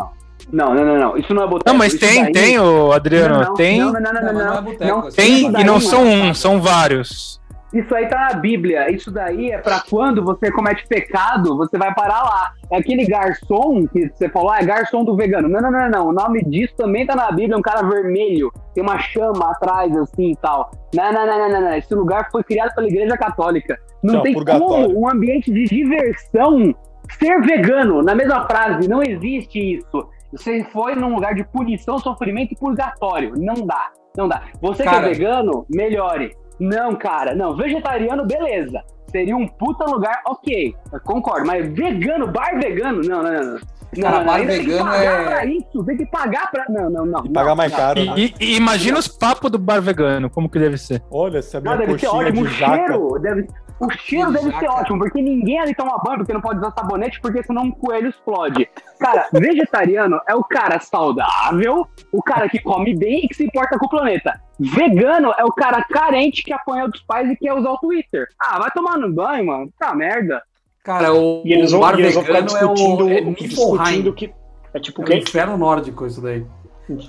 Não, 0.52 0.74
não, 0.74 0.84
não, 0.86 0.98
não. 0.98 1.18
Isso 1.18 1.34
não 1.34 1.44
é 1.44 1.48
boteco. 1.48 1.70
Não, 1.70 1.78
mas 1.78 1.94
tem, 1.94 2.24
daí- 2.24 2.32
tem, 2.34 2.60
ô 2.60 2.92
Adriano. 2.92 3.36
Não, 3.40 3.44
não, 3.46 3.54
tem, 3.54 3.80
Não, 3.80 3.92
não, 3.94 4.02
não, 4.02 4.14
não, 4.14 4.22
Não, 4.22 4.34
não. 4.34 4.46
não 4.46 4.58
é 4.58 4.62
boteco, 4.62 4.86
Não, 4.86 5.08
isso 5.08 5.18
tem, 5.18 5.40
e 5.46 5.50
não 5.50 5.64
mano, 5.76 5.82
são 5.82 6.04
um, 6.06 6.34
são 6.34 6.62
vários. 6.62 7.40
Isso 7.74 7.96
aí 7.96 8.06
tá 8.10 8.20
na 8.34 8.34
Bíblia. 8.34 8.92
Isso 8.92 9.10
daí 9.10 9.50
é 9.52 9.58
pra 9.58 9.82
quando 9.90 10.22
você 10.22 10.52
comete 10.52 10.86
pecado, 10.90 11.56
você 11.56 11.78
vai 11.78 11.94
parar 11.94 12.22
lá. 12.24 12.52
É 12.70 12.78
aquele 12.80 13.06
garçom 13.06 13.88
que 13.88 14.10
você 14.10 14.28
falou, 14.28 14.50
ah, 14.50 14.60
é 14.60 14.66
garçom 14.66 15.06
do 15.06 15.16
vegano. 15.16 15.48
Não, 15.48 15.62
não, 15.62 15.72
não, 15.72 15.90
não. 15.90 16.08
O 16.10 16.12
nome 16.12 16.44
disso 16.44 16.74
também 16.76 17.06
tá 17.06 17.16
na 17.16 17.32
Bíblia, 17.32 17.54
é 17.54 17.58
um 17.58 17.62
cara 17.62 17.82
vermelho. 17.88 18.52
Tem 18.74 18.84
uma 18.84 19.00
chama 19.00 19.52
atrás, 19.52 19.96
assim 19.96 20.32
e 20.32 20.36
tal. 20.36 20.70
Não, 20.94 21.14
não, 21.14 21.26
não, 21.26 21.40
não, 21.40 21.50
não, 21.50 21.62
não. 21.62 21.74
Esse 21.76 21.96
lugar 21.96 22.28
foi 22.30 22.44
criado 22.44 22.76
pela 22.76 22.88
Igreja 22.90 23.16
Católica. 23.16 23.78
Não 24.04 24.16
Chama 24.16 24.24
tem 24.26 24.34
purgatório. 24.34 24.88
como 24.88 25.00
um 25.06 25.10
ambiente 25.10 25.50
de 25.50 25.64
diversão 25.64 26.76
ser 27.20 27.42
vegano 27.42 28.02
na 28.02 28.16
mesma 28.16 28.46
frase. 28.48 28.88
Não 28.88 29.02
existe 29.02 29.78
isso. 29.78 30.08
Você 30.32 30.64
foi 30.72 30.96
num 30.96 31.14
lugar 31.16 31.34
de 31.36 31.44
punição, 31.44 32.00
sofrimento 32.00 32.54
e 32.54 32.56
purgatório. 32.58 33.34
Não 33.38 33.66
dá. 33.66 33.90
Não 34.16 34.28
dá. 34.28 34.44
Você 34.62 34.84
Cara. 34.84 35.00
que 35.02 35.06
é 35.06 35.10
vegano, 35.14 35.66
melhore. 35.70 36.36
Não, 36.60 36.96
cara. 36.96 37.34
Não, 37.36 37.56
vegetariano, 37.56 38.26
beleza. 38.26 38.82
Seria 39.10 39.36
um 39.36 39.48
puta 39.48 39.84
lugar, 39.86 40.22
ok. 40.26 40.74
Eu 40.94 41.00
concordo. 41.02 41.46
Mas 41.46 41.68
vegano, 41.74 42.28
bar 42.28 42.58
vegano, 42.60 43.02
não, 43.04 43.22
não, 43.24 43.32
não. 43.34 43.44
não. 43.54 43.60
Cara, 44.02 44.20
não, 44.20 44.26
bar 44.26 44.36
ainda 44.36 44.54
tem 44.54 44.62
que 44.62 44.68
vegano 44.70 44.90
pagar 44.90 45.04
é- 45.22 45.24
pra 45.26 45.46
isso, 45.46 45.84
tem 45.86 45.98
que 45.98 46.06
pagar 46.06 46.50
pra. 46.52 46.66
Não, 46.70 46.90
não, 46.90 47.06
não. 47.06 47.26
E 47.26 47.30
pagar 47.30 47.50
não, 47.50 47.56
mais 47.58 47.72
não. 47.74 47.78
caro. 47.80 48.06
né? 48.06 48.14
E, 48.16 48.34
e 48.40 48.56
imagina 48.56 48.98
os 49.00 49.08
papos 49.10 49.52
do 49.52 49.60
bar 49.60 49.82
vegano, 49.82 50.30
como 50.30 50.48
que 50.50 50.58
deve 50.58 50.78
ser. 50.78 51.04
Olha, 51.12 51.42
se 51.42 51.58
a 51.58 51.60
Não, 51.60 51.74
minha 51.76 51.86
deve 51.88 52.00
ser 52.00 52.32
de 52.32 52.46
jaca. 52.48 52.76
cheiro 52.88 53.20
deve. 53.20 53.48
O 53.82 53.90
cheiro 53.92 54.32
De 54.32 54.38
deve 54.40 54.58
ser 54.60 54.68
ótimo, 54.70 55.00
porque 55.00 55.22
ninguém 55.22 55.60
ali 55.60 55.74
toma 55.74 55.98
banho, 56.04 56.20
porque 56.20 56.34
não 56.34 56.40
pode 56.42 56.60
usar 56.60 56.72
sabonete, 56.72 57.20
porque 57.20 57.42
senão 57.44 57.64
um 57.64 57.72
coelho 57.72 58.10
explode. 58.10 58.70
Cara, 59.00 59.28
vegetariano 59.34 60.20
é 60.30 60.36
o 60.36 60.44
cara 60.44 60.80
saudável, 60.80 61.88
o 62.12 62.22
cara 62.22 62.48
que 62.48 62.60
come 62.60 62.96
bem 62.96 63.26
e 63.26 63.28
que 63.28 63.34
se 63.36 63.44
importa 63.46 63.78
com 63.80 63.86
o 63.86 63.90
planeta. 63.90 64.40
Vegano 64.60 65.34
é 65.38 65.44
o 65.44 65.52
cara 65.52 65.84
carente 65.84 66.44
que 66.44 66.54
apanha 66.54 66.88
dos 66.88 67.02
pais 67.02 67.30
e 67.32 67.36
quer 67.36 67.54
usar 67.54 67.72
o 67.72 67.78
Twitter. 67.80 68.28
Ah, 68.40 68.60
vai 68.60 68.70
tomar 68.72 68.98
no 68.98 69.12
banho, 69.12 69.46
mano. 69.48 69.70
Tá 69.80 69.94
merda. 69.96 70.42
Cara, 70.84 71.14
o, 71.14 71.42
E 71.46 71.54
eles 71.54 71.72
vão, 71.72 71.80
bar 71.82 71.98
e 71.98 72.02
eles 72.02 72.14
vão 72.14 72.24
ficar 72.24 72.42
vegano 72.42 72.58
é 72.60 72.66
o 72.66 72.74
discutindo, 72.74 73.10
é 73.10 73.22
discutindo 73.22 74.14
que. 74.14 74.34
É 74.74 74.80
tipo 74.80 75.02
É 75.02 75.06
quê? 75.06 75.18
inferno 75.18 75.58
nórdico 75.58 76.06
isso 76.06 76.22
daí. 76.22 76.46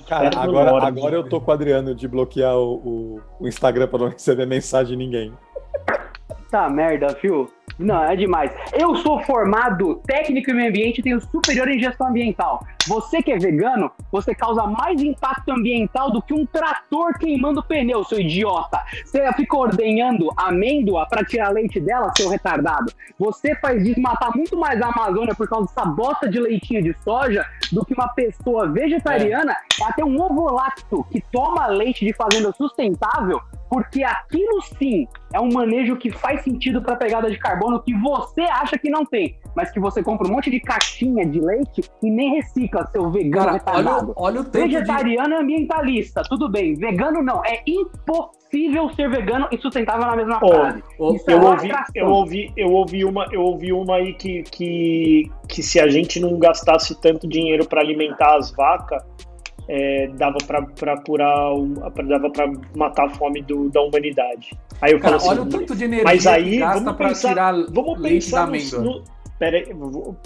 Cara, 0.07 0.29
agora, 0.39 0.87
agora 0.87 1.15
eu 1.15 1.27
tô 1.27 1.41
com 1.41 1.51
o 1.51 1.53
Adriano 1.53 1.93
de 1.93 2.07
bloquear 2.07 2.55
o, 2.55 2.73
o- 2.75 3.21
o 3.41 3.47
Instagram 3.47 3.87
pra 3.87 3.99
não 3.99 4.09
receber 4.09 4.45
mensagem 4.45 4.97
de 4.97 5.03
ninguém. 5.03 5.33
Tá 6.49 6.69
merda, 6.69 7.07
viu? 7.21 7.51
Não, 7.79 8.03
é 8.03 8.15
demais. 8.15 8.51
Eu 8.71 8.95
sou 8.97 9.21
formado 9.23 9.95
técnico 10.05 10.51
em 10.51 10.53
meio 10.53 10.69
ambiente 10.69 10.99
e 10.99 11.03
tenho 11.03 11.19
superior 11.19 11.67
em 11.67 11.79
gestão 11.79 12.07
ambiental. 12.07 12.63
Você 12.87 13.23
que 13.23 13.31
é 13.31 13.37
vegano, 13.37 13.91
você 14.11 14.35
causa 14.35 14.67
mais 14.67 15.01
impacto 15.01 15.49
ambiental 15.49 16.11
do 16.11 16.21
que 16.21 16.33
um 16.33 16.45
trator 16.45 17.17
queimando 17.17 17.63
pneu, 17.63 18.03
seu 18.03 18.19
idiota. 18.19 18.79
Você 19.03 19.31
fica 19.33 19.57
ordenhando 19.57 20.29
amêndoa 20.37 21.07
pra 21.07 21.25
tirar 21.25 21.49
leite 21.49 21.79
dela, 21.79 22.11
seu 22.15 22.29
retardado. 22.29 22.91
Você 23.17 23.55
faz 23.55 23.83
desmatar 23.83 24.35
muito 24.35 24.55
mais 24.57 24.81
a 24.81 24.89
Amazônia 24.89 25.33
por 25.33 25.47
causa 25.47 25.67
dessa 25.67 25.85
bosta 25.85 26.29
de 26.29 26.39
leitinho 26.39 26.83
de 26.83 26.95
soja 27.03 27.43
do 27.71 27.83
que 27.83 27.93
uma 27.93 28.09
pessoa 28.09 28.69
vegetariana, 28.69 29.55
até 29.83 30.05
um 30.05 30.21
ovo 30.21 30.53
lacto 30.53 31.03
que 31.09 31.21
toma 31.31 31.65
leite 31.67 32.05
de 32.05 32.13
fazenda 32.13 32.51
sustentável 32.51 33.41
porque 33.73 34.03
aquilo 34.03 34.61
sim 34.77 35.07
é 35.33 35.39
um 35.39 35.51
manejo 35.51 35.95
que 35.97 36.11
faz 36.11 36.43
sentido 36.43 36.79
para 36.79 36.95
pegada 36.95 37.31
de 37.31 37.39
carbono 37.39 37.81
que 37.81 37.91
você 37.97 38.41
acha 38.41 38.77
que 38.77 38.87
não 38.87 39.03
tem, 39.03 39.35
mas 39.55 39.71
que 39.71 39.79
você 39.79 40.03
compra 40.03 40.27
um 40.27 40.31
monte 40.31 40.51
de 40.51 40.59
caixinha 40.59 41.25
de 41.25 41.39
leite 41.39 41.81
e 42.03 42.11
nem 42.11 42.35
recicla, 42.35 42.85
seu 42.91 43.09
vegano 43.09 43.33
Cara, 43.47 43.49
olha, 43.49 43.57
retardado. 43.81 44.11
o- 44.11 44.13
olha 44.15 44.41
o 44.41 44.43
de... 44.43 44.51
Vegetariano 44.51 45.33
é 45.33 45.41
ambientalista, 45.41 46.21
tudo 46.29 46.47
bem. 46.49 46.75
Vegano 46.75 47.23
não, 47.23 47.43
é 47.43 47.63
impossível 47.65 48.89
ser 48.93 49.09
vegano 49.09 49.47
e 49.51 49.57
sustentável 49.57 50.05
na 50.05 50.15
mesma 50.15 50.39
Ó, 50.43 50.47
frase. 50.47 50.83
o- 50.99 51.15
Isso 51.15 51.31
é 51.31 51.33
Eu 51.33 51.37
uma 51.39 51.49
ouvi, 51.49 51.71
eu 51.95 52.07
ouvi, 52.07 52.53
eu 52.55 52.69
ouvi 52.71 53.05
uma, 53.05 53.25
eu 53.31 53.41
ouvi 53.41 53.73
uma 53.73 53.95
aí 53.95 54.13
que, 54.13 54.43
que, 54.43 55.31
que 55.49 55.63
se 55.63 55.79
a 55.79 55.87
gente 55.87 56.19
não 56.19 56.37
gastasse 56.37 56.99
tanto 57.01 57.27
dinheiro 57.27 57.67
para 57.67 57.81
alimentar 57.81 58.35
as 58.37 58.51
vacas, 58.51 59.03
é, 59.67 60.07
dava 60.17 60.37
para 60.45 60.97
curar, 61.01 61.53
o- 61.53 61.73
dava 62.07 62.29
para 62.29 62.51
matar 62.75 63.05
a 63.05 63.09
fome 63.09 63.41
do, 63.41 63.69
da 63.69 63.81
humanidade. 63.81 64.51
Aí 64.81 64.91
eu 64.91 64.99
Cara, 64.99 65.19
falo 65.19 65.31
olha 65.31 65.41
o 65.41 65.47
assim, 65.47 65.57
tanto 65.59 65.75
de 65.75 65.83
energia 65.85 66.03
mas 66.03 66.27
aí 66.27 66.59
vamos 66.59 66.93
pensar, 66.97 67.29
tirar 67.29 67.53
vamos 67.69 68.01
pensar 68.01 68.47
no, 68.47 68.83
no- 68.83 69.03
aí, 69.39 69.65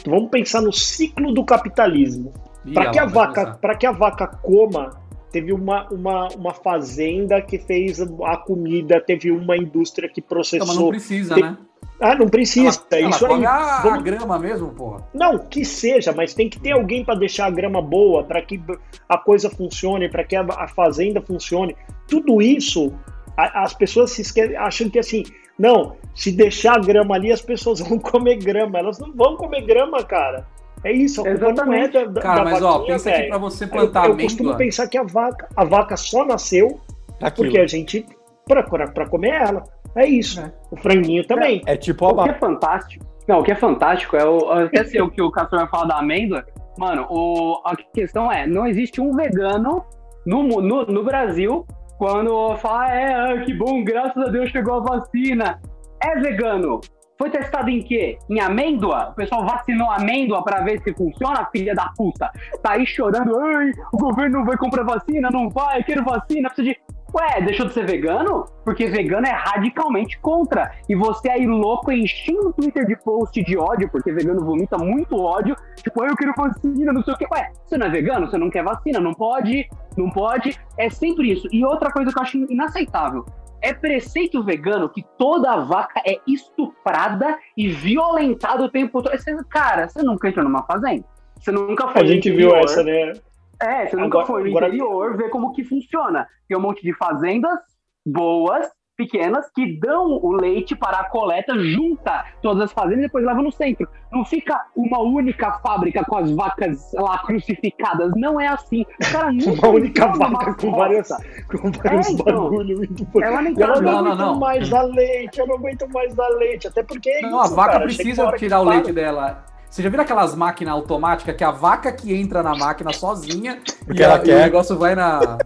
vamos 0.05 0.29
pensar 0.29 0.61
no 0.61 0.71
ciclo 0.73 1.33
do 1.33 1.43
capitalismo. 1.43 2.33
Para 2.73 2.89
que 2.91 2.99
a 2.99 3.05
vaca, 3.05 3.57
para 3.61 3.75
que 3.75 3.85
a 3.85 3.91
vaca 3.91 4.27
coma, 4.27 4.89
teve 5.31 5.53
uma, 5.53 5.87
uma, 5.89 6.27
uma 6.29 6.53
fazenda 6.53 7.41
que 7.41 7.57
fez 7.57 8.01
a 8.01 8.37
comida, 8.37 8.99
teve 8.99 9.31
uma 9.31 9.55
indústria 9.55 10.09
que 10.09 10.19
Então, 10.19 10.37
mas 10.39 10.57
não 10.59 10.65
processou. 10.65 10.89
precisa, 10.89 11.35
Tem- 11.35 11.43
né? 11.43 11.57
Ah, 11.99 12.13
não 12.15 12.27
precisa. 12.27 12.83
ela, 12.91 13.09
isso 13.09 13.25
ela 13.25 13.37
aí. 13.37 13.45
a, 13.45 13.53
a 13.77 13.81
vamos- 13.81 14.03
grama 14.03 14.37
mesmo, 14.37 14.69
porra. 14.69 15.07
Não, 15.13 15.39
que 15.39 15.65
seja, 15.65 16.11
mas 16.13 16.33
tem 16.33 16.47
que 16.49 16.59
ter 16.59 16.71
alguém 16.73 17.03
para 17.03 17.15
deixar 17.15 17.47
a 17.47 17.49
grama 17.49 17.81
boa, 17.81 18.23
para 18.23 18.41
que 18.41 18.61
a 19.09 19.17
coisa 19.17 19.49
funcione, 19.49 20.07
para 20.09 20.23
que 20.23 20.35
a, 20.35 20.41
a 20.41 20.67
fazenda 20.67 21.21
funcione. 21.21 21.75
Tudo 22.07 22.41
isso, 22.41 22.93
a- 23.35 23.63
as 23.63 23.73
pessoas 23.73 24.11
se 24.11 24.21
esque- 24.21 24.55
acham 24.55 24.89
que 24.89 24.99
assim, 24.99 25.23
não, 25.57 25.95
se 26.13 26.31
deixar 26.31 26.75
a 26.75 26.79
grama 26.79 27.15
ali, 27.15 27.31
as 27.31 27.41
pessoas 27.41 27.79
vão 27.87 27.97
comer 27.97 28.35
grama. 28.37 28.77
Elas 28.77 28.99
não 28.99 29.11
vão 29.13 29.35
comer 29.35 29.61
grama, 29.61 30.03
cara. 30.03 30.45
É 30.83 30.91
isso, 30.91 31.21
a 31.21 31.35
culpa 31.35 31.65
não 31.65 31.73
é 31.73 31.87
da, 31.87 32.05
da, 32.05 32.21
Cara, 32.21 32.43
da 32.43 32.51
mas 32.51 32.61
ó, 32.61 32.71
vaquinha, 32.73 32.93
pensa 32.93 33.11
que 33.11 33.17
velho. 33.17 33.29
pra 33.29 33.37
você 33.39 33.63
Eu, 33.63 33.69
plantar 33.69 34.07
eu 34.09 34.17
costumo 34.17 34.49
amêndoa... 34.49 34.57
pensar 34.65 34.87
que 34.87 34.97
a 34.97 35.03
vaca, 35.03 35.49
a 35.55 35.65
vaca 35.65 35.97
só 35.97 36.23
nasceu 36.23 36.79
Aquilo. 37.19 37.47
porque 37.47 37.59
a 37.59 37.65
gente 37.65 38.05
para 38.47 38.61
para 38.63 39.05
comer 39.09 39.31
ela. 39.41 39.63
É 39.97 40.05
isso. 40.05 40.39
É. 40.39 40.51
O 40.71 40.77
franguinho 40.77 41.25
também. 41.25 41.61
É 41.65 41.75
tipo 41.75 42.05
a 42.05 42.09
O 42.09 42.23
que 42.23 42.29
é 42.29 42.33
fantástico. 42.33 43.05
Não, 43.27 43.39
o 43.39 43.43
que 43.43 43.51
é 43.51 43.55
fantástico 43.55 44.15
é 44.15 44.25
o. 44.25 44.49
Até 44.51 44.85
sei 44.85 45.01
o 45.01 45.09
que 45.09 45.21
o 45.21 45.31
Castor 45.31 45.59
vai 45.59 45.67
falar 45.67 45.85
da 45.85 45.97
amêndoa. 45.97 46.45
Mano, 46.77 47.05
o, 47.09 47.61
a 47.65 47.75
questão 47.75 48.31
é: 48.31 48.47
não 48.47 48.65
existe 48.65 49.01
um 49.01 49.11
vegano 49.11 49.83
no, 50.25 50.43
no, 50.43 50.85
no 50.85 51.03
Brasil 51.03 51.65
quando 51.97 52.55
fala, 52.57 52.93
é, 52.93 53.15
ah, 53.15 53.41
que 53.43 53.53
bom, 53.53 53.83
graças 53.83 54.17
a 54.23 54.29
Deus 54.29 54.51
chegou 54.51 54.75
a 54.75 54.79
vacina. 54.79 55.59
É 56.01 56.15
vegano. 56.19 56.79
Foi 57.17 57.31
testado 57.31 57.69
em 57.71 57.81
quê? 57.81 58.19
Em 58.29 58.39
amêndoa? 58.39 59.09
O 59.09 59.15
pessoal 59.15 59.43
vacinou 59.43 59.89
amêndoa 59.89 60.43
pra 60.43 60.61
ver 60.61 60.79
se 60.83 60.93
funciona, 60.93 61.49
filha 61.51 61.73
da 61.73 61.91
puta. 61.97 62.31
Tá 62.61 62.73
aí 62.73 62.85
chorando, 62.85 63.35
ai, 63.39 63.71
o 63.91 63.97
governo 63.97 64.39
não 64.39 64.45
vai 64.45 64.55
comprar 64.55 64.83
vacina, 64.83 65.31
não 65.31 65.49
vai, 65.49 65.83
quero 65.83 66.03
vacina, 66.03 66.49
precisa 66.49 66.75
de. 66.75 66.79
Ué, 67.17 67.41
deixou 67.41 67.65
de 67.65 67.73
ser 67.73 67.85
vegano? 67.85 68.45
Porque 68.63 68.87
vegano 68.87 69.25
é 69.25 69.31
radicalmente 69.31 70.19
contra. 70.19 70.71
E 70.87 70.95
você 70.95 71.29
aí 71.29 71.47
louco 71.47 71.91
enchendo 71.91 72.49
o 72.49 72.53
Twitter 72.53 72.85
de 72.85 72.95
post 72.95 73.43
de 73.43 73.57
ódio, 73.57 73.89
porque 73.89 74.11
vegano 74.11 74.45
vomita 74.45 74.77
muito 74.77 75.19
ódio. 75.19 75.55
Tipo, 75.77 76.03
"Ah, 76.03 76.07
eu 76.07 76.15
quero 76.15 76.33
vacina, 76.37 76.93
não 76.93 77.03
sei 77.03 77.13
o 77.15 77.17
quê. 77.17 77.25
Ué, 77.31 77.51
você 77.65 77.75
não 77.75 77.87
é 77.87 77.89
vegano? 77.89 78.27
Você 78.27 78.37
não 78.37 78.51
quer 78.51 78.63
vacina? 78.63 78.99
Não 78.99 79.13
pode, 79.13 79.67
não 79.97 80.11
pode. 80.11 80.59
É 80.77 80.89
sempre 80.91 81.31
isso. 81.31 81.47
E 81.51 81.65
outra 81.65 81.91
coisa 81.91 82.11
que 82.11 82.19
eu 82.19 82.23
acho 82.23 82.37
inaceitável. 82.37 83.25
É 83.59 83.73
preceito 83.73 84.43
vegano 84.43 84.87
que 84.87 85.03
toda 85.17 85.57
vaca 85.57 85.99
é 86.05 86.19
estuprada 86.27 87.35
e 87.57 87.69
violentada 87.69 88.63
o 88.63 88.69
tempo 88.69 89.01
todo. 89.01 89.17
Cara, 89.49 89.89
você 89.89 90.03
nunca 90.03 90.29
entrou 90.29 90.45
numa 90.45 90.61
fazenda? 90.61 91.03
Você 91.39 91.51
nunca 91.51 91.87
foi 91.87 92.01
A 92.01 92.05
gente 92.05 92.29
viu 92.29 92.55
essa, 92.55 92.83
né? 92.83 93.13
É, 93.61 93.87
você 93.87 93.95
nunca 93.95 94.19
Agora- 94.19 94.25
foi 94.27 94.43
no 94.43 94.49
agora- 94.49 94.67
interior 94.67 95.17
ver 95.17 95.29
como 95.29 95.51
que 95.53 95.63
funciona. 95.63 96.27
Tem 96.47 96.57
um 96.57 96.61
monte 96.61 96.81
de 96.83 96.93
fazendas 96.93 97.59
boas, 98.05 98.67
pequenas 98.95 99.47
que 99.53 99.79
dão 99.79 100.05
o 100.23 100.31
leite 100.31 100.75
para 100.75 100.97
a 101.01 101.03
coleta, 101.09 101.53
junta 101.59 102.25
todas 102.41 102.63
as 102.63 102.71
fazendas 102.71 102.97
e 102.99 103.01
depois 103.03 103.23
leva 103.23 103.43
no 103.43 103.51
centro. 103.51 103.87
Não 104.11 104.25
fica 104.25 104.59
uma 104.75 104.99
única 104.99 105.51
fábrica 105.59 106.03
com 106.03 106.17
as 106.17 106.31
vacas 106.31 106.91
lá 106.93 107.19
crucificadas. 107.19 108.11
Não 108.15 108.41
é 108.41 108.47
assim. 108.47 108.81
O 108.81 109.11
cara 109.11 109.31
nunca 109.31 109.67
Uma 109.67 109.75
única 109.75 110.07
vaca 110.07 110.53
com 110.55 110.71
várias, 110.71 111.09
com 111.09 111.71
vários 111.71 112.07
É, 112.07 112.11
então. 112.11 112.43
bagulho 112.49 112.77
muito 112.77 113.03
É 113.17 113.19
E 113.19 113.23
ela 113.23 113.41
não, 113.81 114.01
Não, 114.03 114.15
não, 114.15 114.39
mais 114.39 114.67
dar 114.67 114.81
leite, 114.83 115.39
eu 115.39 115.45
não 115.47 115.55
aguento 115.57 115.87
mais 115.93 116.15
dar 116.15 116.29
leite. 116.29 116.67
Até 116.67 116.81
porque 116.81 117.09
é 117.09 117.21
Não, 117.21 117.41
a 117.41 117.45
isso, 117.45 117.55
vaca 117.55 117.71
cara, 117.73 117.83
precisa 117.85 118.31
tirar 118.33 118.61
o 118.61 118.63
leite 118.63 118.91
dela. 118.91 119.45
Você 119.69 119.83
já 119.83 119.89
viu 119.89 119.99
aquelas 120.01 120.33
máquinas 120.35 120.73
automáticas 120.73 121.35
que 121.35 121.43
a 121.43 121.51
vaca 121.51 121.91
que 121.91 122.15
entra 122.15 122.41
na 122.41 122.55
máquina 122.55 122.91
sozinha 122.93 123.59
e, 123.93 124.03
a- 124.03 124.21
e 124.25 124.31
o 124.31 124.37
negócio 124.39 124.77
vai 124.77 124.95
na. 124.95 125.37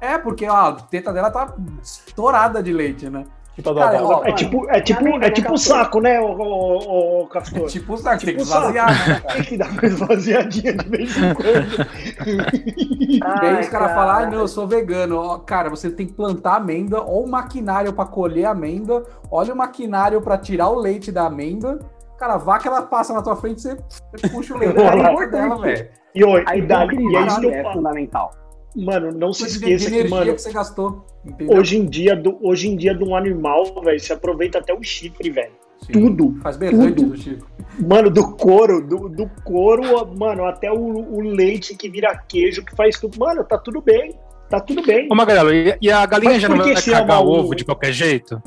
É, 0.00 0.18
porque 0.18 0.46
ó, 0.48 0.54
a 0.54 0.72
teta 0.72 1.12
dela 1.12 1.30
tá 1.30 1.54
estourada 1.82 2.62
de 2.62 2.72
leite, 2.72 3.08
né? 3.08 3.24
Tipo, 3.56 3.74
Cara, 3.74 4.04
ó, 4.04 4.24
É 4.24 4.32
tipo, 4.32 4.70
é 4.70 4.80
tipo, 4.80 5.08
é 5.20 5.30
tipo 5.32 5.48
né, 5.48 5.54
o 5.54 5.58
saco, 5.58 6.00
né, 6.00 6.20
o, 6.20 6.26
o, 6.26 7.22
o 7.22 7.26
Castor? 7.26 7.66
Tipo, 7.66 7.96
sabe, 7.96 8.24
tem 8.24 8.36
que 8.36 8.42
Tipo 8.42 8.44
saco. 8.52 8.60
esvaziar, 8.68 9.08
né? 9.08 9.20
Tem 9.32 9.42
que 9.42 9.56
dar 9.56 9.68
uma 9.70 9.84
esvaziadinha 9.84 10.74
de 10.76 10.88
vez 10.88 11.16
em 11.16 11.34
quando. 11.34 11.88
E 13.18 13.20
aí 13.20 13.54
Ai, 13.56 13.60
os 13.62 13.68
caras 13.68 13.88
cara. 13.88 13.94
falam, 13.94 14.14
ai 14.14 14.30
não, 14.30 14.38
eu 14.38 14.46
sou 14.48 14.66
vegano. 14.68 15.40
Cara, 15.40 15.68
você 15.70 15.90
tem 15.90 16.06
que 16.06 16.12
plantar 16.12 16.54
amêndoa, 16.56 17.02
ou 17.02 17.24
o 17.24 17.28
maquinário 17.28 17.92
pra 17.92 18.04
colher 18.04 18.44
amêndoa, 18.44 19.04
olha 19.30 19.52
o 19.52 19.56
maquinário 19.56 20.20
pra 20.22 20.38
tirar 20.38 20.68
o 20.68 20.78
leite 20.78 21.10
da 21.10 21.26
amêndoa. 21.26 21.80
Cara, 22.18 22.34
a 22.34 22.38
vaca 22.38 22.68
ela 22.68 22.82
passa 22.82 23.12
na 23.12 23.22
tua 23.22 23.36
frente, 23.36 23.60
você, 23.62 23.76
você 24.12 24.28
puxa 24.28 24.54
o 24.54 24.58
leite 24.58 24.74
dela, 24.74 25.56
velho. 25.62 25.88
E, 26.14 26.24
oi, 26.24 26.44
A 26.46 26.56
e, 26.56 26.62
dali, 26.62 26.96
e 26.96 27.16
é 27.16 27.26
isso 27.26 27.40
que 27.40 27.46
eu 27.46 27.50
é 27.52 27.62
falo. 27.62 27.74
fundamental. 27.76 28.30
Mano, 28.76 29.12
não 29.12 29.32
se 29.32 29.46
esqueça 29.46 29.90
que, 29.90 30.08
mano, 30.08 30.34
que 30.34 30.40
você 30.42 30.52
gastou. 30.52 31.04
Entendeu? 31.24 31.58
hoje 31.58 31.78
em 31.78 31.86
dia, 31.86 32.14
do, 32.16 32.38
hoje 32.42 32.68
em 32.68 32.76
dia, 32.76 32.94
de 32.94 33.04
um 33.04 33.14
animal, 33.16 33.64
velho, 33.82 33.98
você 34.00 34.12
aproveita 34.12 34.58
até 34.58 34.72
o 34.74 34.82
chifre, 34.82 35.30
velho. 35.30 35.52
Tudo, 35.92 36.36
Faz 36.42 36.56
berrante 36.56 36.94
tudo. 36.96 37.10
do 37.10 37.16
Chico. 37.16 37.46
Mano, 37.78 38.10
do 38.10 38.32
couro, 38.36 38.84
do, 38.84 39.08
do 39.08 39.30
couro, 39.44 39.82
mano, 40.16 40.44
até 40.44 40.72
o, 40.72 40.76
o 40.76 41.20
leite 41.20 41.76
que 41.76 41.88
vira 41.88 42.16
queijo, 42.28 42.64
que 42.64 42.74
faz 42.74 42.98
tudo. 42.98 43.16
Mano, 43.18 43.44
tá 43.44 43.56
tudo 43.56 43.80
bem. 43.80 44.18
Tá 44.50 44.58
tudo 44.58 44.82
bem. 44.84 45.08
Ô, 45.10 45.14
Magrelo, 45.14 45.52
e, 45.52 45.76
e 45.80 45.90
a 45.90 46.04
galinha 46.04 46.32
Mas 46.32 46.42
já 46.42 46.48
não 46.48 46.58
que 46.64 46.72
vai 46.72 46.82
cagar 46.82 47.20
o 47.22 47.26
o- 47.26 47.38
ovo 47.38 47.54
de 47.54 47.64
qualquer 47.64 47.92
jeito? 47.92 48.42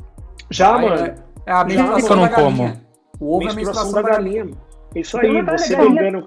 Já, 0.50 0.76
Aí, 0.76 0.90
mano. 0.90 1.06
É, 1.06 1.16
é 1.46 1.52
a 1.54 1.64
menstruação 1.64 2.06
que 2.08 2.12
eu 2.12 2.16
não 2.18 2.30
galinha. 2.30 2.82
O 3.22 3.38
ovo 3.38 3.48
é 3.48 3.52
a 3.52 3.56
menstruação 3.56 3.92
da 3.94 4.02
galinha. 4.02 4.50
Isso 4.96 5.18
aí, 5.18 5.30
uma 5.30 5.58
você 5.58 5.76
galinha- 5.76 6.04
vegano. 6.04 6.26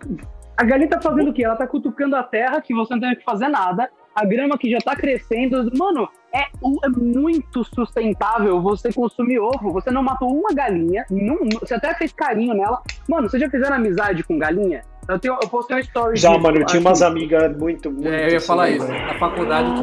A 0.56 0.64
galinha 0.64 0.88
tá 0.88 1.00
fazendo 1.02 1.30
o 1.30 1.34
quê? 1.34 1.44
Ela 1.44 1.56
tá 1.56 1.66
cutucando 1.66 2.14
a 2.14 2.22
terra, 2.22 2.60
que 2.60 2.72
você 2.72 2.94
não 2.94 3.00
tem 3.00 3.16
que 3.16 3.24
fazer 3.24 3.48
nada. 3.48 3.90
A 4.14 4.24
grama 4.24 4.56
que 4.56 4.70
já 4.70 4.78
tá 4.78 4.94
crescendo. 4.94 5.68
Mano, 5.76 6.08
é, 6.32 6.42
é 6.42 6.88
muito 6.96 7.64
sustentável 7.64 8.62
você 8.62 8.92
consumir 8.92 9.40
ovo. 9.40 9.72
Você 9.72 9.90
não 9.90 10.04
matou 10.04 10.32
uma 10.32 10.54
galinha, 10.54 11.04
não- 11.10 11.40
você 11.60 11.74
até 11.74 11.92
fez 11.94 12.12
carinho 12.12 12.54
nela. 12.54 12.80
Mano, 13.08 13.28
vocês 13.28 13.42
já 13.42 13.50
fizeram 13.50 13.74
amizade 13.74 14.22
com 14.22 14.38
galinha? 14.38 14.82
Eu, 15.08 15.18
tenho, 15.18 15.36
eu 15.42 15.48
postei 15.48 15.76
um 15.76 15.80
story 15.80 16.16
Já, 16.16 16.28
disso, 16.30 16.40
mano, 16.40 16.58
eu 16.58 16.66
tinha 16.66 16.78
acho 16.78 16.88
umas 16.88 16.98
que- 17.00 17.04
amigas 17.04 17.56
muito, 17.58 17.90
muito. 17.90 18.08
É, 18.08 18.26
eu 18.26 18.30
ia 18.30 18.36
assim, 18.36 18.46
falar 18.46 18.70
isso. 18.70 18.86
velho. 18.86 19.06
Na 19.06 19.14
faculdade. 19.18 19.68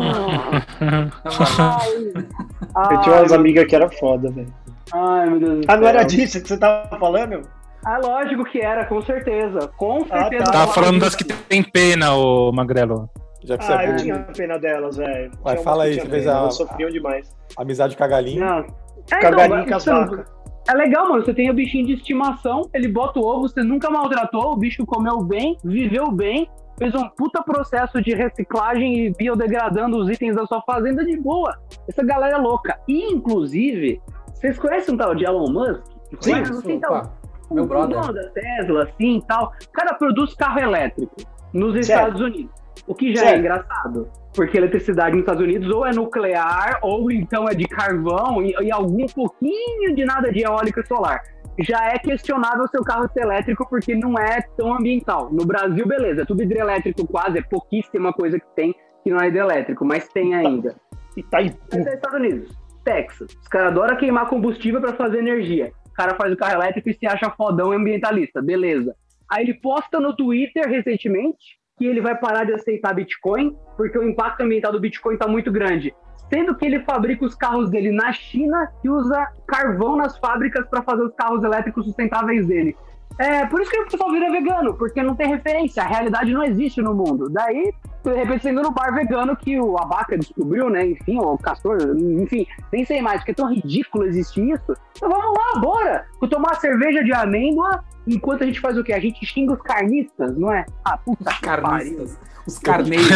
Ai, 2.76 2.96
Eu 2.96 3.02
tinha 3.02 3.16
umas 3.18 3.32
amigas 3.34 3.68
que 3.68 3.76
era 3.76 3.90
foda, 3.90 4.32
velho. 4.32 4.54
Ai, 4.94 5.30
meu 5.30 5.40
Deus 5.40 5.66
do 5.66 5.72
Ah, 5.72 5.78
não 5.78 5.88
era 5.88 6.04
disso 6.04 6.42
que 6.42 6.48
você 6.48 6.58
tava 6.58 6.98
falando? 6.98 7.42
Ah, 7.86 7.98
lógico 7.98 8.44
que 8.46 8.60
era, 8.60 8.86
com 8.86 9.02
certeza. 9.02 9.68
Com 9.78 10.06
Ah, 10.10 10.22
certeza. 10.24 10.44
tá. 10.46 10.52
Tava 10.52 10.74
falando 10.74 11.00
das 11.00 11.16
que 11.16 11.24
tem 11.24 11.64
pena, 11.64 12.14
ô 12.14 12.52
Magrelo. 12.52 13.10
Já 13.44 13.58
que 13.58 13.66
você 13.66 13.74
Ah, 13.74 13.84
é 13.86 13.92
eu 13.92 13.96
tinha 13.96 14.20
pena 14.38 14.60
delas, 14.60 14.98
velho. 14.98 15.32
Vai, 15.44 15.58
fala 15.58 15.86
aí, 15.86 15.96
você 15.96 16.08
fez 16.08 16.28
a- 16.28 16.32
Elas 16.38 16.56
sofriam 16.56 16.92
demais. 16.92 17.36
Amizade 17.58 17.98
com 17.98 18.04
a 18.04 18.08
galinha. 18.08 18.46
Não. 18.46 18.58
É, 18.60 18.64
Com 18.64 19.16
a 19.16 19.18
então, 19.18 19.32
galinha 19.32 19.62
e 19.62 19.68
com 19.70 19.76
as 19.76 19.84
você- 19.84 19.92
vacas. 19.92 20.26
É 20.70 20.74
legal, 20.76 21.10
mano. 21.10 21.26
Você 21.26 21.34
tem 21.34 21.50
o 21.50 21.54
bichinho 21.56 21.88
de 21.88 21.94
estimação, 21.94 22.70
ele 22.72 22.88
bota 22.88 23.20
o 23.20 23.26
ovo, 23.26 23.48
você 23.50 23.64
nunca 23.64 23.90
maltratou, 23.90 24.54
o 24.54 24.56
bicho 24.58 24.86
comeu 24.86 25.24
bem, 25.24 25.58
viveu 25.66 26.12
bem, 26.12 26.48
fez 26.78 26.94
um 26.94 27.10
puta 27.18 27.42
processo 27.42 28.00
de 28.00 28.14
reciclagem 28.14 29.08
e 29.08 29.10
biodegradando 29.12 29.98
os 29.98 30.08
itens 30.08 30.36
da 30.36 30.46
sua 30.46 30.62
fazenda 30.62 31.04
de 31.04 31.18
boa. 31.20 31.58
Essa 31.90 32.04
galera 32.04 32.36
é 32.38 32.40
louca. 32.40 32.78
E, 32.88 33.12
inclusive, 33.12 34.00
vocês 34.42 34.58
conhecem 34.60 34.94
um 34.94 34.98
tal 34.98 35.16
de 35.16 35.24
Elon 35.26 35.52
Musk? 35.52 35.84
Sim, 36.20 36.32
Conhecem, 36.34 36.58
assim, 36.58 36.80
tal? 36.80 36.94
Opa, 36.98 37.12
meu 37.52 37.64
o 37.64 37.68
brother. 37.68 38.02
dono 38.02 38.14
da 38.14 38.30
Tesla, 38.30 38.84
assim 38.84 39.18
e 39.18 39.26
tal. 39.26 39.54
O 39.68 39.72
cara 39.72 39.94
produz 39.94 40.34
carro 40.34 40.60
elétrico 40.60 41.16
nos 41.54 41.74
Certo. 41.86 41.90
Estados 41.90 42.22
Unidos. 42.22 42.52
O 42.88 42.96
que 42.96 43.16
já 43.16 43.22
é 43.22 43.26
Certo. 43.26 43.40
engraçado. 43.40 44.10
Porque 44.34 44.58
eletricidade 44.58 45.12
nos 45.12 45.22
Estados 45.22 45.44
Unidos 45.44 45.70
ou 45.74 45.86
é 45.86 45.92
nuclear, 45.94 46.80
ou 46.82 47.12
então 47.12 47.48
é 47.48 47.54
de 47.54 47.66
carvão, 47.66 48.42
e, 48.42 48.52
e 48.62 48.72
algum 48.72 49.06
pouquinho 49.08 49.94
de 49.94 50.06
nada 50.06 50.32
de 50.32 50.44
eólica 50.44 50.82
e 50.82 50.88
solar. 50.88 51.22
Já 51.60 51.90
é 51.92 52.00
questionável 52.00 52.66
seu 52.70 52.82
carro 52.82 53.10
ser 53.12 53.24
elétrico 53.24 53.68
porque 53.70 53.94
não 53.94 54.18
é 54.18 54.42
tão 54.58 54.74
ambiental. 54.74 55.30
No 55.32 55.46
Brasil, 55.46 55.86
beleza, 55.86 56.22
é 56.22 56.26
tudo 56.26 56.42
hidrelétrico 56.42 57.06
quase, 57.06 57.40
é 57.40 57.42
pouquíssima 57.42 58.14
coisa 58.14 58.40
que 58.40 58.48
tem 58.56 58.74
que 59.04 59.10
não 59.10 59.20
é 59.20 59.28
hidrelétrico, 59.28 59.84
mas 59.84 60.08
tem 60.10 60.34
ainda. 60.34 60.76
Itaipu. 61.18 61.58
Mas 61.74 61.88
é 61.88 61.94
Estados 61.96 62.20
Unidos, 62.20 62.58
Texas. 62.84 63.32
Os 63.42 63.48
caras 63.48 63.72
adoram 63.72 63.98
queimar 63.98 64.28
combustível 64.28 64.82
para 64.82 64.94
fazer 64.94 65.20
energia. 65.20 65.72
O 65.88 65.94
cara 65.94 66.16
faz 66.16 66.34
o 66.34 66.38
carro 66.38 66.56
elétrico 66.56 66.90
e 66.90 66.94
se 66.94 67.06
acha 67.06 67.30
fodão 67.32 67.72
ambientalista, 67.72 68.42
beleza. 68.42 68.96
Aí 69.30 69.44
ele 69.44 69.54
posta 69.56 70.00
no 70.00 70.16
Twitter 70.16 70.68
recentemente 70.68 71.60
que 71.78 71.86
ele 71.86 72.02
vai 72.02 72.18
parar 72.18 72.46
de 72.46 72.54
aceitar 72.54 72.94
Bitcoin 72.94 73.56
porque 73.78 73.98
o 73.98 74.08
impacto 74.08 74.42
ambiental 74.42 74.72
do 74.72 74.80
Bitcoin 74.80 75.14
está 75.14 75.28
muito 75.28 75.52
grande. 75.52 75.94
Sendo 76.30 76.56
que 76.56 76.66
ele 76.66 76.80
fabrica 76.82 77.26
os 77.26 77.36
carros 77.36 77.70
dele 77.70 77.92
na 77.92 78.12
China 78.14 78.72
e 78.84 78.90
usa 78.90 79.28
carvão 79.48 79.98
nas 79.98 80.18
fábricas 80.18 80.66
para 80.70 80.82
fazer 80.82 81.04
os 81.04 81.14
carros 81.16 81.44
elétricos 81.44 81.86
sustentáveis 81.86 82.48
dele. 82.48 82.76
É 83.20 83.46
por 83.46 83.62
isso 83.62 83.70
que 83.70 83.80
o 83.80 83.86
pessoal 83.86 84.12
vira 84.12 84.32
vegano, 84.32 84.74
porque 84.76 85.04
não 85.04 85.16
tem 85.16 85.28
referência, 85.28 85.84
a 85.84 85.88
realidade 85.88 86.34
não 86.34 86.44
existe 86.44 86.82
no 86.82 86.94
mundo. 86.94 87.30
Daí, 87.30 87.74
de 88.04 88.14
repente, 88.16 88.42
você 88.44 88.50
indo 88.52 88.62
no 88.62 88.72
bar 88.72 88.94
vegano 88.94 89.36
que 89.36 89.60
o 89.60 89.78
Abaca 89.78 90.18
descobriu, 90.18 90.70
né? 90.70 90.88
Enfim, 90.88 91.20
o 91.20 91.38
Castor, 91.38 91.78
enfim, 91.96 92.48
nem 92.72 92.84
sei 92.86 93.02
mais, 93.02 93.18
porque 93.20 93.32
é 93.32 93.36
tão 93.36 93.54
ridículo 93.54 94.06
existir 94.06 94.50
isso. 94.50 94.74
Então 94.98 95.10
vamos 95.10 95.38
lá, 95.38 95.60
bora! 95.60 96.06
Vou 96.20 96.30
tomar 96.30 96.56
cerveja 96.56 97.04
de 97.04 97.14
amêndoa 97.14 97.84
enquanto 98.08 98.44
a 98.44 98.46
gente 98.46 98.60
faz 98.60 98.78
o 98.78 98.84
quê? 98.84 98.94
A 98.94 99.00
gente 99.00 99.26
xinga 99.26 99.54
os 99.54 99.62
carnistas, 99.62 100.36
não 100.38 100.52
é? 100.52 100.66
Ah, 100.84 100.98
puta 100.98 101.32
que 101.32 101.42
pariu. 101.46 101.64
Carnistas. 101.64 102.20
Os 102.48 102.58
carneiros. 102.58 103.08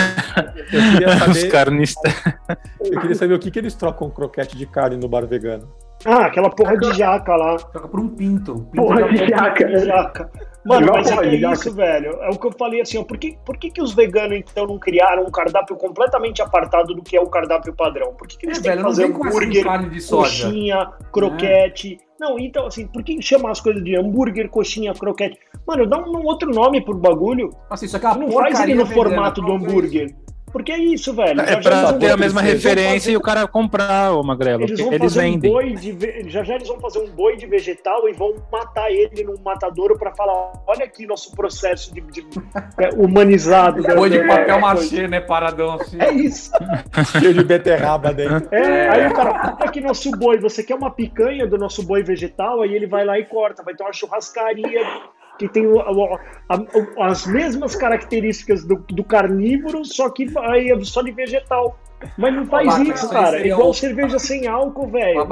Eu 0.71 0.81
queria 0.91 1.07
Os 1.27 1.37
saber, 1.37 1.51
carnistas. 1.51 2.23
eu 2.79 3.01
queria 3.01 3.15
saber 3.15 3.33
o 3.33 3.39
que, 3.39 3.49
que 3.49 3.57
eles 3.57 3.73
trocam 3.73 4.09
croquete 4.09 4.55
de 4.55 4.67
carne 4.67 4.97
no 4.97 5.07
bar 5.07 5.25
vegano. 5.25 5.67
Ah, 6.05 6.27
aquela 6.27 6.49
porra 6.49 6.77
de 6.77 6.93
jaca 6.93 7.35
lá. 7.35 7.55
Troca 7.57 7.87
por 7.87 7.99
um 7.99 8.07
pinto. 8.09 8.53
Um 8.53 8.65
pinto 8.65 8.75
Porra 8.75 9.09
de 9.09 9.17
jaca. 9.27 9.65
De 9.65 9.79
jaca. 9.85 10.31
Mano, 10.65 10.87
mas 10.93 11.11
é 11.11 11.17
que 11.17 11.45
é 11.45 11.51
isso, 11.51 11.73
velho. 11.73 12.09
É 12.21 12.29
o 12.29 12.39
que 12.39 12.47
eu 12.47 12.51
falei 12.51 12.81
assim, 12.81 12.97
ó. 12.97 13.03
Por 13.03 13.17
que, 13.17 13.37
por 13.45 13.55
que, 13.57 13.69
que 13.69 13.81
os 13.81 13.93
veganos, 13.93 14.37
então, 14.39 14.65
não 14.65 14.79
criaram 14.79 15.23
um 15.23 15.29
cardápio 15.29 15.75
completamente 15.75 16.41
apartado 16.41 16.95
do 16.95 17.03
que 17.03 17.15
é 17.15 17.21
o 17.21 17.27
cardápio 17.27 17.73
padrão? 17.73 18.13
Por 18.15 18.27
que, 18.27 18.37
que 18.37 18.47
eles 18.47 18.57
É, 18.57 18.61
têm 18.61 18.71
velho, 18.71 18.77
que 18.77 18.83
não 18.83 18.89
fazer 18.89 19.05
hambúrguer, 19.05 19.63
carne 19.63 19.89
de 19.89 20.01
soja. 20.01 20.45
coxinha, 20.45 20.91
croquete? 21.11 21.97
Não, 22.19 22.39
então, 22.39 22.65
assim, 22.65 22.87
por 22.87 23.03
que 23.03 23.21
chamar 23.21 23.51
as 23.51 23.61
coisas 23.61 23.83
de 23.83 23.95
hambúrguer, 23.95 24.49
coxinha, 24.49 24.93
croquete? 24.93 25.37
Mano, 25.67 25.85
dá 25.85 25.99
um, 25.99 26.17
um 26.17 26.25
outro 26.25 26.49
nome 26.49 26.83
pro 26.83 26.95
bagulho. 26.97 27.49
Assim, 27.69 27.85
é 27.93 27.99
uma 27.99 28.17
Não 28.17 28.31
faz 28.31 28.59
ele 28.61 28.73
no 28.73 28.85
vegana, 28.85 28.95
formato 29.09 29.41
do 29.41 29.51
é 29.51 29.55
hambúrguer. 29.55 30.15
Porque 30.55 30.71
é 30.71 30.77
isso, 30.79 31.13
velho. 31.13 31.41
É 31.41 31.47
Já 31.47 31.51
já 31.55 31.59
pra 31.59 31.71
eles 31.71 31.89
vão 31.89 31.99
ter 31.99 32.05
a 32.05 32.09
fazer- 32.11 32.21
mesma 32.23 32.41
referência 32.41 32.99
fazer- 32.99 33.11
e 33.11 33.17
o 33.17 33.21
cara 33.21 33.45
comprar, 33.45 34.13
ô 34.13 34.23
Magrelo. 34.23 34.63
Eles 34.63 34.79
vão 34.79 34.87
Eles 34.93 35.13
fazer 35.13 35.19
vendem. 35.21 35.51
um 35.51 35.53
boi 35.53 35.73
de 35.73 35.91
ve- 35.91 36.23
já 36.29 36.43
já 36.43 36.55
eles 36.55 36.67
vão 36.69 36.79
fazer 36.79 36.99
um 36.99 37.09
boi 37.09 37.35
de 37.35 37.45
vegetal 37.45 38.07
e 38.07 38.13
vão 38.13 38.35
matar 38.49 38.89
ele 38.89 39.21
num 39.25 39.35
matadouro 39.43 39.97
pra 39.99 40.15
falar, 40.15 40.53
olha 40.65 40.85
aqui 40.85 41.05
nosso 41.05 41.35
processo 41.35 41.93
de, 41.93 41.99
de- 41.99 42.25
é, 42.79 42.87
humanizado. 42.95 43.83
Boi 43.83 44.09
de 44.09 44.19
da- 44.19 44.27
papel 44.27 44.55
é, 44.55 44.59
machê, 44.61 45.07
né? 45.09 45.19
Paradão 45.19 45.73
assim. 45.73 45.97
É 46.01 46.13
isso. 46.13 46.51
Cheio 47.19 47.33
de 47.33 47.43
beterraba 47.43 48.13
dentro. 48.13 48.47
É, 48.55 48.87
Aí 48.89 49.07
o 49.07 49.13
cara, 49.13 49.49
puta 49.51 49.69
que 49.69 49.81
nosso 49.81 50.09
boi, 50.11 50.37
você 50.39 50.63
quer 50.63 50.75
uma 50.75 50.89
picanha 50.89 51.45
do 51.45 51.57
nosso 51.57 51.83
boi 51.83 52.01
vegetal? 52.01 52.61
Aí 52.61 52.73
ele 52.73 52.87
vai 52.87 53.03
lá 53.03 53.19
e 53.19 53.25
corta, 53.25 53.61
vai 53.61 53.75
ter 53.75 53.83
uma 53.83 53.91
churrascaria 53.91 54.79
que 55.37 55.47
tem 55.49 55.65
o- 55.67 55.77
o- 55.77 56.17
a- 56.49 57.07
as 57.07 57.25
mesmas 57.27 57.75
características 57.75 58.63
do, 58.63 58.75
do 58.89 59.03
carnívoro, 59.03 59.83
só 59.85 60.09
que 60.09 60.27
aí 60.39 60.71
é 60.71 60.79
só 60.83 61.01
de 61.01 61.11
vegetal. 61.11 61.77
Mas 62.17 62.33
não 62.35 62.45
faz 62.45 62.67
Babaca, 62.67 62.89
isso, 62.93 63.09
cara. 63.09 63.39
É 63.39 63.47
igual 63.47 63.73
cerveja 63.73 64.19
sem 64.19 64.47
álcool, 64.47 64.87
velho. 64.87 65.25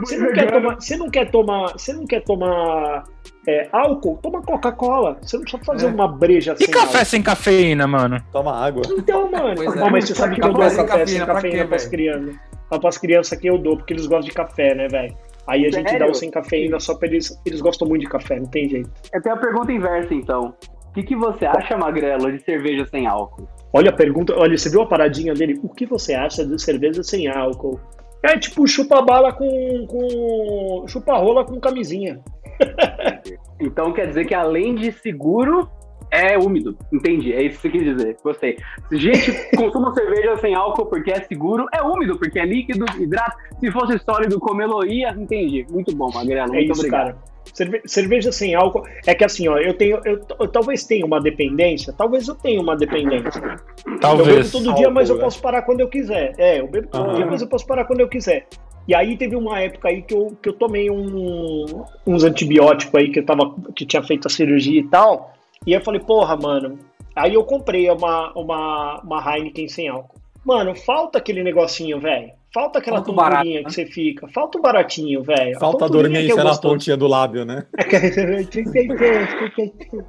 Você 0.00 0.16
não 0.18 0.32
quer 0.32 0.50
tomar, 0.52 0.74
você 0.76 0.96
não 0.96 1.10
quer 1.10 1.30
tomar, 1.30 1.72
você 1.72 1.92
não 1.92 2.04
quer 2.06 2.20
tomar 2.22 3.04
é, 3.48 3.68
álcool? 3.72 4.18
Toma 4.22 4.40
Coca-Cola. 4.42 5.18
Você 5.22 5.36
não 5.36 5.42
precisa 5.44 5.64
fazer 5.64 5.86
É. 5.86 5.88
uma 5.88 6.06
breja 6.06 6.54
E 6.60 6.64
sem 6.64 6.70
café 6.70 6.98
álcool. 6.98 7.04
sem 7.06 7.22
cafeína, 7.22 7.86
mano? 7.86 8.22
Toma 8.30 8.54
água. 8.64 8.82
Então, 8.90 9.30
mano. 9.30 9.54
Pois 9.56 9.74
é. 9.74 9.80
Não, 9.80 9.90
mas 9.90 10.04
você 10.06 10.14
sabe 10.14 10.36
que 10.36 10.42
eu 10.44 10.52
dou 10.52 10.60
Café 10.62 10.70
sem 10.76 10.86
cafeína, 10.86 11.24
pra 11.24 11.34
cafeína 11.34 11.58
quê, 11.62 11.64
pras 11.68 11.82
velho? 11.84 11.90
crianças. 11.92 12.36
Ah, 12.70 12.78
Pras 12.78 12.98
crianças 12.98 13.38
que 13.38 13.46
eu 13.48 13.58
dou, 13.58 13.76
porque 13.76 13.92
eles 13.92 14.06
gostam 14.06 14.28
de 14.28 14.32
café, 14.32 14.74
né, 14.74 14.88
velho? 14.88 15.14
Aí 15.46 15.66
a 15.66 15.70
gente 15.70 15.90
Sério? 15.90 16.06
dá 16.06 16.10
o 16.10 16.14
sem 16.14 16.30
cafeína 16.30 16.80
só 16.80 16.94
pra 16.94 17.08
eles. 17.08 17.40
Eles 17.44 17.60
gostam 17.60 17.86
muito 17.88 18.02
de 18.02 18.08
café, 18.08 18.38
não 18.38 18.46
tem 18.46 18.68
jeito. 18.68 18.90
Eu 19.12 19.22
tenho 19.22 19.34
a 19.34 19.38
pergunta 19.38 19.72
inversa, 19.72 20.14
então. 20.14 20.54
O 20.88 20.92
que, 20.94 21.02
que 21.02 21.16
você 21.16 21.44
acha, 21.44 21.76
Magrelo, 21.76 22.30
de 22.30 22.42
cerveja 22.42 22.86
sem 22.86 23.06
álcool? 23.06 23.48
Olha 23.72 23.90
a 23.90 23.92
pergunta, 23.92 24.32
olha, 24.36 24.56
você 24.56 24.70
viu 24.70 24.82
a 24.82 24.86
paradinha 24.86 25.34
dele? 25.34 25.58
O 25.62 25.68
que 25.68 25.84
você 25.84 26.14
acha 26.14 26.46
de 26.46 26.60
cerveja 26.62 27.02
sem 27.02 27.28
álcool? 27.28 27.80
É 28.22 28.38
tipo 28.38 28.66
chupa-bala 28.66 29.32
com, 29.32 29.86
com. 29.86 30.84
chupa-rola 30.88 31.44
com 31.44 31.60
camisinha. 31.60 32.20
Então 33.60 33.92
quer 33.92 34.08
dizer 34.08 34.26
que 34.26 34.34
além 34.34 34.74
de 34.74 34.92
seguro, 34.92 35.70
é 36.14 36.38
úmido. 36.38 36.76
Entendi, 36.92 37.32
é 37.32 37.42
isso 37.42 37.56
que 37.60 37.62
você 37.62 37.70
quis 37.70 37.84
dizer. 37.96 38.16
Gostei. 38.22 38.58
Se 38.88 38.96
gente 38.98 39.32
consuma 39.56 39.92
cerveja 39.94 40.36
sem 40.38 40.54
álcool 40.54 40.86
porque 40.86 41.10
é 41.10 41.20
seguro, 41.22 41.66
é 41.72 41.82
úmido, 41.82 42.18
porque 42.18 42.38
é 42.38 42.44
líquido, 42.46 42.84
hidrato. 43.00 43.36
Se 43.60 43.70
fosse 43.70 43.98
sólido, 43.98 44.38
comeloria, 44.38 45.10
entendi. 45.10 45.66
Muito 45.70 45.94
bom, 45.94 46.10
Magrelo. 46.12 46.50
É 46.54 46.56
Muito 46.58 46.72
isso, 46.72 46.80
obrigado. 46.80 47.06
cara. 47.14 47.34
Cerve- 47.52 47.82
cerveja 47.84 48.32
sem 48.32 48.54
álcool. 48.54 48.84
É 49.06 49.14
que 49.14 49.22
assim, 49.24 49.46
ó, 49.48 49.58
eu 49.58 49.74
tenho. 49.74 50.00
Eu, 50.04 50.20
eu 50.40 50.48
talvez 50.48 50.84
tenha 50.84 51.04
uma 51.04 51.20
dependência. 51.20 51.92
Talvez 51.92 52.26
eu 52.26 52.34
tenha 52.34 52.60
uma 52.60 52.74
dependência. 52.76 53.38
Eu 53.38 53.92
bebo 53.92 54.00
Talvez. 54.00 54.50
todo 54.50 54.74
dia, 54.74 54.90
mas 54.90 55.08
eu 55.10 55.14
Álcool, 55.16 55.24
posso 55.26 55.42
parar 55.42 55.62
quando 55.62 55.80
eu 55.80 55.88
quiser. 55.88 56.32
É, 56.38 56.60
eu 56.60 56.66
bebo 56.68 56.88
todo 56.88 57.04
Aham. 57.04 57.14
dia, 57.16 57.26
mas 57.26 57.42
eu 57.42 57.46
posso 57.48 57.66
parar 57.66 57.84
quando 57.84 58.00
eu 58.00 58.08
quiser. 58.08 58.46
E 58.88 58.94
aí 58.94 59.16
teve 59.16 59.36
uma 59.36 59.60
época 59.60 59.88
aí 59.88 60.02
que 60.02 60.14
eu, 60.14 60.36
que 60.42 60.48
eu 60.48 60.52
tomei 60.54 60.90
um- 60.90 61.84
uns 62.06 62.24
antibióticos 62.24 62.94
aí 62.94 63.10
que 63.10 63.20
eu 63.20 63.24
tava, 63.26 63.54
que 63.74 63.86
tinha 63.86 64.02
feito 64.02 64.26
a 64.26 64.30
cirurgia 64.30 64.80
e 64.80 64.84
tal. 64.88 65.33
E 65.66 65.72
eu 65.72 65.80
falei, 65.82 66.00
porra, 66.00 66.36
mano. 66.36 66.78
Aí 67.14 67.34
eu 67.34 67.44
comprei 67.44 67.88
uma, 67.90 68.32
uma, 68.34 69.00
uma 69.02 69.36
Heineken 69.36 69.68
sem 69.68 69.88
álcool. 69.88 70.18
Mano, 70.44 70.74
falta 70.74 71.18
aquele 71.18 71.42
negocinho, 71.42 72.00
velho. 72.00 72.32
Falta 72.52 72.78
aquela 72.78 72.98
Falta 72.98 73.12
tonturinha 73.12 73.30
barato, 73.30 73.48
né? 73.48 73.64
que 73.64 73.72
você 73.72 73.86
fica. 73.86 74.28
Falta 74.28 74.58
o 74.58 74.62
baratinho, 74.62 75.22
velho. 75.22 75.56
A 75.56 75.60
Falta 75.60 75.84
a 75.86 75.88
é 75.88 75.90
dormência 75.90 76.44
na 76.44 76.56
pontinha 76.56 76.96
do 76.96 77.08
lábio, 77.08 77.44
né? 77.44 77.66
33, 77.76 78.46
33. 78.50 80.04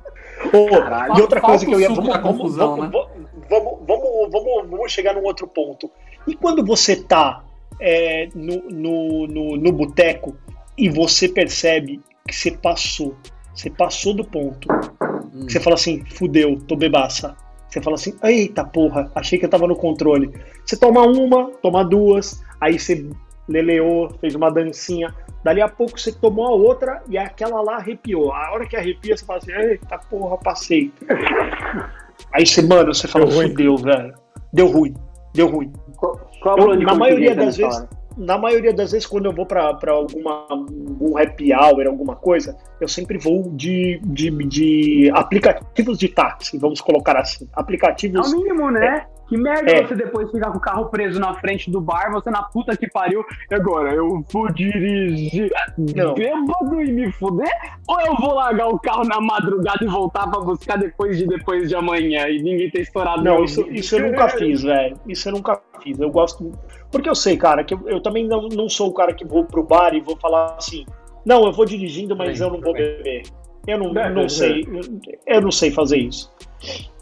Ô, 0.53 0.67
Caralho. 0.67 1.17
e 1.17 1.21
outra 1.21 1.39
Falta 1.39 1.57
coisa 1.57 1.65
que 1.65 1.73
eu 1.73 1.79
ia. 1.79 1.89
vamos, 1.89 2.17
confusão, 2.17 2.75
vamos, 2.75 2.85
né? 2.85 3.05
vamos, 3.49 3.79
vamos, 3.87 4.31
vamos, 4.31 4.69
vamos 4.69 4.91
chegar 4.91 5.15
num 5.15 5.23
outro 5.23 5.47
ponto. 5.47 5.89
E 6.27 6.35
quando 6.35 6.63
você 6.63 6.95
tá 6.95 7.43
é, 7.79 8.29
no, 8.35 8.61
no, 8.69 9.27
no, 9.27 9.57
no 9.57 9.71
boteco 9.71 10.35
e 10.77 10.89
você 10.89 11.29
percebe 11.29 12.01
que 12.27 12.35
você 12.35 12.51
passou, 12.51 13.15
você 13.53 13.69
passou 13.69 14.13
do 14.13 14.25
ponto, 14.25 14.67
Hum. 15.35 15.49
você 15.49 15.59
fala 15.59 15.75
assim, 15.75 16.03
fudeu, 16.05 16.57
tô 16.67 16.75
bebaça. 16.75 17.35
Você 17.67 17.81
fala 17.81 17.95
assim, 17.95 18.15
eita 18.23 18.63
porra, 18.63 19.11
achei 19.13 19.37
que 19.37 19.45
eu 19.45 19.49
tava 19.49 19.67
no 19.67 19.75
controle. 19.75 20.31
Você 20.65 20.77
toma 20.77 21.01
uma, 21.01 21.51
toma 21.61 21.83
duas, 21.83 22.41
aí 22.61 22.79
você 22.79 23.09
leleou, 23.49 24.09
fez 24.21 24.33
uma 24.33 24.49
dancinha. 24.49 25.13
Dali 25.43 25.61
a 25.61 25.67
pouco 25.67 25.99
você 25.99 26.11
tomou 26.11 26.47
a 26.47 26.51
outra 26.51 27.03
e 27.09 27.17
aquela 27.17 27.61
lá 27.61 27.75
arrepiou. 27.75 28.31
A 28.31 28.53
hora 28.53 28.65
que 28.65 28.77
arrepia, 28.77 29.15
você 29.15 29.25
fala 29.25 29.39
assim, 29.39 29.51
eita 29.51 29.97
porra, 30.09 30.37
passei. 30.37 30.91
Aí 32.33 32.45
você, 32.45 32.61
mano, 32.61 32.93
você 32.93 33.07
fala, 33.07 33.25
Deu 33.25 33.35
ruim. 33.35 33.49
fudeu, 33.49 33.77
velho. 33.77 34.13
Deu 34.53 34.67
ruim, 34.67 34.93
deu 35.33 35.47
ruim. 35.47 35.73
Qual, 35.97 36.31
qual 36.41 36.57
Eu, 36.57 36.79
na 36.79 36.95
maioria 36.95 37.35
das 37.35 37.57
vezes? 37.57 37.85
Na 38.17 38.37
maioria 38.37 38.73
das 38.73 38.91
vezes, 38.91 39.07
quando 39.07 39.25
eu 39.25 39.33
vou 39.33 39.45
pra 39.45 39.73
pra 39.73 39.93
alguma 39.93 40.47
um 41.01 41.17
happy 41.17 41.53
hour, 41.53 41.85
alguma 41.87 42.15
coisa, 42.15 42.55
eu 42.79 42.87
sempre 42.87 43.17
vou 43.17 43.51
de, 43.53 43.99
de, 44.03 44.29
de 44.47 45.11
aplicativos 45.13 45.97
de 45.97 46.07
táxi, 46.09 46.57
vamos 46.57 46.81
colocar 46.81 47.17
assim. 47.17 47.45
É 47.45 47.59
Aplicativos. 47.59 48.31
o 48.31 48.37
mínimo, 48.37 48.71
né? 48.71 49.05
Que 49.27 49.37
merda 49.37 49.71
É. 49.71 49.83
você 49.83 49.95
depois 49.95 50.29
ficar 50.29 50.51
com 50.51 50.59
o 50.59 50.61
carro 50.61 50.85
preso 50.85 51.19
na 51.19 51.33
frente 51.33 51.71
do 51.71 51.81
bar, 51.81 52.11
você 52.11 52.29
na 52.29 52.43
puta 52.43 52.77
que 52.77 52.87
pariu. 52.87 53.25
E 53.49 53.55
agora, 53.55 53.91
eu 53.91 54.23
vou 54.31 54.51
dirigir 54.53 55.51
Não. 55.95 56.13
bêbado 56.13 56.81
e 56.83 56.91
me 56.91 57.11
fuder? 57.11 57.49
Ou 57.87 57.99
eu 58.01 58.15
vou 58.17 58.35
largar 58.35 58.67
o 58.67 58.77
carro 58.79 59.03
na 59.03 59.19
madrugada 59.19 59.83
e 59.83 59.87
voltar 59.87 60.29
pra 60.29 60.39
buscar 60.41 60.77
depois 60.77 61.17
de 61.17 61.25
depois 61.25 61.69
de 61.69 61.75
amanhã 61.75 62.27
e 62.27 62.41
ninguém 62.41 62.69
ter 62.69 62.81
estourado 62.81 63.23
Não, 63.23 63.43
isso, 63.43 63.65
isso 63.71 63.95
eu 63.95 64.11
nunca 64.11 64.29
fiz, 64.29 64.61
velho. 64.61 64.95
Isso 65.07 65.27
eu 65.27 65.33
nunca 65.33 65.59
fiz. 65.85 65.99
Eu 65.99 66.09
gosto. 66.09 66.51
Porque 66.91 67.07
eu 67.07 67.15
sei, 67.15 67.37
cara, 67.37 67.63
que 67.63 67.73
eu, 67.73 67.81
eu 67.85 68.01
também 68.01 68.27
não, 68.27 68.47
não 68.49 68.67
sou 68.67 68.89
o 68.89 68.93
cara 68.93 69.13
que 69.13 69.23
vou 69.23 69.45
pro 69.45 69.63
bar 69.63 69.93
e 69.93 70.01
vou 70.01 70.17
falar 70.17 70.55
assim. 70.57 70.85
Não, 71.23 71.45
eu 71.45 71.51
vou 71.51 71.65
dirigindo, 71.65 72.15
mas 72.15 72.41
eu 72.41 72.49
não 72.49 72.59
vou 72.59 72.73
beber. 72.73 73.23
Eu 73.67 73.79
não, 73.79 73.99
É, 73.99 74.09
não 74.09 74.23
é, 74.23 74.29
sei. 74.29 74.67
Eu 75.25 75.41
não 75.41 75.51
sei 75.51 75.71
fazer 75.71 75.97
isso. 75.97 76.31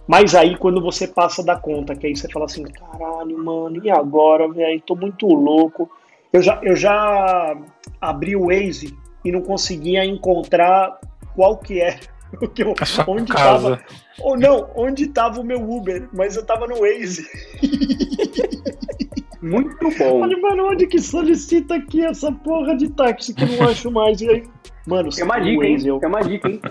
Mas 0.08 0.36
aí, 0.36 0.58
quando 0.58 0.82
você 0.82 1.08
passa 1.08 1.44
da 1.44 1.56
conta, 1.56 1.96
que 1.96 2.08
aí 2.08 2.16
você 2.16 2.30
fala 2.30 2.46
assim: 2.46 2.64
caralho, 2.64 3.38
mano, 3.38 3.84
e 3.84 3.90
agora, 3.90 4.48
velho? 4.52 4.82
Tô 4.82 4.96
muito 4.96 5.28
louco. 5.28 5.90
Eu 6.32 6.42
já, 6.42 6.60
eu 6.64 6.76
já 6.76 7.56
abri 8.02 8.36
o 8.36 8.48
Waze 8.48 8.98
e 9.24 9.32
não 9.32 9.42
conseguia 9.42 10.04
encontrar 10.04 11.00
qual 11.36 11.58
que 11.58 11.82
é. 11.82 12.00
que 12.54 12.64
eu- 12.64 12.74
sua 12.86 13.06
onde 13.08 13.32
casa. 13.32 13.78
tava. 13.78 13.82
Ou 14.22 14.38
não, 14.38 14.70
onde 14.76 15.08
tava 15.08 15.40
o 15.42 15.44
meu 15.44 15.60
Uber, 15.62 16.08
mas 16.14 16.36
eu 16.36 16.46
tava 16.46 16.68
no 16.68 16.76
Waze. 16.82 17.26
Muito 19.42 19.78
bom. 19.98 20.20
Falei, 20.22 20.40
mano, 20.40 20.70
onde 20.72 20.88
que 20.88 21.00
solicita 21.00 21.76
aqui 21.76 22.04
essa 22.06 22.32
porra 22.32 22.78
de 22.78 22.90
táxi 22.92 23.34
que 23.34 23.44
eu 23.44 23.48
não 23.58 23.68
acho 23.68 23.92
mais? 23.92 24.22
E 24.22 24.30
aí, 24.30 24.44
mano, 24.88 25.10
Tem 25.10 25.24
uma 25.26 25.40
dica, 25.40 25.66
hein? 25.66 25.74
Waze, 25.74 25.88
eu, 25.88 26.00
Tem 26.00 26.10
uma 26.10 26.22
dica, 26.22 26.50
hein? 26.50 26.62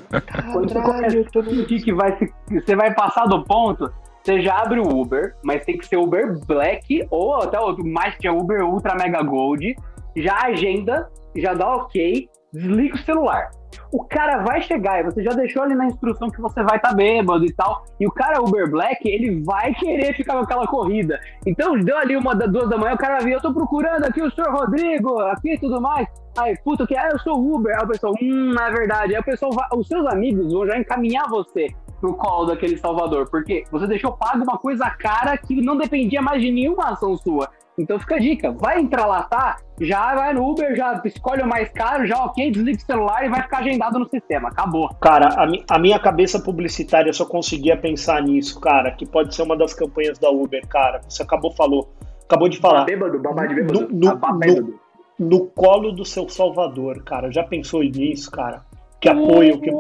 Quando 0.53 0.69
você 0.69 0.75
caralho, 0.75 1.31
começa 1.31 1.39
a 1.41 1.45
sentir 1.55 1.83
que 1.83 1.93
vai 1.93 2.17
se- 2.19 2.33
você 2.51 2.75
vai 2.75 2.95
passar 2.95 3.27
do 3.27 3.45
ponto, 3.45 3.93
você 4.23 4.41
já 4.41 4.63
abre 4.63 4.81
o 4.81 4.89
Uber, 4.89 5.35
mas 5.45 5.65
tem 5.67 5.77
que 5.77 5.87
ser 5.87 5.97
Uber 5.99 6.39
Black 6.47 7.07
ou 7.11 7.35
até 7.43 7.61
outro 7.61 7.87
mais 7.87 8.15
que 8.17 8.27
é 8.27 8.33
Uber 8.33 8.65
Ultra 8.65 8.95
Mega 8.95 9.23
Gold. 9.23 9.75
Já 10.17 10.43
agenda, 10.47 11.11
já 11.37 11.53
dá 11.53 11.77
ok, 11.77 12.27
desliga 12.55 12.95
o 12.95 12.99
celular. 12.99 13.51
O 13.91 14.05
cara 14.05 14.39
vai 14.39 14.61
chegar 14.63 15.01
e 15.01 15.05
você 15.05 15.23
já 15.23 15.33
deixou 15.33 15.63
ali 15.63 15.75
na 15.75 15.87
instrução 15.87 16.31
que 16.31 16.41
você 16.41 16.63
vai 16.63 16.77
estar 16.77 16.91
tá 16.91 16.95
bêbado 16.95 17.45
e 17.45 17.53
tal. 17.53 17.85
E 17.99 18.07
o 18.07 18.11
cara 18.11 18.43
Uber 18.43 18.71
Black, 18.71 19.09
ele 19.09 19.43
vai 19.43 19.75
querer 19.75 20.15
ficar 20.15 20.35
com 20.35 20.41
aquela 20.41 20.67
corrida. 20.67 21.21
Então 21.47 21.79
deu 21.79 21.97
ali 21.97 22.17
uma 22.17 22.35
das 22.35 22.51
duas 22.51 22.69
da 22.69 22.77
manhã, 22.77 22.95
o 22.95 22.99
cara 22.99 23.19
vir, 23.19 23.33
eu 23.33 23.41
tô 23.41 23.53
procurando 23.53 24.05
aqui 24.05 24.23
o 24.23 24.31
senhor 24.31 24.53
Rodrigo, 24.53 25.21
aqui 25.21 25.55
e 25.55 25.59
tudo 25.59 25.81
mais. 25.81 26.07
Aí, 26.39 26.57
puta, 26.65 26.87
que 26.87 26.97
ah, 26.97 27.11
eu 27.13 27.19
sou 27.19 27.39
Uber. 27.55 27.77
Aí 27.77 27.85
o 27.85 27.89
pessoal, 27.89 28.15
hum, 28.21 28.55
é 28.59 28.71
verdade. 28.71 29.15
Aí 29.15 29.21
o 29.21 29.25
pessoal 29.25 29.53
vai, 29.53 29.69
os 29.75 29.87
seus 29.87 30.07
amigos 30.07 30.53
vão 30.53 30.67
já 30.67 30.79
encaminhar 30.79 31.29
você 31.29 31.69
pro 32.01 32.15
colo 32.15 32.47
daquele 32.47 32.77
Salvador, 32.77 33.31
porque 33.31 33.65
você 33.71 33.87
deixou 33.87 34.13
pago 34.13 34.43
uma 34.43 34.59
coisa 34.59 34.91
cara 34.91 35.37
que 35.37 35.63
não 35.63 35.77
dependia 35.77 36.21
mais 36.21 36.43
de 36.43 36.51
nenhuma 36.51 36.91
ação 36.91 37.17
sua. 37.17 37.49
Então 37.83 37.99
fica 37.99 38.15
a 38.15 38.19
dica, 38.19 38.53
vai 38.53 38.79
entrar 38.81 39.07
lá, 39.07 39.23
tá? 39.25 39.57
Já 39.81 40.15
vai 40.15 40.33
no 40.33 40.49
Uber, 40.49 40.75
já 40.77 41.01
escolhe 41.05 41.43
o 41.43 41.47
mais 41.49 41.69
caro, 41.71 42.07
já 42.07 42.17
ok, 42.25 42.51
desliga 42.51 42.79
o 42.79 42.87
celular 42.87 43.25
e 43.27 43.29
vai 43.29 43.43
ficar 43.43 43.59
agendado 43.59 43.99
no 43.99 44.09
sistema. 44.09 44.49
Acabou. 44.51 44.89
Cara, 45.01 45.29
a, 45.43 45.47
mi- 45.47 45.65
a 45.69 45.79
minha 45.79 45.99
cabeça 45.99 46.39
publicitária 46.39 47.13
só 47.13 47.25
conseguia 47.27 47.77
pensar 47.77 48.23
nisso, 48.23 48.61
cara, 48.61 48.93
que 48.93 49.05
pode 49.05 49.35
ser 49.35 49.43
uma 49.43 49.57
das 49.57 49.75
campanhas 49.75 50.19
da 50.19 50.31
Uber, 50.31 50.67
cara. 50.69 51.01
Você 51.09 51.23
acabou 51.23 51.51
falou, 51.53 51.93
acabou 52.25 52.49
de 52.49 52.59
falar. 52.59 52.85
Bêbado, 52.85 53.19
babá 53.19 53.47
de 53.47 53.61
No- 53.63 53.81
no- 53.81 53.89
no- 53.91 54.39
bêbado. 54.39 54.79
No 55.19 55.47
colo 55.47 55.93
do 55.93 56.05
seu 56.05 56.29
Salvador, 56.29 57.03
cara. 57.05 57.31
Já 57.31 57.43
pensou 57.45 57.83
nisso, 57.83 58.31
cara? 58.31 58.63
Que 59.01 59.09
apoio, 59.09 59.61
que 59.61 59.71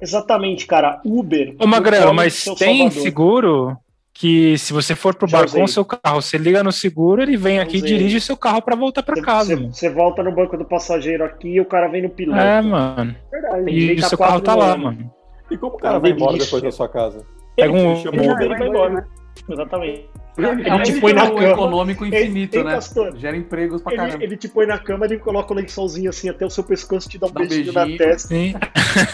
Exatamente, 0.00 0.66
cara. 0.66 1.00
Uber. 1.04 1.54
Ô, 1.58 1.64
no 1.64 1.68
Magrelo, 1.68 2.12
mas 2.14 2.44
tem 2.58 2.78
Salvador. 2.78 3.02
seguro 3.02 3.76
que 4.18 4.56
se 4.56 4.72
você 4.72 4.94
for 4.94 5.14
pro 5.14 5.28
Já 5.28 5.38
bar 5.42 5.50
com 5.50 5.62
o 5.64 5.68
seu 5.68 5.84
carro, 5.84 6.22
você 6.22 6.38
liga 6.38 6.62
no 6.62 6.72
seguro, 6.72 7.22
ele 7.22 7.36
vem 7.36 7.58
aqui 7.58 7.78
e 7.78 7.82
dirige 7.82 8.20
seu 8.20 8.36
carro 8.36 8.62
pra 8.62 8.74
voltar 8.74 9.02
pra 9.02 9.14
Você- 9.14 9.22
casa, 9.22 9.56
você, 9.56 9.90
volta 9.90 10.22
no 10.22 10.32
banco 10.34 10.56
do 10.56 10.64
passageiro 10.64 11.22
aqui 11.24 11.48
e 11.54 11.60
o 11.60 11.64
cara 11.66 11.88
vem 11.88 12.02
no 12.02 12.08
piloto. 12.10 12.38
É, 12.40 12.62
mano. 12.62 13.14
Verdade. 13.30 13.70
E 13.70 13.74
direito 13.80 14.04
a 14.04 14.08
seu 14.08 14.16
carro 14.18 14.40
tá 14.40 14.54
lá, 14.54 14.76
mano. 14.76 15.10
E 15.50 15.56
como 15.58 15.74
o 15.74 15.78
cara 15.78 15.94
Uma 15.94 16.00
vai 16.00 16.10
embora 16.12 16.38
depois 16.38 16.62
da 16.62 16.70
sua 16.72 16.88
casa? 16.88 17.24
Pega 17.56 17.72
um- 17.72 17.92
o 17.94 18.08
Uber 18.08 18.42
e 18.42 18.48
vai 18.58 18.68
embora. 18.68 19.06
Exatamente. 19.48 20.08
É 20.38 20.42
Ele 20.42 20.70
um 20.70 20.82
te 20.82 21.00
põe 21.00 21.14
na 21.14 21.26
cama. 21.30 21.44
econômico 21.44 22.04
infinito, 22.04 22.56
Ei, 22.58 22.64
né? 22.64 22.74
pastor. 22.74 23.16
Gera 23.16 23.34
empregos 23.36 23.80
pra 23.80 23.92
Ele, 23.94 24.02
caramba. 24.02 24.24
ele 24.24 24.36
te 24.36 24.48
põe 24.48 24.66
na 24.66 24.78
cama, 24.78 25.06
ele 25.06 25.18
coloca 25.18 25.50
o 25.52 25.56
lençolzinho 25.56 26.10
assim 26.10 26.28
até 26.28 26.44
o 26.44 26.50
seu 26.50 26.62
pescoço, 26.62 27.08
te 27.08 27.16
dá 27.18 27.26
um 27.26 27.30
Dá 27.30 27.40
um 27.42 27.46
beijinho, 27.48 27.72
beijinho. 27.72 27.98
na 27.98 28.04
testa, 28.04 28.28
Sim. 28.28 28.54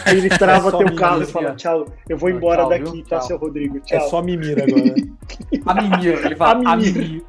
aí 0.05 0.19
ele 0.19 0.29
trava 0.31 0.69
É 0.69 0.85
teu 0.85 0.95
carro 0.97 1.23
e 1.23 1.27
fala 1.27 1.55
tchau, 1.55 1.87
eu 2.09 2.19
vou 2.19 2.29
embora 2.29 2.63
tchau, 2.63 2.69
daqui, 2.71 2.91
viu? 2.91 3.05
tá, 3.05 3.19
Tchau. 3.19 3.27
seu 3.29 3.39
Rodrigo, 3.39 3.77
É 3.77 3.81
tchau. 3.81 4.09
só 4.09 4.21
mimir 4.23 4.59
agora. 4.61 4.95
A 5.67 5.75
mimir, 5.83 6.25
ele 6.27 6.35
fala, 6.37 6.69
A 6.69 6.73
a 6.73 6.77
mimir. 6.77 6.95
mimir, 6.97 7.25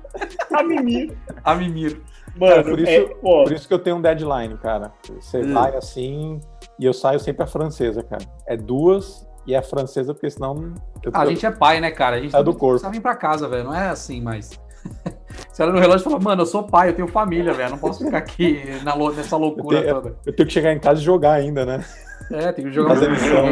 A 0.51 0.63
mimimi. 0.63 1.11
a 1.43 1.55
mimir. 1.55 2.01
Mano, 2.35 2.51
Cara, 2.55 2.63
por 2.63 2.79
isso- 2.79 2.91
é, 2.91 3.15
ó, 3.23 3.43
Por 3.43 3.51
isso 3.51 3.67
que 3.67 3.73
eu 3.75 3.79
tenho 3.79 3.95
um 3.97 4.01
deadline, 4.01 4.57
cara. 4.57 4.91
Você 5.19 5.37
Hum. 5.37 5.53
vai 5.53 5.75
assim 5.75 6.39
e 6.79 6.85
eu 6.85 6.93
saio 6.93 7.19
sempre 7.19 7.43
a 7.43 7.47
francesa, 7.47 8.01
cara. 8.01 8.23
É 8.47 8.57
duas 8.57 9.27
e 9.45 9.53
é 9.55 9.61
francesa, 9.61 10.13
porque 10.13 10.29
senão. 10.29 10.73
Eu, 11.03 11.11
Ah, 11.13 11.21
a 11.21 11.25
gente 11.25 11.45
é 11.45 11.51
pai, 11.51 11.79
né, 11.81 11.91
cara? 11.91 12.15
A 12.17 12.21
gente 12.21 12.35
É 12.35 12.43
do 12.43 12.53
corpo. 12.53 12.89
vir 12.89 13.01
pra 13.01 13.15
casa, 13.15 13.47
velho. 13.47 13.65
Não 13.65 13.73
é 13.75 13.89
assim, 13.89 14.21
mas. 14.21 14.51
Você 15.51 15.63
olha 15.63 15.71
no 15.71 15.79
relógio 15.79 16.01
e 16.01 16.03
fala, 16.03 16.19
mano, 16.19 16.41
eu 16.41 16.45
sou 16.45 16.63
pai, 16.63 16.89
eu 16.89 16.93
tenho 16.93 17.07
família, 17.07 17.53
velho. 17.53 17.71
Não 17.71 17.77
posso 17.77 18.03
ficar 18.05 18.17
aqui 18.19 18.61
na 18.83 18.95
nessa 19.11 19.35
loucura 19.37 19.77
Eu 19.77 19.81
tenho- 19.83 19.95
toda. 19.95 20.15
eu 20.25 20.35
tenho 20.35 20.47
que 20.47 20.53
chegar 20.53 20.71
em 20.73 20.79
casa 20.79 20.99
e 21.01 21.03
jogar 21.03 21.33
ainda, 21.33 21.65
né? 21.65 21.83
É, 22.31 22.51
tem 22.51 22.65
que 22.65 22.71
jogar. 22.71 22.95
Fazer 22.95 23.09
missão. 23.09 23.45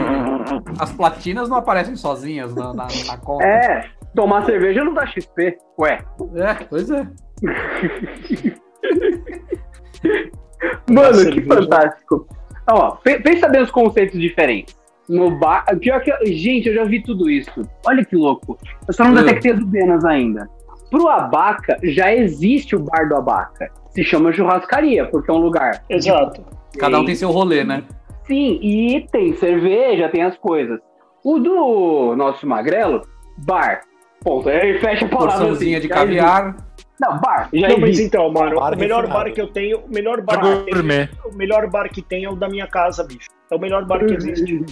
As 0.79 0.91
platinas 0.93 1.49
não 1.49 1.57
aparecem 1.57 1.95
sozinhas 1.95 2.53
na, 2.55 2.73
na, 2.73 2.87
na 3.07 3.17
conta. 3.17 3.43
É, 3.45 3.85
tomar 4.15 4.45
cerveja 4.45 4.83
não 4.83 4.93
dá 4.93 5.05
XP. 5.05 5.57
Ué. 5.79 5.99
É, 6.35 6.53
pois 6.69 6.89
é. 6.89 7.07
Mano, 10.89 11.31
que 11.31 11.41
fantástico. 11.41 12.27
Ó, 12.69 12.91
pe- 12.97 13.19
pensa 13.19 13.47
bem 13.47 13.61
os 13.61 13.71
conceitos 13.71 14.19
diferentes. 14.19 14.75
No 15.11 15.37
bar. 15.37 15.65
Pior 15.79 16.01
que. 16.01 16.11
Gente, 16.33 16.69
eu 16.69 16.75
já 16.75 16.83
vi 16.85 17.01
tudo 17.03 17.29
isso. 17.29 17.51
Olha 17.85 18.03
que 18.05 18.15
louco. 18.15 18.57
Eu 18.87 18.93
só 18.93 19.03
não 19.03 19.11
Hum. 19.11 19.15
detectei 19.25 19.51
as 19.51 19.59
Ubenas 19.59 20.05
ainda. 20.05 20.47
pro 20.89 21.07
Abaca 21.07 21.77
já 21.83 22.13
existe 22.13 22.75
o 22.75 22.79
bar 22.79 23.07
do 23.07 23.15
Abaca. 23.15 23.69
Se 23.91 24.03
chama 24.03 24.31
churrascaria, 24.33 25.05
porque 25.05 25.29
é 25.29 25.33
um 25.33 25.37
lugar. 25.39 25.83
Exato. 25.89 26.43
Cada 26.79 26.99
um 26.99 27.05
tem 27.05 27.15
seu 27.15 27.29
rolê, 27.31 27.63
né? 27.63 27.83
Sim, 28.25 28.59
e 28.61 29.05
tem 29.11 29.33
cerveja, 29.33 30.07
tem 30.09 30.23
as 30.23 30.37
coisas. 30.37 30.79
O 31.23 31.39
do 31.39 32.15
nosso 32.15 32.47
magrelo, 32.47 33.01
bar. 33.39 33.81
Ponto. 34.23 34.47
Aí 34.47 34.79
fecha 34.79 35.05
a 35.05 35.09
palavra. 35.09 35.37
Porçãozinha 35.37 35.77
assim, 35.79 35.87
de 35.87 35.93
caviar. 35.93 36.49
existe. 36.49 36.63
Não, 37.01 37.17
bar. 37.19 37.49
Já 37.53 37.67
Não, 37.69 37.79
mas 37.79 37.89
existe. 37.89 38.07
então, 38.07 38.31
mano, 38.31 38.55
Bar 38.55 38.73
o 38.73 38.77
melhor 38.77 39.07
bar 39.07 39.31
que 39.33 39.41
eu 39.41 39.47
tenho, 39.47 39.79
o 39.79 39.89
melhor 39.93 40.21
bar, 40.21 40.39
que 40.39 40.83
tenho, 40.83 41.09
o 41.25 41.35
melhor 41.35 41.67
bar 41.69 41.89
que 41.89 42.01
tem 42.01 42.23
é 42.25 42.29
o 42.29 42.35
da 42.35 42.47
minha 42.47 42.67
casa, 42.67 43.03
bicho. 43.03 43.27
É 43.51 43.55
o 43.55 43.59
melhor 43.59 43.85
bar 43.85 43.99
que 44.05 44.13
existe. 44.13 44.63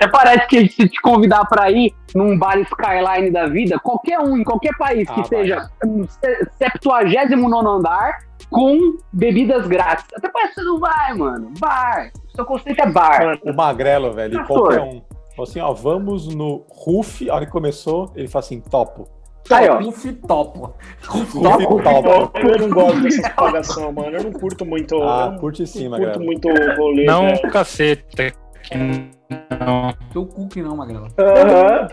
É, 0.00 0.08
parece 0.08 0.46
que 0.46 0.66
se 0.68 0.88
te 0.88 0.98
convidar 1.02 1.44
pra 1.44 1.70
ir 1.70 1.92
num 2.14 2.38
bar 2.38 2.58
Skyline 2.58 3.30
da 3.30 3.46
vida, 3.46 3.78
qualquer 3.78 4.18
um, 4.18 4.34
em 4.38 4.42
qualquer 4.42 4.74
país 4.78 5.06
que 5.10 5.20
Ah, 5.20 5.24
seja 5.24 5.70
um 5.84 6.04
se- 6.08 6.44
79 6.58 7.68
andar, 7.68 8.18
com 8.50 8.96
bebidas 9.12 9.66
grátis. 9.66 10.06
Até 10.16 10.28
parece 10.30 10.54
que 10.54 10.60
você 10.60 10.66
não 10.66 10.78
vai, 10.80 11.12
mano. 11.14 11.52
Bar. 11.58 12.10
Seu 12.34 12.46
conceito 12.46 12.80
é 12.80 12.90
bar. 12.90 13.38
O 13.44 13.52
Magrelo, 13.52 14.12
velho, 14.14 14.38
Castor. 14.38 14.58
qualquer 14.58 14.80
um. 14.80 15.02
Falou 15.36 15.50
assim, 15.50 15.60
ó, 15.60 15.72
vamos 15.74 16.34
no 16.34 16.64
Ruf. 16.70 17.28
A 17.28 17.34
hora 17.34 17.44
que 17.44 17.52
começou, 17.52 18.10
ele 18.16 18.26
falou 18.26 18.44
assim, 18.44 18.58
topo. 18.58 19.06
Aí, 19.50 19.68
ó. 19.68 19.80
Ruf 19.80 20.12
topo. 20.12 20.74
topo. 21.06 22.38
eu, 22.38 22.58
não 22.58 22.70
gosto 22.70 23.00
dessas 23.02 23.28
pagação, 23.34 23.92
mano. 23.92 24.16
Eu 24.16 24.24
não 24.24 24.32
curto 24.32 24.64
muito. 24.64 25.02
Ah, 25.02 25.26
eu 25.26 25.32
não 25.32 25.38
curte 25.38 25.66
sim, 25.66 25.88
curto 25.88 26.02
Magrelo. 26.02 26.24
muito 26.24 26.48
rolê. 26.76 27.04
Não, 27.04 27.26
velho. 27.26 27.50
caceta. 27.50 28.32
que 28.62 28.76
Não. 28.78 29.94
Teu 30.12 30.26
cu 30.26 30.48
que 30.48 30.62
não, 30.62 30.76
Magrela. 30.76 31.08
Aham. 31.18 31.88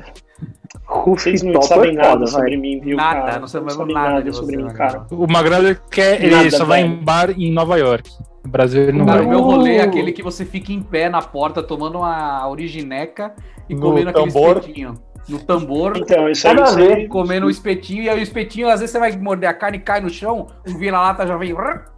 Vocês 1.05 1.41
não 1.43 1.53
Top 1.53 1.67
sabem 1.67 1.91
é 1.91 1.93
nada 1.93 2.09
foda, 2.11 2.27
sobre 2.27 2.49
vai. 2.51 2.57
mim, 2.57 2.79
viu, 2.81 2.97
Nada, 2.97 3.21
cara? 3.21 3.39
não 3.39 3.47
sabemos 3.47 3.73
sabem 3.75 3.93
nada 3.93 4.21
de 4.23 4.33
sobre 4.35 4.51
você, 4.55 4.57
mim, 4.57 4.63
Magrela. 4.63 4.91
cara. 4.91 5.05
O 5.11 5.31
Magrelo 5.31 5.67
ele 5.67 5.79
quer. 5.91 6.21
Ele 6.23 6.35
Nada, 6.35 6.51
só 6.51 6.65
vai 6.65 6.81
velho. 6.83 6.93
em 6.93 7.03
bar 7.03 7.29
em 7.31 7.51
Nova 7.51 7.77
York. 7.77 8.09
No 8.43 8.51
Brasil 8.51 8.81
ele 8.83 8.91
não 8.97 9.05
Cara, 9.05 9.19
vai. 9.19 9.27
o 9.27 9.29
meu 9.29 9.41
rolê 9.41 9.75
é 9.77 9.81
aquele 9.83 10.11
que 10.11 10.21
você 10.21 10.43
fica 10.45 10.73
em 10.73 10.81
pé 10.81 11.09
na 11.09 11.21
porta 11.21 11.63
tomando 11.63 11.99
uma 11.99 12.47
origineca 12.49 13.33
e 13.69 13.75
No 13.75 13.81
comendo 13.81 14.09
aquele 14.09 14.27
espetinho. 14.27 14.95
No 15.29 15.39
tambor, 15.39 15.95
Então, 15.97 16.27
isso 16.29 16.47
aí, 16.47 16.59
a 16.59 16.63
isso 16.63 16.79
aí- 16.79 17.07
comendo 17.07 17.45
o 17.45 17.49
espetinho, 17.49 18.03
e 18.03 18.09
aí 18.09 18.19
o 18.19 18.23
espetinho, 18.23 18.67
às 18.67 18.81
vezes 18.81 18.91
você 18.91 18.99
vai 18.99 19.15
morder 19.15 19.49
a 19.49 19.53
carne 19.53 19.77
e 19.77 19.81
cai 19.81 20.01
no 20.01 20.09
chão, 20.09 20.47
o 20.67 20.77
vira-lata 20.77 21.25
já 21.25 21.37
vem 21.37 21.55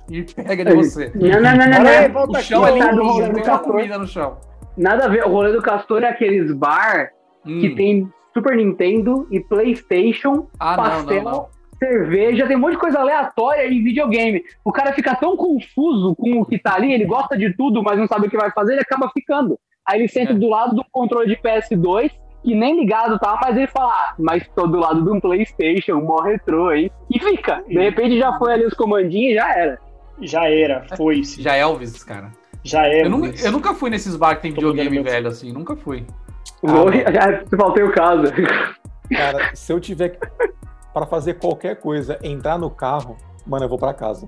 e 0.09 0.23
pega 0.23 0.63
de 0.63 0.75
você. 0.75 1.11
Não, 1.15 1.29
não, 1.29 1.41
não, 1.41 1.67
não, 1.81 1.89
aí, 1.89 2.07
não. 2.07 2.21
O 2.25 2.35
aqui. 2.35 2.43
chão 2.43 2.67
é 2.67 2.77
Tá 2.77 2.91
do 2.91 3.01
limpinho, 3.01 3.23
tem 3.23 3.33
uma 3.33 3.41
Castor. 3.43 3.71
comida 3.71 3.97
no 3.97 4.07
chão. 4.07 4.37
Nada 4.77 5.05
a 5.05 5.07
ver. 5.07 5.25
O 5.25 5.29
rolê 5.29 5.51
do 5.53 5.61
Castor 5.61 6.03
é 6.03 6.09
aqueles 6.09 6.53
bar 6.53 7.09
que 7.43 7.69
Hum. 7.69 7.75
tem 7.75 8.09
Super 8.33 8.55
Nintendo 8.57 9.27
e 9.31 9.39
Playstation, 9.39 10.47
Ah, 10.59 10.75
pastel, 10.75 11.23
não, 11.23 11.31
não. 11.31 11.47
cerveja, 11.79 12.45
tem 12.47 12.57
um 12.57 12.59
monte 12.59 12.71
de 12.73 12.77
coisa 12.79 12.99
aleatória 12.99 13.65
em 13.67 13.83
videogame. 13.83 14.43
O 14.63 14.71
cara 14.71 14.93
fica 14.93 15.15
tão 15.15 15.35
confuso 15.35 16.15
com 16.15 16.41
o 16.41 16.45
que 16.45 16.59
tá 16.59 16.75
ali, 16.75 16.93
ele 16.93 17.05
gosta 17.05 17.37
de 17.37 17.55
tudo, 17.55 17.81
mas 17.81 17.97
não 17.97 18.07
sabe 18.07 18.27
o 18.27 18.29
que 18.29 18.37
vai 18.37 18.51
fazer, 18.51 18.73
ele 18.73 18.81
acaba 18.81 19.09
ficando. 19.13 19.57
Aí 19.87 19.99
ele 19.99 20.07
senta 20.07 20.31
É. 20.31 20.35
do 20.35 20.49
lado 20.49 20.75
do 20.75 20.83
controle 20.91 21.27
de 21.27 21.35
PS2, 21.37 22.11
que 22.45 22.53
nem 22.55 22.79
ligado 22.79 23.17
tá, 23.19 23.37
mas 23.41 23.57
ele 23.57 23.67
fala, 23.67 23.91
ah, 23.91 24.13
mas 24.19 24.47
tô 24.55 24.67
do 24.67 24.77
lado 24.79 25.03
de 25.03 25.09
um 25.09 25.19
Playstation, 25.19 25.99
mó 26.01 26.21
retrô, 26.21 26.71
hein? 26.71 26.91
E 27.09 27.19
fica. 27.19 27.63
De 27.67 27.79
repente 27.79 28.17
já 28.19 28.37
foi 28.37 28.53
ali 28.53 28.65
os 28.65 28.73
comandinhos 28.75 29.31
e 29.31 29.35
já 29.35 29.53
era. 29.57 29.79
Já 30.21 30.47
era, 30.49 30.85
foi-se. 30.95 31.41
Já 31.41 31.55
é 31.55 31.59
Elvis, 31.61 32.03
cara. 32.03 32.31
Já 32.63 32.87
é. 32.87 33.03
Eu, 33.03 33.09
nu- 33.09 33.25
eu 33.25 33.51
nunca 33.51 33.73
fui 33.73 33.89
nesses 33.89 34.15
bar 34.15 34.35
que 34.35 34.43
tem 34.43 34.51
videogame 34.53 35.01
velho, 35.01 35.27
assim, 35.27 35.51
nunca 35.51 35.75
fui. 35.75 36.05
Ah, 36.63 36.67
Vou- 36.71 36.91
já 36.91 37.43
se 37.45 37.57
faltei 37.57 37.83
o 37.83 37.91
caso. 37.91 38.31
Cara, 39.11 39.55
se 39.55 39.71
eu 39.73 39.79
tiver 39.79 40.09
que- 40.09 40.27
pra 40.93 41.05
fazer 41.05 41.35
qualquer 41.35 41.75
coisa, 41.75 42.17
entrar 42.23 42.57
no 42.57 42.69
carro, 42.69 43.17
mano, 43.45 43.65
eu 43.65 43.69
vou 43.69 43.77
pra 43.77 43.93
casa. 43.93 44.27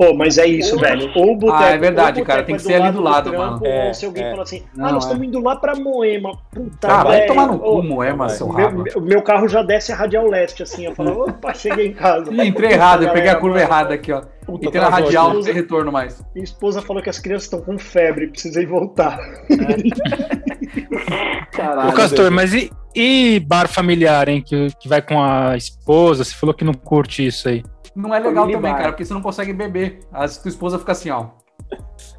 Pô, 0.00 0.14
mas 0.14 0.38
é 0.38 0.46
isso, 0.46 0.78
velho. 0.78 1.12
Ou 1.14 1.32
o 1.32 1.36
boteco, 1.36 1.62
Ah, 1.62 1.72
é 1.72 1.76
verdade, 1.76 2.20
ou 2.20 2.26
cara, 2.26 2.42
tem 2.42 2.54
é 2.54 2.58
que 2.58 2.64
ser 2.64 2.80
ali 2.80 2.90
do 2.90 3.02
lado, 3.02 3.28
trampo, 3.28 3.44
mano. 3.44 3.66
É, 3.66 3.88
ou 3.88 3.94
se 3.94 4.06
alguém 4.06 4.24
é. 4.24 4.30
fala 4.30 4.42
assim, 4.44 4.62
Não, 4.74 4.86
ah, 4.86 4.92
nós 4.92 5.04
é. 5.04 5.06
estamos 5.08 5.26
indo 5.26 5.38
lá 5.40 5.56
pra 5.56 5.76
Moema. 5.76 6.38
Puta, 6.50 6.88
Ah, 6.88 7.04
vai 7.04 7.26
tomar 7.26 7.48
no 7.48 7.58
cu, 7.58 7.82
Moema, 7.82 8.30
seu 8.30 8.46
o 8.46 8.54
meu, 8.54 8.66
rabo. 8.66 8.84
o 8.96 9.00
meu 9.02 9.20
carro 9.20 9.46
já 9.46 9.62
desce 9.62 9.92
a 9.92 9.96
radial 9.96 10.26
leste, 10.26 10.62
assim. 10.62 10.86
Eu 10.86 10.94
falo, 10.94 11.24
opa, 11.28 11.52
cheguei 11.52 11.88
em 11.88 11.92
casa. 11.92 12.32
Ih, 12.32 12.48
entrei 12.48 12.72
errado, 12.72 13.02
eu 13.02 13.12
peguei 13.12 13.28
a 13.28 13.36
curva 13.36 13.60
errada 13.60 13.92
aqui, 13.92 14.10
ó. 14.10 14.22
Puta, 14.46 14.68
Entrei 14.68 14.80
na 14.80 14.88
radial, 14.88 15.34
não 15.34 15.42
tem 15.42 15.52
retorno 15.52 15.92
mais. 15.92 16.24
Minha 16.34 16.44
esposa 16.44 16.80
falou 16.80 17.02
que 17.02 17.10
as 17.10 17.18
crianças 17.18 17.44
estão 17.44 17.60
com 17.60 17.78
febre, 17.78 18.28
precisei 18.28 18.64
voltar. 18.64 19.18
Caralho. 21.52 21.90
Ô, 21.90 21.92
Castor, 21.92 22.30
mas 22.30 22.54
e, 22.54 22.72
e 22.94 23.38
bar 23.40 23.68
familiar, 23.68 24.30
hein? 24.30 24.40
Que, 24.42 24.68
que 24.80 24.88
vai 24.88 25.02
com 25.02 25.22
a 25.22 25.58
esposa? 25.58 26.24
Você 26.24 26.34
falou 26.34 26.54
que 26.54 26.64
não 26.64 26.72
curte 26.72 27.26
isso 27.26 27.50
aí. 27.50 27.62
Não 27.94 28.14
é 28.14 28.18
legal 28.20 28.46
também, 28.46 28.70
bar. 28.72 28.78
cara, 28.78 28.88
porque 28.92 29.04
você 29.04 29.12
não 29.14 29.22
consegue 29.22 29.52
beber. 29.52 30.00
A 30.12 30.26
tua 30.28 30.48
esposa 30.48 30.78
fica 30.78 30.92
assim, 30.92 31.10
ó. 31.10 31.26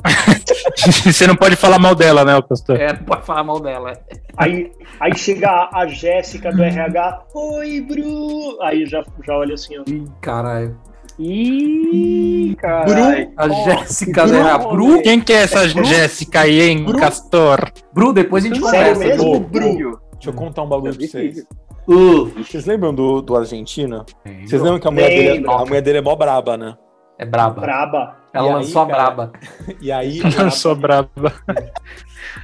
Você 1.06 1.28
não 1.28 1.36
pode 1.36 1.56
falar 1.56 1.78
mal 1.80 1.94
dela, 1.96 2.24
né, 2.24 2.36
ô 2.36 2.44
Castor? 2.44 2.76
É, 2.80 2.94
não 2.94 3.04
pode 3.04 3.26
falar 3.26 3.44
mal 3.44 3.60
dela. 3.60 3.94
Aí, 4.38 4.72
aí 5.00 5.16
chega 5.18 5.50
a, 5.50 5.82
a 5.82 5.88
Jéssica 5.88 6.52
do 6.52 6.64
RH, 6.64 7.24
oi, 7.34 7.82
Bru. 7.82 8.62
Aí 8.62 8.86
já, 8.86 9.04
já 9.26 9.36
olha 9.36 9.56
assim, 9.56 9.78
ó. 9.78 9.84
Ih, 9.88 10.06
caralho. 10.22 10.78
Ih, 11.20 12.56
caralho. 12.60 13.32
A 13.38 13.46
Ó, 13.46 13.64
Jéssica, 13.66 14.24
Bru, 14.26 14.32
né? 14.34 14.52
A 14.52 14.58
Bru, 14.58 15.02
Quem 15.02 15.20
que 15.22 15.34
é 15.34 15.44
essa 15.44 15.68
Jéssica 15.68 16.42
aí, 16.42 16.62
hein, 16.62 16.84
Bru? 16.84 16.98
Castor? 17.00 17.72
Bru, 17.94 18.14
depois 18.14 18.46
a 18.46 18.48
gente 18.48 18.60
Sério 18.62 18.94
conversa. 18.94 19.16
mesmo? 19.24 19.40
Bru. 19.40 19.70
Bru. 19.70 20.02
Deixa 20.14 20.30
eu 20.30 20.34
contar 20.34 20.64
um 20.64 20.68
bagulho 20.70 20.96
pra 20.96 21.08
vocês. 21.08 21.46
Uh, 21.88 22.26
Vocês 22.44 22.66
lembram 22.66 22.94
do, 22.94 23.22
do 23.22 23.36
Argentina? 23.36 24.06
Vocês 24.46 24.62
lembram 24.62 24.80
que 24.80 24.88
a 24.88 24.92
mulher, 24.92 25.10
dele, 25.10 25.32
Lembro. 25.34 25.52
a 25.52 25.66
mulher 25.66 25.82
dele 25.82 25.98
é 25.98 26.02
mó 26.02 26.16
braba, 26.16 26.58
né? 26.58 26.78
é 27.18 27.26
braba. 27.26 27.62
Braba. 27.62 28.16
Ela 28.34 28.46
E 28.46 28.50
aí, 28.50 28.56
lançou 28.56 28.82
a 28.82 28.88
cara? 28.88 29.04
braba. 29.12 29.32
E 29.82 29.92
aí, 29.92 30.22
Eu 30.40 30.52
sou 30.52 30.76
brava. 30.76 31.10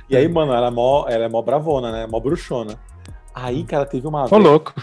e 0.10 0.16
aí, 0.18 0.28
mano, 0.28 0.54
ela 0.54 0.68
é 0.68 0.72
mó, 0.72 1.06
ela 1.08 1.26
é 1.26 1.30
mó 1.30 1.42
bravona, 1.42 1.92
né? 1.92 2.08
Mó 2.08 2.20
bruxona. 2.20 2.76
Aí, 3.34 3.64
cara, 3.64 3.86
teve 3.86 4.08
uma 4.08 4.26
Ô, 4.26 4.28
vez. 4.28 4.44
louco. 4.44 4.74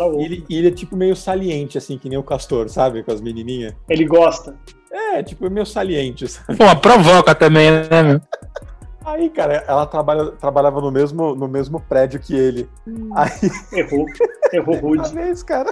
Ouve. 0.00 0.24
Ele, 0.24 0.44
ele 0.48 0.68
é 0.68 0.70
tipo 0.70 0.96
meio 0.96 1.14
saliente, 1.14 1.76
assim, 1.78 1.98
que 1.98 2.08
nem 2.08 2.18
o 2.18 2.22
Castor, 2.22 2.68
sabe? 2.68 3.02
Com 3.02 3.12
as 3.12 3.20
menininhas. 3.20 3.74
Ele 3.88 4.04
gosta. 4.04 4.56
É, 4.90 5.22
tipo, 5.22 5.48
meio 5.50 5.66
saliente, 5.66 6.26
sabe? 6.28 6.56
Pô, 6.58 6.76
provoca 6.76 7.34
também, 7.34 7.70
né, 7.70 8.02
meu? 8.02 8.20
Aí, 9.06 9.30
cara, 9.30 9.64
ela 9.68 9.86
trabalha, 9.86 10.32
trabalhava 10.32 10.80
no 10.80 10.90
mesmo, 10.90 11.32
no 11.36 11.46
mesmo 11.46 11.80
prédio 11.80 12.18
que 12.18 12.34
ele. 12.34 12.68
Aí, 13.14 13.30
Errou. 13.72 14.04
Errou 14.52 14.74
uma 14.74 14.80
rude. 14.80 15.14
vez, 15.14 15.44
cara. 15.44 15.70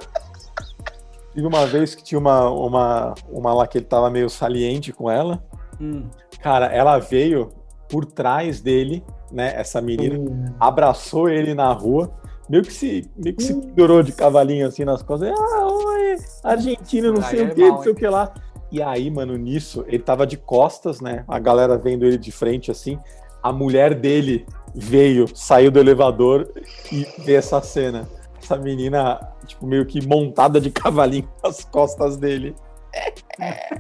Teve 1.35 1.45
uma 1.45 1.67
vez 1.67 1.97
que 1.97 2.05
tinha 2.05 2.19
uma, 2.19 2.49
uma, 2.49 3.15
uma 3.29 3.53
lá 3.53 3.67
que 3.67 3.79
ele 3.79 3.87
tava 3.87 4.09
meio 4.09 4.31
saliente 4.31 4.93
com 4.93 5.11
ela. 5.11 5.43
Hum. 5.81 6.09
Cara, 6.41 6.67
ela 6.67 7.01
veio 7.01 7.51
por 7.89 8.05
trás 8.05 8.61
dele, 8.61 9.05
né? 9.33 9.53
Essa 9.57 9.81
menina, 9.81 10.17
abraçou 10.61 11.29
ele 11.29 11.55
na 11.55 11.73
rua, 11.73 12.15
meio 12.49 12.63
que 12.63 12.73
se, 12.73 13.11
meio 13.17 13.35
que 13.35 13.43
se 13.43 13.53
pendurou 13.53 14.01
de 14.05 14.13
cavalinho 14.13 14.69
assim 14.69 14.85
nas 14.85 15.03
costas. 15.03 15.37
Ah, 15.37 15.67
oi, 15.67 16.17
Argentina, 16.45 17.11
não 17.11 17.21
Aí 17.21 17.31
sei 17.31 17.41
é 17.41 17.45
o 17.45 17.55
que, 17.55 17.69
não 17.69 17.83
sei 17.83 17.93
o 17.93 17.95
que 17.97 18.07
lá. 18.07 18.33
E 18.71 18.81
aí, 18.81 19.11
mano, 19.11 19.37
nisso, 19.37 19.85
ele 19.89 20.03
tava 20.03 20.25
de 20.27 20.37
costas, 20.37 21.01
né? 21.01 21.25
A 21.27 21.41
galera 21.41 21.77
vendo 21.77 22.05
ele 22.05 22.19
de 22.19 22.31
frente 22.31 22.71
assim. 22.71 22.99
A 23.45 23.53
mulher 23.53 23.95
dele 23.95 24.47
veio, 24.75 25.27
saiu 25.37 25.71
do 25.71 25.79
elevador 25.79 26.51
e 26.91 27.07
vê 27.19 27.35
essa 27.35 27.61
cena. 27.61 28.09
Essa 28.43 28.57
menina, 28.57 29.21
tipo, 29.47 29.67
meio 29.67 29.87
que 29.87 30.05
montada 30.07 30.61
de 30.61 30.71
cavalinho 30.71 31.29
nas 31.45 31.63
costas 31.65 32.17
dele. 32.17 32.55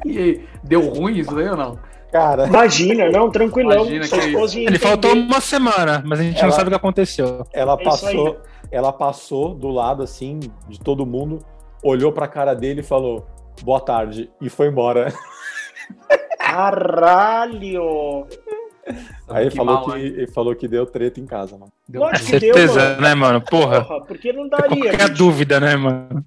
E 0.04 0.18
aí, 0.18 0.48
deu 0.62 0.82
ruim 0.82 1.18
isso 1.18 1.36
aí 1.36 1.48
ou 1.48 1.56
não? 1.56 1.78
Cara, 2.12 2.46
Imagina, 2.46 3.10
não, 3.10 3.28
tranquilão. 3.30 3.86
Imagina 3.86 4.06
que 4.06 4.58
Ele 4.66 4.78
faltou 4.78 5.12
uma 5.14 5.40
semana, 5.40 6.00
mas 6.06 6.20
a 6.20 6.22
gente 6.22 6.36
não 6.36 6.44
Ela- 6.44 6.52
sabe 6.52 6.68
o 6.68 6.70
que 6.70 6.76
aconteceu. 6.76 7.44
ela 7.52 7.72
É 7.80 7.84
passou, 7.84 8.36
ela 8.70 8.92
passou 8.92 9.54
do 9.54 9.68
lado 9.68 10.02
assim 10.02 10.38
de 10.68 10.78
todo 10.78 11.04
mundo, 11.04 11.38
olhou 11.82 12.12
pra 12.12 12.28
cara 12.28 12.54
dele 12.54 12.80
e 12.80 12.84
falou: 12.84 13.26
"Boa 13.62 13.80
tarde" 13.80 14.30
e 14.40 14.48
foi 14.48 14.68
embora. 14.68 15.12
Caralho! 16.38 18.26
Aí 19.28 19.44
ele 19.44 19.50
Que 19.50 19.56
falou 19.56 19.74
mal, 19.74 19.84
que 19.92 20.26
falou 20.28 20.54
que 20.54 20.68
deu 20.68 20.84
treta 20.86 21.18
em 21.20 21.26
casa, 21.26 21.56
mano. 21.56 21.72
Deu- 21.88 22.02
Lógico 22.02 22.26
que 22.26 22.38
deu, 22.38 22.54
Certeza, 22.54 22.80
mano. 22.90 23.00
né, 23.00 23.14
mano? 23.14 23.40
Porra. 23.42 23.84
Porra, 23.84 24.04
porque 24.04 24.32
não 24.32 24.48
daria. 24.48 24.68
Qualquer 24.90 25.08
bicho. 25.10 25.14
dúvida, 25.18 25.58
né, 25.60 25.74
mano? 25.76 26.24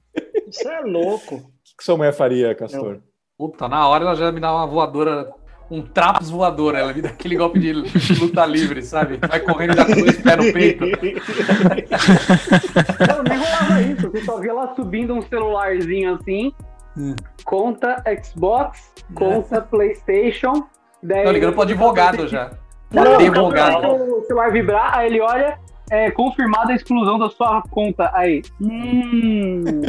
Isso 0.48 0.68
é 0.68 0.82
louco. 0.82 1.36
O 1.36 1.40
que, 1.64 1.76
que 1.78 1.84
sua 1.84 1.98
mulher 1.98 2.14
faria, 2.14 2.56
Castor? 2.56 3.00
Puta, 3.38 3.68
na 3.68 3.88
hora 3.88 4.04
ela 4.06 4.16
já 4.16 4.32
me 4.32 4.40
dá 4.40 4.52
uma 4.52 4.66
voadora, 4.66 5.30
um 5.70 5.82
trapos 5.84 6.30
voador. 6.32 6.74
Ela 6.74 6.92
me 6.94 7.02
dá 7.04 7.10
aquele 7.10 7.36
golpe 7.36 7.60
de 7.60 7.72
luta 8.20 8.46
livre, 8.48 8.82
sabe? 8.82 9.20
Vai 9.28 9.40
correndo 9.42 9.74
e 9.74 9.76
dá 9.76 9.86
com 9.86 9.94
dois 9.94 10.18
pés 10.20 10.38
no 10.38 10.52
peito. 10.54 10.86
Não, 13.08 13.24
nem 13.24 13.38
rolava 13.38 13.82
isso. 13.82 14.10
Você 14.10 14.22
só 14.24 14.40
via 14.40 14.52
ela 14.52 14.74
subindo 14.76 15.14
um 15.14 15.22
celularzinho 15.22 16.16
assim. 16.16 16.52
Hum. 16.98 17.16
Conta 17.46 18.04
Xbox, 18.24 18.92
conta 19.14 19.62
PlayStation. 19.62 20.68
Daí 21.04 21.24
Tô 21.24 21.32
ligando 21.32 21.54
pro 21.54 21.62
advogado 21.64 22.28
já. 22.28 22.52
Não, 22.92 23.16
Advogado. 23.16 23.88
O 23.88 24.24
celular 24.26 24.52
vibrar, 24.52 24.98
aí 24.98 25.08
ele 25.08 25.22
olha. 25.22 25.60
é 25.90 26.10
confirmada 26.12 26.72
a 26.72 26.76
exclusão 26.76 27.20
da 27.20 27.30
sua 27.30 27.62
conta. 27.70 28.10
Aí. 28.14 28.42
Hum. 28.62 29.62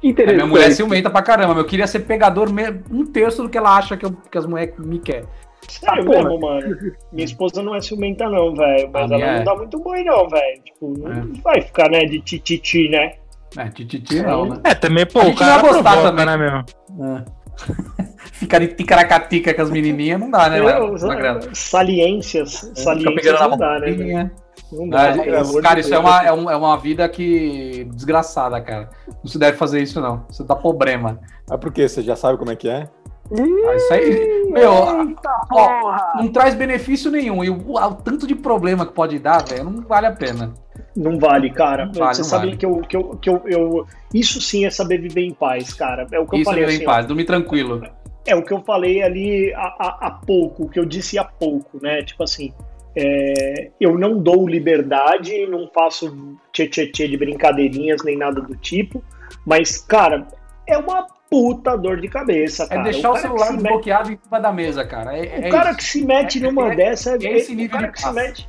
A 0.00 0.06
Interessante. 0.06 0.36
minha 0.36 0.46
mulher 0.46 0.68
é 0.68 0.70
ciumenta 0.70 1.10
pra 1.10 1.22
caramba. 1.22 1.58
Eu 1.60 1.64
queria 1.64 1.86
ser 1.86 2.00
pegador 2.00 2.48
um 2.90 3.04
terço 3.04 3.42
do 3.42 3.48
que 3.48 3.58
ela 3.58 3.76
acha 3.76 3.96
que, 3.96 4.06
eu- 4.06 4.12
que 4.30 4.38
as 4.38 4.46
mulheres 4.46 4.74
me 4.78 4.98
querem. 5.00 5.24
Sério 5.68 6.04
porra. 6.04 6.18
mesmo, 6.22 6.40
mano. 6.40 6.76
Minha 7.12 7.24
esposa 7.24 7.62
não 7.62 7.74
é 7.74 7.80
ciumenta, 7.80 8.28
não, 8.28 8.54
velho. 8.54 8.88
Mas 8.92 9.10
ela 9.10 9.16
minha 9.18 9.32
não 9.34 9.40
é. 9.40 9.44
dá 9.44 9.54
muito 9.56 9.78
boi, 9.80 10.04
não, 10.04 10.28
velho. 10.28 10.62
Tipo, 10.64 10.94
não 10.98 11.32
vai 11.42 11.60
ficar, 11.62 11.90
né, 11.90 12.04
de 12.04 12.20
tititi, 12.20 12.88
né? 12.88 13.14
É, 13.56 13.68
tititi 13.70 14.22
não, 14.22 14.46
né? 14.46 14.60
É, 14.64 14.74
também, 14.74 15.04
pô, 15.04 15.20
o 15.20 15.34
cara 15.34 15.60
vai 15.62 15.72
gostar 15.72 15.92
provoca, 15.92 16.10
também. 16.10 16.26
né, 16.26 16.36
meu? 16.36 17.06
É. 17.18 18.07
Ficar 18.32 18.58
de 18.60 18.68
ticaracatica 18.68 19.52
com 19.54 19.62
as 19.62 19.70
menininhas 19.70 20.20
não 20.20 20.30
dá, 20.30 20.48
né, 20.48 20.60
Eu-? 20.60 20.64
Magrelo? 21.06 21.40
saliências. 21.54 22.70
Saliências 22.74 23.40
na 23.40 23.48
não 23.48 23.56
dá, 23.58 23.78
né? 23.80 24.30
Não 24.72 24.88
dá. 24.88 25.08
Ah, 25.08 25.40
amor 25.40 25.62
de 25.62 25.62
cara, 25.62 25.80
isso 25.80 25.94
é 25.94 25.98
uma, 25.98 26.22
é, 26.24 26.32
um- 26.32 26.50
é 26.50 26.56
uma 26.56 26.76
vida 26.76 27.08
que. 27.08 27.84
desgraçada, 27.94 28.60
cara. 28.60 28.90
Não 29.06 29.26
se 29.26 29.38
deve 29.38 29.56
fazer 29.56 29.80
isso, 29.82 30.00
não. 30.00 30.24
Isso 30.30 30.44
dá 30.44 30.54
problema. 30.54 31.18
Ah, 31.48 31.56
por 31.56 31.72
quê? 31.72 31.88
Você 31.88 32.02
já 32.02 32.14
sabe 32.16 32.36
como 32.38 32.50
é 32.50 32.56
que 32.56 32.68
é? 32.68 32.88
Ah, 33.30 33.74
isso 33.76 33.92
aí. 33.92 34.48
Meu, 34.50 34.72
Eita 34.72 35.30
ó, 35.52 35.80
porra! 35.82 36.12
não 36.16 36.28
traz 36.28 36.54
benefício 36.54 37.10
nenhum. 37.10 37.44
E 37.44 37.50
o, 37.50 37.74
o 37.74 37.94
tanto 37.94 38.26
de 38.26 38.34
problema 38.34 38.86
que 38.86 38.92
pode 38.92 39.18
dar, 39.18 39.44
velho, 39.46 39.64
não 39.64 39.82
vale 39.82 40.06
a 40.06 40.12
pena. 40.12 40.52
Não 40.96 41.18
vale, 41.18 41.50
cara. 41.50 41.86
Não 41.86 41.92
vale, 41.92 42.14
Você 42.14 42.22
não 42.22 42.28
sabe 42.28 42.46
vale. 42.46 42.56
que, 42.56 42.66
eu, 42.66 42.80
que, 42.80 42.96
eu, 42.96 43.04
que 43.20 43.30
eu, 43.30 43.42
eu- 43.46 43.86
Isso 44.14 44.40
sim 44.40 44.64
é 44.66 44.70
saber 44.70 44.98
viver 44.98 45.22
em 45.22 45.32
paz, 45.34 45.72
cara. 45.74 46.06
É 46.10 46.18
o 46.18 46.26
que 46.26 46.36
eu 46.36 46.40
Isso 46.40 46.50
falei 46.50 46.64
é 46.64 46.66
assim, 46.68 46.82
em 46.82 46.86
ó. 46.86 46.86
paz, 46.86 47.06
dormir 47.06 47.24
tranquilo. 47.24 47.82
É 48.26 48.34
o 48.34 48.42
que 48.42 48.52
eu 48.52 48.60
falei 48.62 49.02
ali 49.02 49.52
há, 49.54 50.10
pouco, 50.26 50.64
o 50.64 50.68
que 50.68 50.78
eu 50.78 50.84
disse 50.84 51.18
há 51.18 51.24
pouco, 51.24 51.78
né? 51.82 52.02
Tipo 52.02 52.24
assim, 52.24 52.52
é, 52.96 53.70
eu 53.80 53.96
não 53.98 54.18
dou 54.18 54.46
liberdade, 54.46 55.46
não 55.46 55.68
faço 55.72 56.36
tchê-tchê-tchê 56.52 57.08
de 57.08 57.16
brincadeirinhas 57.16 58.02
nem 58.04 58.16
nada 58.18 58.40
do 58.40 58.54
tipo, 58.56 59.02
mas, 59.46 59.78
cara, 59.78 60.26
é 60.66 60.76
uma 60.76 61.06
puta 61.30 61.76
dor 61.76 62.00
de 62.00 62.08
cabeça, 62.08 62.64
É 62.64 62.68
cara. 62.68 62.82
deixar 62.82 63.10
o, 63.10 63.14
que 63.14 63.20
celular 63.20 63.46
se 63.46 63.52
mete- 63.52 63.62
desbloqueado 63.62 64.12
em 64.12 64.18
cima 64.22 64.40
da 64.40 64.52
mesa, 64.52 64.84
cara. 64.86 65.16
É, 65.16 65.20
O 65.20 65.44
é 65.46 65.48
cara 65.50 65.70
isso. 65.70 65.78
que 65.78 65.84
se 65.84 66.04
mete 66.04 66.38
É- 66.38 66.40
numa 66.42 66.72
é- 66.72 66.76
dessa 66.76 67.14
é 67.14 67.32
esse 67.36 67.52
o 67.52 67.54
nível 67.54 67.70
cara 67.76 67.86
de 67.86 67.92
que 67.92 68.00
se 68.00 68.12
mete. 68.12 68.48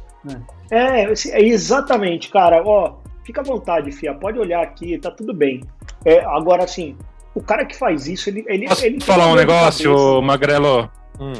É, 0.71 1.11
esse- 1.11 1.31
é 1.31 1.41
exatamente, 1.41 2.29
cara. 2.29 2.61
Ó, 2.65 2.97
fica 3.25 3.41
à 3.41 3.43
vontade, 3.43 3.91
Fia. 3.91 4.13
Pode 4.13 4.39
olhar 4.39 4.61
aqui, 4.61 4.97
tá 4.97 5.09
tudo 5.11 5.33
bem. 5.33 5.61
É, 6.05 6.19
agora, 6.25 6.63
assim, 6.63 6.97
o 7.35 7.41
cara 7.41 7.65
que 7.65 7.77
faz 7.77 8.07
isso, 8.07 8.29
ele. 8.29 8.43
ele 8.47 8.67
Posso 8.67 8.85
ele 8.85 8.99
falar 9.01 9.27
um 9.27 9.35
negócio, 9.35 10.21
Magrelo? 10.21 10.89
Hum. 11.19 11.33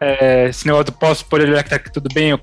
É, 0.00 0.48
esse 0.48 0.66
negócio 0.66 0.86
do 0.86 0.92
posso 0.92 1.24
poder 1.26 1.48
olhar 1.48 1.62
que 1.62 1.70
tá 1.70 1.78
tudo 1.78 2.08
bem, 2.12 2.30
eu 2.30 2.38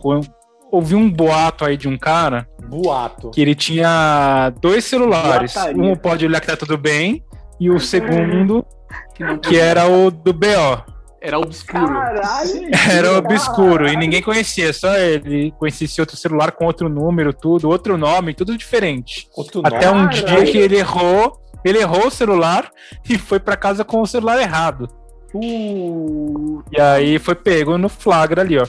ouvi 0.71 0.95
um 0.95 1.09
boato 1.11 1.65
aí 1.65 1.75
de 1.75 1.87
um 1.87 1.97
cara 1.97 2.47
Boato. 2.63 3.29
que 3.31 3.41
ele 3.41 3.53
tinha 3.53 4.51
dois 4.61 4.85
celulares. 4.85 5.53
Boataria. 5.53 5.83
Um 5.83 5.95
pode 5.95 6.25
olhar 6.25 6.39
que 6.39 6.47
tá 6.47 6.55
tudo 6.57 6.77
bem, 6.77 7.23
e 7.59 7.69
o 7.69 7.79
segundo, 7.79 8.65
Que 9.43 9.57
era 9.59 9.85
o 9.87 10.09
do 10.09 10.33
BO. 10.33 10.91
Era 11.21 11.37
obscuro. 11.37 11.85
Caralho! 11.87 12.69
Era 12.89 13.17
obscuro 13.19 13.87
e 13.87 13.95
ninguém 13.95 14.23
conhecia, 14.23 14.73
só 14.73 14.97
ele 14.97 15.51
conhecia 15.59 15.85
esse 15.85 16.01
outro 16.01 16.17
celular 16.17 16.51
com 16.51 16.65
outro 16.65 16.89
número, 16.89 17.31
tudo, 17.31 17.69
outro 17.69 17.95
nome, 17.95 18.33
tudo 18.33 18.57
diferente. 18.57 19.29
Outro 19.37 19.61
Até 19.63 19.85
nome. 19.85 20.01
um 20.01 20.09
Caralho. 20.09 20.25
dia 20.25 20.51
que 20.51 20.57
ele 20.57 20.77
errou, 20.77 21.39
ele 21.63 21.79
errou 21.79 22.07
o 22.07 22.11
celular 22.11 22.69
e 23.09 23.17
foi 23.17 23.39
pra 23.39 23.55
casa 23.55 23.83
com 23.83 24.01
o 24.01 24.07
celular 24.07 24.39
errado. 24.41 24.87
Uh, 25.33 26.61
E 26.71 26.79
aí 26.81 27.19
foi 27.19 27.35
pego 27.35 27.77
no 27.77 27.89
flagra 27.89 28.41
ali, 28.41 28.57
ó. 28.57 28.65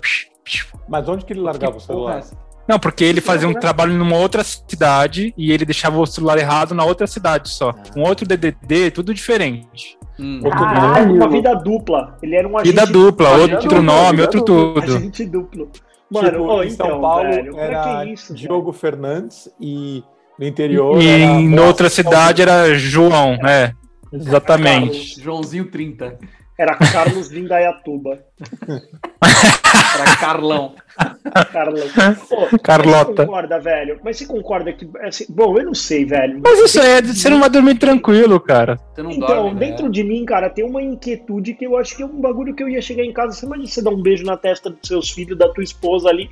Mas 0.89 1.09
onde 1.09 1.25
que 1.25 1.33
ele 1.33 1.41
largava 1.41 1.73
o 1.73 1.77
Que 1.77 1.83
é 1.83 1.87
celular? 1.87 2.19
essa? 2.19 2.37
Não, 2.69 2.79
porque 2.79 3.03
ele 3.05 3.21
fazia 3.21 3.49
um 3.49 3.55
trabalho 3.55 3.93
numa 3.93 4.17
outra 4.17 4.45
cidade 4.45 5.35
e 5.37 5.51
ele 5.51 5.65
deixava 5.65 5.99
o 5.99 6.07
celular 6.07 6.39
errado 6.39 6.75
na 6.75 6.85
outra 6.85 7.07
cidade 7.09 7.49
só. 7.49 7.75
Um 7.97 8.03
outro 8.03 8.25
DDD, 8.27 8.93
tudo 8.93 9.13
diferente. 9.13 9.99
Hum. 10.19 10.41
Caralho. 10.43 11.07
nome. 11.09 11.19
Uma 11.19 11.29
vida 11.29 11.55
dupla. 11.57 12.17
Ele 12.23 12.37
era 12.37 12.47
um 12.47 12.57
agente 12.57 12.71
Vida 12.71 12.87
dupla, 12.87 13.31
outro 13.31 13.83
nome, 13.83 14.23
outro 14.23 14.41
duplo, 14.45 14.81
tudo. 14.81 14.97
Agente 14.97 15.25
duplo. 15.27 15.71
Mano, 16.09 16.31
Tipo, 16.31 16.45
ó, 16.45 16.63
em 16.63 16.69
então, 16.69 16.87
São 16.87 17.01
Paulo 17.01 17.31
velho, 17.31 17.59
era 17.59 18.05
que 18.05 18.13
isso, 18.13 18.35
Diogo 18.35 18.73
Fernandes 18.73 19.49
e 19.61 20.05
no 20.43 20.49
interior 20.49 21.01
E 21.03 21.09
era 21.09 21.23
em 21.23 21.51
Boa 21.51 21.67
outra 21.69 21.89
São 21.89 22.05
cidade 22.05 22.43
era 22.43 22.75
João, 22.75 23.37
né? 23.37 23.75
Exatamente. 24.13 25.21
Joãozinho 25.21 25.67
30. 25.71 26.05
velho? 26.07 26.19
Era 26.59 26.77
Carlos 26.77 27.31
de 27.31 27.41
Indaiatuba. 27.41 28.19
Era 29.99 30.17
Carlão. 30.21 30.75
Carlos. 31.51 31.83
Pô, 32.29 32.59
Carlota. 32.63 33.13
Você 33.15 33.27
concorda, 33.27 33.59
velho? 33.59 34.01
Mas 34.05 34.17
você 34.19 34.27
concorda 34.27 34.73
que. 34.73 34.89
Assim, 35.03 35.25
bom, 35.29 35.57
eu 35.59 35.65
não 35.65 35.75
sei, 35.75 36.05
velho. 36.05 36.41
Mas 36.45 36.59
isso 36.61 36.81
aí, 36.81 36.91
é- 36.99 37.03
você 37.03 37.31
não 37.31 37.41
vai 37.41 37.49
dormir 37.51 37.77
tranquilo, 37.79 38.39
cara. 38.39 38.79
Você 38.95 39.03
não 39.03 39.11
Então, 39.11 39.27
dorme, 39.29 39.55
né? 39.61 39.67
dentro 39.67 39.91
de 39.91 40.05
mim, 40.05 40.25
cara, 40.25 40.51
tem 40.51 40.65
uma 40.65 40.83
inquietude 40.83 41.55
que 41.55 41.65
eu 41.67 41.77
acho 41.77 41.97
que 41.97 42.03
é 42.03 42.07
um 42.07 42.21
bagulho 42.21 42.55
que 42.55 42.63
eu 42.63 42.69
ia 42.69 42.83
chegar 42.83 43.03
em 43.05 43.13
casa. 43.13 43.33
Você 43.33 43.47
imagina 43.47 43.67
você 43.69 43.83
dar 43.83 43.91
um 43.91 44.03
beijo 44.03 44.25
na 44.25 44.37
testa 44.37 44.69
dos 44.71 44.87
seus 44.87 45.11
filhos, 45.11 45.39
da 45.39 45.49
tua 45.49 45.65
esposa 45.65 46.11
ali. 46.11 46.29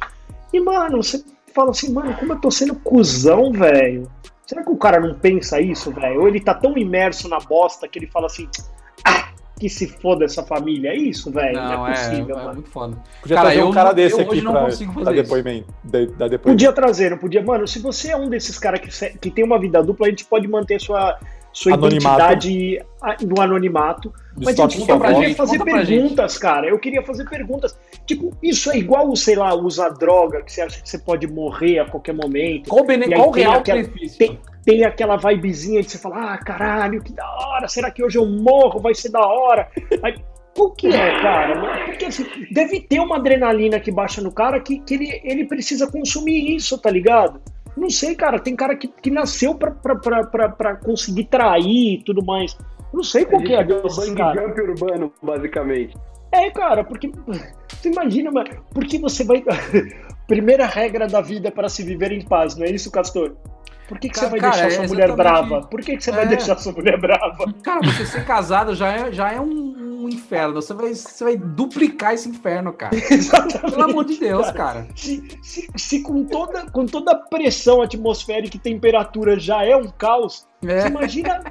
E, 0.52 0.60
mano, 0.60 1.02
você 1.02 1.24
fala 1.50 1.70
assim, 1.70 1.92
mano, 1.92 2.14
como 2.14 2.32
eu 2.32 2.38
tô 2.40 2.50
sendo 2.50 2.74
cuzão, 2.74 3.52
velho. 3.52 4.10
Será 4.46 4.62
que 4.64 4.70
o 4.70 4.76
cara 4.76 4.98
não 5.00 5.14
pensa 5.14 5.60
isso, 5.60 5.92
velho? 5.92 6.20
Ou 6.22 6.28
ele 6.28 6.40
tá 6.40 6.52
tão 6.54 6.76
imerso 6.76 7.28
na 7.28 7.38
bosta 7.38 7.86
que 7.86 7.98
ele 7.98 8.06
fala 8.08 8.26
assim, 8.26 8.48
ah, 9.04 9.28
que 9.58 9.68
se 9.68 9.86
foda 9.86 10.24
essa 10.24 10.42
família. 10.42 10.90
É 10.90 10.96
isso, 10.96 11.30
velho. 11.30 11.54
Não, 11.56 11.68
Não, 11.70 11.86
é 11.86 11.90
é, 11.90 11.94
possível, 11.94 12.36
é 12.36 12.42
mano. 12.42 12.54
muito 12.54 12.70
foda. 12.70 12.96
Podia 13.20 13.36
Cara, 13.36 13.48
trazer 13.48 13.62
um 13.62 13.68
eu 13.68 13.72
cara 13.74 13.88
não- 13.90 13.94
desse 13.94 14.16
eu 14.16 14.20
aqui 14.22 14.30
hoje 14.32 14.42
não 14.42 14.52
pra 14.52 14.64
consigo 14.64 14.92
fazer 14.92 15.22
depoimento. 15.22 15.66
Da, 15.84 15.98
dar 15.98 16.06
depoimento. 16.28 16.42
Podia 16.42 16.72
trazer, 16.72 17.10
não 17.10 17.18
podia. 17.18 17.42
Mano, 17.44 17.68
se 17.68 17.78
você 17.78 18.10
é 18.10 18.16
um 18.16 18.28
desses 18.28 18.58
caras 18.58 18.80
que, 18.80 19.18
que 19.18 19.30
tem 19.30 19.44
uma 19.44 19.58
vida 19.58 19.80
dupla, 19.82 20.06
a 20.06 20.10
gente 20.10 20.24
pode 20.24 20.48
manter 20.48 20.80
sua, 20.80 21.16
sua 21.52 21.74
Anonimato. 21.74 22.20
identidade 22.22 22.78
no 23.26 23.40
anonimato. 23.40 24.12
Mas, 24.36 24.48
Estoque 24.50 24.74
gente, 24.74 24.86
sua 24.86 24.94
eu 24.94 24.98
pra 24.98 25.08
queria 25.12 25.28
gente, 25.28 25.36
fazer 25.36 25.58
conta 25.58 25.70
perguntas, 25.72 26.38
cara. 26.38 26.66
Eu 26.68 26.78
queria 26.78 27.02
fazer 27.02 27.28
perguntas. 27.28 27.78
Tipo, 28.06 28.32
isso 28.42 28.70
é 28.70 28.78
igual, 28.78 29.14
sei 29.16 29.36
lá, 29.36 29.54
usar 29.54 29.88
droga, 29.90 30.42
que 30.42 30.52
você 30.52 30.62
acha 30.62 30.80
que 30.80 30.88
você 30.88 30.98
pode 30.98 31.26
morrer 31.26 31.80
a 31.80 31.84
qualquer 31.86 32.14
momento. 32.14 32.68
Qual 32.70 32.82
o, 32.82 32.86
bene... 32.86 33.06
Qual 33.12 33.28
o 33.30 33.32
tem 33.32 33.42
real 33.42 33.58
aquela- 33.58 33.82
benefício? 33.82 34.18
tem- 34.18 34.38
Tem 34.64 34.84
aquela 34.84 35.16
vibezinha 35.16 35.82
de 35.82 35.90
você 35.90 35.96
falar, 35.98 36.34
ah, 36.34 36.38
caralho, 36.38 37.02
que 37.02 37.12
da 37.14 37.26
hora, 37.28 37.66
será 37.66 37.90
que 37.90 38.04
hoje 38.04 38.18
eu 38.18 38.26
morro? 38.26 38.78
Vai 38.78 38.94
ser 38.94 39.08
da 39.10 39.26
hora. 39.26 39.68
Aí, 40.02 40.16
o 40.58 40.70
que 40.70 40.88
é, 40.88 41.20
cara? 41.22 41.86
Porque 41.86 42.04
assim, 42.04 42.26
deve 42.52 42.80
ter 42.82 43.00
uma 43.00 43.16
adrenalina 43.16 43.80
que 43.80 43.90
baixa 43.90 44.20
no 44.20 44.30
cara 44.30 44.60
que, 44.60 44.78
que 44.80 44.94
ele, 44.94 45.20
ele 45.24 45.46
precisa 45.46 45.90
consumir 45.90 46.54
isso, 46.54 46.76
tá 46.76 46.90
ligado? 46.90 47.40
Não 47.80 47.88
sei, 47.88 48.14
cara. 48.14 48.38
Tem 48.38 48.54
cara 48.54 48.76
que, 48.76 48.86
que 48.88 49.10
nasceu 49.10 49.54
pra, 49.54 49.70
pra, 49.70 49.96
pra, 49.96 50.24
pra, 50.24 50.48
pra 50.50 50.76
conseguir 50.76 51.24
trair 51.24 51.94
e 51.94 52.02
tudo 52.04 52.22
mais. 52.22 52.56
Não 52.92 53.02
sei 53.02 53.24
qual 53.24 53.42
que 53.42 53.54
é 53.54 53.64
desses 53.64 53.96
bang 53.96 54.14
cara. 54.16 54.42
jump 54.48 54.60
urbano, 54.60 55.12
basicamente. 55.22 55.96
É, 56.30 56.50
cara, 56.50 56.84
porque. 56.84 57.10
Você 57.80 57.88
imagina, 57.88 58.30
mano, 58.30 58.50
por 58.74 58.84
que 58.84 58.98
você 58.98 59.24
vai. 59.24 59.42
Primeira 60.28 60.66
regra 60.66 61.06
da 61.06 61.22
vida 61.22 61.48
é 61.48 61.50
para 61.50 61.68
se 61.70 61.82
viver 61.82 62.12
em 62.12 62.20
paz, 62.22 62.54
não 62.54 62.66
é 62.66 62.70
isso, 62.70 62.90
Castor? 62.90 63.34
Por 63.88 63.98
que, 63.98 64.08
que 64.10 64.18
você 64.18 64.26
Cara, 64.26 64.30
vai 64.30 64.40
cara, 64.40 64.52
deixar 64.52 64.66
é 64.68 64.70
sua 64.86 64.86
mulher 64.94 65.16
brava? 65.16 65.60
Por 65.62 65.80
que, 65.80 65.96
que 65.96 66.04
você 66.04 66.12
vai 66.12 66.24
É. 66.24 66.26
deixar 66.26 66.58
sua 66.58 66.72
mulher 66.72 67.00
brava? 67.00 67.52
Cara, 67.62 67.80
você 67.82 68.04
ser 68.04 68.24
casado 68.26 68.74
já 68.74 68.88
é, 68.92 69.12
já 69.12 69.32
é 69.32 69.40
um 69.40 69.79
inferno. 70.14 70.54
Você 70.54 70.74
vai, 70.74 70.94
você 70.94 71.24
vai 71.24 71.36
duplicar 71.36 72.14
esse 72.14 72.28
inferno, 72.28 72.72
cara. 72.72 72.94
Exatamente. 73.10 73.70
Pelo 73.72 73.82
amor 73.84 74.04
de 74.04 74.18
Deus, 74.18 74.50
cara. 74.50 74.86
Se, 74.94 75.38
se, 75.42 75.68
se 75.76 76.02
com, 76.02 76.24
toda, 76.24 76.70
com 76.70 76.86
toda 76.86 77.12
a 77.12 77.16
pressão 77.16 77.82
atmosférica 77.82 78.56
e 78.56 78.60
temperatura 78.60 79.38
já 79.38 79.64
é 79.64 79.76
um 79.76 79.88
caos, 79.88 80.46
você 80.60 80.72
É. 80.72 80.86
imagina 80.88 81.42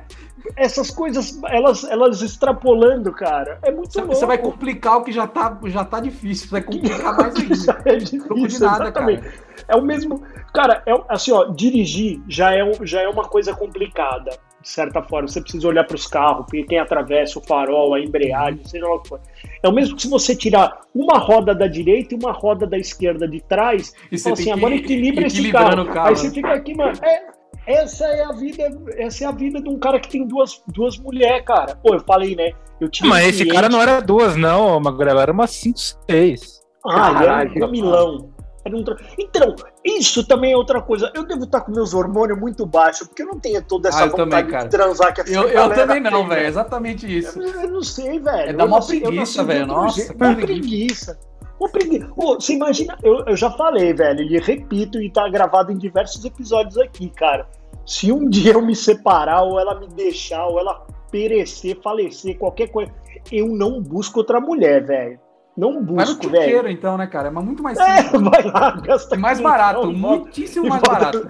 essas 0.56 0.90
coisas, 0.90 1.38
elas, 1.50 1.84
elas 1.84 2.22
extrapolando, 2.22 3.12
cara. 3.12 3.60
É 3.62 3.72
muito 3.72 3.92
Você, 3.92 4.00
louco. 4.00 4.16
você 4.16 4.26
vai 4.26 4.38
complicar 4.38 4.98
o 4.98 5.04
que 5.04 5.12
já 5.12 5.28
tá, 5.28 5.58
já 5.66 5.84
tá 5.84 6.00
difícil. 6.00 6.46
Você 6.48 6.52
vai 6.52 6.62
complicar 6.62 7.18
mais 7.18 7.36
ainda. 7.38 7.72
É 7.86 7.98
Troco 7.98 8.36
de 8.36 8.42
difícil, 8.42 8.66
nada, 8.66 8.84
exatamente. 8.86 9.22
cara. 9.22 9.34
É 9.68 9.76
o 9.76 9.82
mesmo. 9.82 10.24
Cara, 10.54 10.82
é, 10.86 10.94
assim, 11.10 11.32
ó, 11.32 11.46
dirigir 11.46 12.22
já 12.28 12.56
é, 12.56 12.62
já 12.84 13.02
é 13.02 13.08
uma 13.10 13.24
coisa 13.26 13.54
complicada, 13.54 14.32
de 14.62 14.70
certa 14.70 15.02
forma. 15.02 15.28
Você 15.28 15.42
precisa 15.42 15.68
olhar 15.68 15.84
para 15.86 15.96
os 15.96 16.06
carros, 16.08 16.46
porque 16.46 16.64
quem 16.64 16.80
atravessa 16.80 17.40
o 17.40 17.42
farol, 17.46 17.94
a 17.94 18.00
embreagem, 18.00 18.60
seja 18.66 18.86
lá 18.86 18.96
o 18.96 19.00
que 19.00 19.10
for. 19.10 19.20
É 19.64 19.68
o 19.70 19.72
mesmo 19.72 19.96
que 19.96 20.02
se 20.04 20.10
você 20.10 20.36
tirar 20.36 20.82
uma 20.94 21.18
roda 21.18 21.54
da 21.56 21.68
direita 21.68 22.14
e 22.14 22.18
uma 22.18 22.32
roda 22.32 22.66
da 22.68 22.78
esquerda 22.78 23.28
de 23.28 23.42
trás, 23.42 23.94
E 24.12 24.18
fala 24.18 24.36
você 24.36 24.42
assim, 24.44 24.52
agora 24.52 24.76
equilibra 24.76 25.28
esse 25.28 25.52
carro. 25.52 25.86
carro, 25.86 26.08
Aí 26.08 26.14
né? 26.14 26.16
você 26.16 26.32
fica 26.32 26.54
aqui, 26.54 26.76
mano. 26.76 26.94
É, 27.04 27.40
essa 27.82 28.06
é 28.06 28.24
a 28.24 28.32
vida, 28.32 28.64
essa 28.98 29.24
é 29.24 29.28
a 29.28 29.32
vida 29.32 29.62
de 29.62 29.70
um 29.70 29.78
cara 29.78 30.00
que 30.00 30.10
tem 30.10 30.26
duas, 30.26 30.62
duas 30.68 30.98
mulheres, 30.98 31.46
cara. 31.46 31.76
Pô, 31.76 31.94
eu 31.94 32.00
falei, 32.00 32.36
né? 32.36 32.52
Eu 32.82 32.90
tive 32.90 33.08
Mas 33.10 33.26
um 33.26 33.30
esse 33.30 33.38
cliente- 33.40 33.54
cara 33.56 33.70
não 33.70 33.82
era 33.82 34.00
duas, 34.02 34.36
não, 34.36 34.80
Magrela, 34.80 35.22
era 35.22 35.32
umas 35.32 35.52
5, 35.52 35.78
6. 36.10 36.60
Ah, 36.86 37.10
ele 37.10 37.18
era 37.18 37.26
Caralho, 37.26 37.52
um 37.52 37.60
comilão. 37.60 38.30
Um 38.68 38.84
tra- 38.84 38.98
Então, 39.18 39.56
isso 39.84 40.26
também 40.28 40.52
é 40.52 40.58
outra 40.58 40.82
coisa. 40.82 41.12
Eu 41.16 41.26
devo 41.26 41.46
estar 41.46 41.62
com 41.62 41.72
meus 41.72 41.94
hormônios 41.94 42.38
muito 42.40 42.66
baixos, 42.66 43.08
porque 43.08 43.24
eu 43.24 43.28
não 43.28 43.40
tenho 43.40 43.62
toda 43.64 43.90
essa 43.90 44.04
Ah, 44.04 44.08
vontade 44.08 44.48
também, 44.48 44.60
de 44.64 44.70
transar 44.70 45.14
que 45.14 45.22
essa 45.22 45.32
Eu, 45.32 45.44
eu 45.48 45.74
também 45.74 46.00
não, 46.02 46.28
velho. 46.28 46.46
Exatamente 46.48 47.18
isso. 47.18 47.42
Eu, 47.42 47.62
eu 47.62 47.70
não 47.72 47.82
sei, 47.82 48.20
velho. 48.20 48.50
É 48.50 48.54
dar 48.54 48.66
uma 48.66 48.86
preguiça, 48.86 49.44
velho. 49.44 49.66
Nossa, 49.66 50.02
Uma 50.14 50.36
preguiça. 50.36 50.46
preguiça. 50.46 51.20
Ô, 51.60 51.68
pregui- 51.68 52.06
Ô, 52.16 52.36
você 52.36 52.54
imagina, 52.54 52.98
eu, 53.04 53.24
eu 53.26 53.36
já 53.36 53.52
falei, 53.52 53.94
velho, 53.94 54.22
e 54.22 54.38
repito, 54.40 55.02
e 55.02 55.10
tá 55.12 55.28
gravado 55.30 55.72
em 55.72 55.78
diversos 55.78 56.24
episódios 56.24 56.78
aqui, 56.78 57.10
cara. 57.10 57.48
Se 57.86 58.12
um 58.12 58.30
dia 58.30 58.54
eu 58.54 58.62
me 58.62 58.76
separar, 58.76 59.42
ou 59.44 59.60
ela 59.60 59.78
me 59.80 59.88
deixar, 59.88 60.46
ou 60.46 60.60
ela 60.60 60.86
perecer, 61.12 61.78
falecer, 61.82 62.38
qualquer 62.38 62.68
coisa, 62.70 62.92
eu 63.32 63.48
não 63.48 63.82
busco 63.82 64.20
outra 64.20 64.40
mulher, 64.40 64.86
velho. 64.86 65.20
Não 65.60 65.74
Vai 65.74 65.82
no 65.82 65.86
busco, 66.16 66.30
velho. 66.30 66.70
então, 66.70 66.98
né, 66.98 67.06
cara? 67.08 67.28
É 67.28 67.32
muito 67.32 67.62
mais 67.62 67.78
É, 67.78 68.04
simples. 68.04 68.22
vai 68.32 68.44
lá, 68.44 68.72
gasta 68.82 69.16
É 69.16 69.18
mais 69.18 69.42
barato, 69.42 69.82
volta- 69.82 69.98
muitíssimo 70.24 70.68
mais 70.70 70.82
barato. 70.82 71.30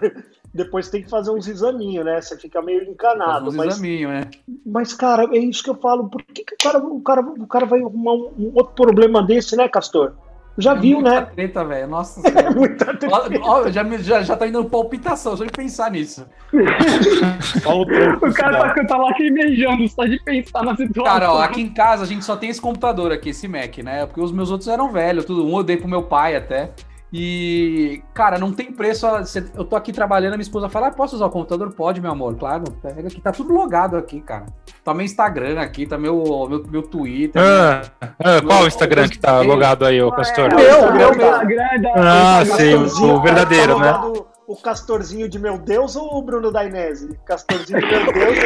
Depois 0.54 0.90
tem 0.90 1.04
que 1.04 1.10
fazer 1.10 1.32
uns 1.32 1.48
examinhos, 1.48 2.04
né? 2.06 2.22
Você 2.22 2.36
fica 2.38 2.62
meio 2.62 2.80
Faz 2.80 2.90
encanado. 2.92 3.48
uns 3.50 3.56
Mas, 3.56 3.74
examinhos, 3.76 4.12
né? 4.12 4.22
mas, 4.66 4.94
cara, 4.94 5.24
é 5.32 5.38
isso 5.38 5.64
que 5.64 5.70
eu 5.70 5.76
falo. 5.76 6.10
Por 6.10 6.24
que, 6.24 6.44
que 6.44 6.54
o, 6.54 6.58
cara, 6.58 6.80
o, 6.80 7.02
cara, 7.02 7.22
o 7.22 7.48
cara 7.48 7.66
vai 7.66 7.80
arrumar 7.82 8.14
um, 8.14 8.32
um 8.38 8.52
outro 8.56 8.74
problema 8.74 9.22
desse, 9.22 9.56
né, 9.56 9.68
Castor? 9.70 10.14
Já 10.60 10.74
É 10.74 10.76
viu, 10.80 11.02
muita 11.02 11.10
né? 11.22 11.22
treta, 11.34 11.64
velho. 11.66 11.88
Nossa 11.88 12.20
É 12.28 12.32
senhora. 12.32 12.52
muita 12.52 12.86
treta. 12.96 13.16
Ó, 13.16 13.30
ó, 13.64 13.70
já, 13.72 13.84
me- 13.84 13.98
já, 14.00 14.22
já 14.22 14.36
tá 14.36 14.48
indo 14.48 14.64
palpitação, 14.66 15.36
só 15.38 15.44
de 15.46 15.52
pensar 15.52 15.90
nisso. 15.92 16.26
Tronco 17.62 18.28
O 18.28 18.34
cara 18.34 18.74
tá, 18.74 18.86
tá 18.86 18.98
lá 18.98 19.06
lacrimejando 19.08 19.88
só 19.90 20.06
de 20.06 20.20
pensar 20.24 20.64
na 20.64 20.76
situação. 20.76 21.04
Cara, 21.14 21.32
ó, 21.34 21.42
aqui 21.42 21.62
em 21.62 21.70
casa 21.70 22.04
a 22.04 22.08
gente 22.08 22.24
só 22.26 22.36
tem 22.36 22.50
esse 22.50 22.62
computador 22.62 23.12
aqui, 23.12 23.30
esse 23.30 23.48
Mac, 23.48 23.78
né? 23.80 24.06
Porque 24.06 24.22
os 24.22 24.32
meus 24.32 24.52
outros 24.52 24.68
eram 24.68 24.92
velhos, 24.92 25.26
tudo. 25.26 25.46
Um 25.46 25.58
eu 25.58 25.64
dei 25.64 25.78
pro 25.78 25.88
meu 25.88 26.04
pai 26.04 26.36
até. 26.36 26.72
E, 27.12 28.04
cara, 28.14 28.38
não 28.38 28.52
tem 28.54 28.72
preço. 28.72 29.08
Eu 29.56 29.66
tô 29.66 29.76
aqui 29.76 29.92
trabalhando, 29.92 30.34
a 30.34 30.38
minha 30.38 30.44
esposa 30.44 30.70
fala: 30.70 30.88
ah, 30.88 30.92
posso 30.92 31.16
usar 31.16 31.26
o 31.26 31.30
computador? 31.32 31.74
Pode, 31.74 32.00
meu 32.00 32.12
amor, 32.12 32.36
claro. 32.36 32.66
Pega 32.84 33.08
aqui, 33.08 33.20
tá 33.20 33.32
tudo 33.32 33.52
logado 33.52 33.98
aqui, 33.98 34.22
cara. 34.22 34.46
Tá 34.84 34.94
meu 34.94 35.04
Instagram 35.06 35.60
aqui, 35.60 35.88
tá 35.88 35.98
meu, 35.98 36.24
meu, 36.48 36.64
meu 36.70 36.82
Twitter. 36.84 37.42
Ah, 37.42 37.82
ah, 38.20 38.42
qual 38.46 38.64
o 38.64 38.68
Instagram 38.68 39.08
que 39.10 39.18
tá 39.18 39.42
logado 39.42 39.86
aí, 39.86 40.00
ô 40.02 40.12
Castor? 40.12 40.52
É, 40.52 40.56
Meu, 40.56 40.90
o 40.90 40.94
meu, 40.94 41.10
Instagram 41.10 41.82
da- 41.82 41.94
Ah, 41.96 42.46
sim, 42.46 42.52
o, 42.76 42.80
Castorzinho, 42.84 43.22
verdadeiro, 43.22 43.74
tá 43.76 43.80
né? 43.82 43.92
logado 43.92 44.28
O 44.48 44.56
Castorzinho 44.56 45.28
de 45.30 45.40
meu 45.40 45.58
Deus 45.58 45.96
ou 45.96 46.16
o 46.18 46.22
Bruno 46.22 46.52
Dainese? 46.52 47.10
Castorzinho 47.26 47.80
de 47.80 47.88
meu 47.88 48.14
Deus 48.14 48.38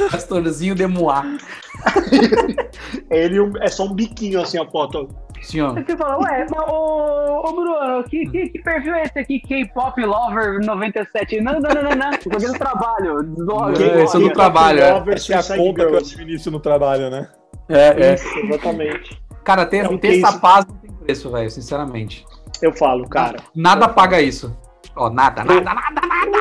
é. 0.00 0.08
Pastorzinho 0.10 0.74
de 0.74 0.86
Moá. 0.86 1.24
Ele 3.10 3.38
é 3.60 3.68
só 3.68 3.84
um 3.84 3.94
biquinho 3.94 4.40
assim 4.40 4.58
a 4.58 4.66
foto. 4.68 5.08
Sim, 5.42 5.60
ó. 5.60 5.72
Você 5.72 5.96
fala, 5.96 6.18
ué, 6.18 6.46
mas 6.50 6.68
ô, 6.68 7.48
ô 7.48 7.52
Bruno, 7.52 8.04
que, 8.04 8.26
que, 8.26 8.48
que 8.48 8.58
perfil 8.62 8.94
é 8.94 9.02
esse 9.04 9.18
aqui? 9.18 9.40
K-Pop 9.40 10.00
Lover 10.02 10.64
97? 10.64 11.40
Não, 11.40 11.54
não, 11.54 11.60
não, 11.60 11.82
não, 11.82 11.90
não. 11.90 12.10
Isso 12.18 12.28
aqui 12.28 12.44
é 12.44 12.48
do 12.48 12.58
trabalho. 12.58 13.18
É, 13.80 14.04
isso 14.04 14.16
é 14.16 14.20
do 14.20 14.32
trabalho, 14.32 14.80
é. 14.80 15.14
Essa 15.14 15.54
é 15.54 15.56
a 15.56 15.58
conta 15.58 15.86
que 15.86 15.92
eu 15.94 15.98
administro 15.98 16.52
no 16.52 16.60
trabalho, 16.60 17.10
né? 17.10 17.28
É, 17.68 18.10
é. 18.10 18.14
Isso, 18.14 18.38
exatamente. 18.38 19.22
Cara, 19.44 19.64
ter, 19.66 19.84
É 19.84 19.88
um 19.88 19.98
ter 19.98 20.18
essa 20.18 20.38
paz 20.38 20.66
não 20.66 20.76
tem 20.76 20.90
preço, 20.92 21.30
velho, 21.30 21.50
sinceramente. 21.50 22.24
Eu 22.60 22.72
falo, 22.72 23.08
cara. 23.08 23.38
Nada 23.54 23.88
paga 23.88 24.20
isso. 24.20 24.56
Ó, 24.96 25.08
nada, 25.08 25.44
nada, 25.44 25.62
nada. 25.62 26.38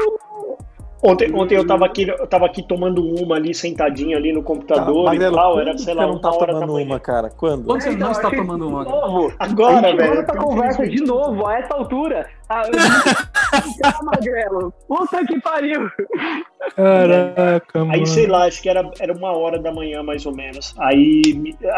Ontem, 1.04 1.32
ontem 1.32 1.56
eu 1.56 1.66
tava 1.66 1.86
aqui, 1.86 2.08
eu 2.08 2.26
tava 2.26 2.48
aqui 2.48 2.64
tomando 2.68 3.06
uma 3.06 3.36
ali, 3.36 3.54
sentadinho 3.54 4.18
ali 4.18 4.34
no 4.34 4.42
computador 4.42 5.06
Magrelo, 5.06 5.34
e 5.34 5.36
tal. 5.36 5.60
Era, 5.60 5.78
sei 5.78 5.94
lá, 5.94 6.08
não 6.08 6.20
tá 6.20 6.30
uma 6.32 6.38
hora 6.38 6.54
da 6.54 6.60
tomando 6.62 6.74
manhã. 6.74 6.86
uma, 6.88 7.00
cara? 7.00 7.30
Quando? 7.30 7.66
Quando 7.66 7.82
você 7.82 7.90
não 7.90 7.96
Então, 7.98 8.12
está 8.12 8.28
achei 8.28 8.40
tomando 8.40 8.66
De 8.66 8.74
uma? 8.74 8.84
novo. 8.84 9.34
Agora, 9.38 9.96
velho. 9.96 10.16
volta 10.16 10.32
a 10.34 10.38
conversa 10.38 10.88
de 10.88 11.04
novo, 11.04 11.46
a 11.46 11.60
essa 11.60 11.74
altura. 11.76 12.28
Ah, 12.50 12.64
eu... 12.66 12.72
Ah, 13.84 14.04
Magrelo. 14.04 14.74
Puta 14.88 15.24
que 15.26 15.40
pariu. 15.40 15.90
Caraca, 16.76 17.80
mano. 17.80 17.94
Aí, 17.94 18.06
sei 18.06 18.28
lá, 18.28 18.46
acho 18.46 18.62
que 18.62 18.70
era, 18.70 18.90
era 19.00 19.14
uma 19.14 19.32
hora 19.38 19.60
da 19.60 19.72
manhã, 19.72 20.04
mais 20.04 20.26
ou 20.26 20.36
menos. 20.36 20.74
Aí, 20.80 21.22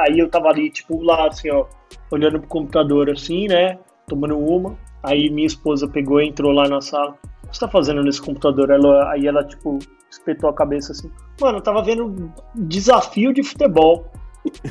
aí 0.06 0.18
eu 0.20 0.30
tava 0.30 0.50
ali, 0.50 0.70
tipo, 0.70 1.02
lá, 1.04 1.28
assim, 1.28 1.50
ó, 1.52 1.66
olhando 2.12 2.40
pro 2.40 2.48
computador, 2.50 3.10
assim, 3.10 3.48
né? 3.48 3.78
Tomando 4.08 4.38
uma. 4.38 4.76
Aí 5.04 5.30
minha 5.30 5.48
esposa 5.48 5.88
pegou 5.88 6.22
e 6.22 6.28
entrou 6.28 6.52
lá 6.52 6.68
na 6.68 6.82
sala. 6.82 7.16
O 7.50 7.52
que 7.52 7.58
você 7.58 7.66
tá 7.66 7.68
fazendo 7.68 8.04
nesse 8.04 8.22
computador? 8.22 8.70
Ela, 8.70 9.12
aí 9.12 9.26
ela, 9.26 9.44
tipo, 9.44 9.80
espetou 10.10 10.52
a 10.52 10.54
cabeça 10.54 10.92
assim. 10.92 11.10
Mano, 11.42 11.58
eu 11.58 11.62
tava 11.64 11.82
vendo 11.82 12.32
desafio 12.54 13.34
de 13.34 13.42
futebol. 13.42 14.12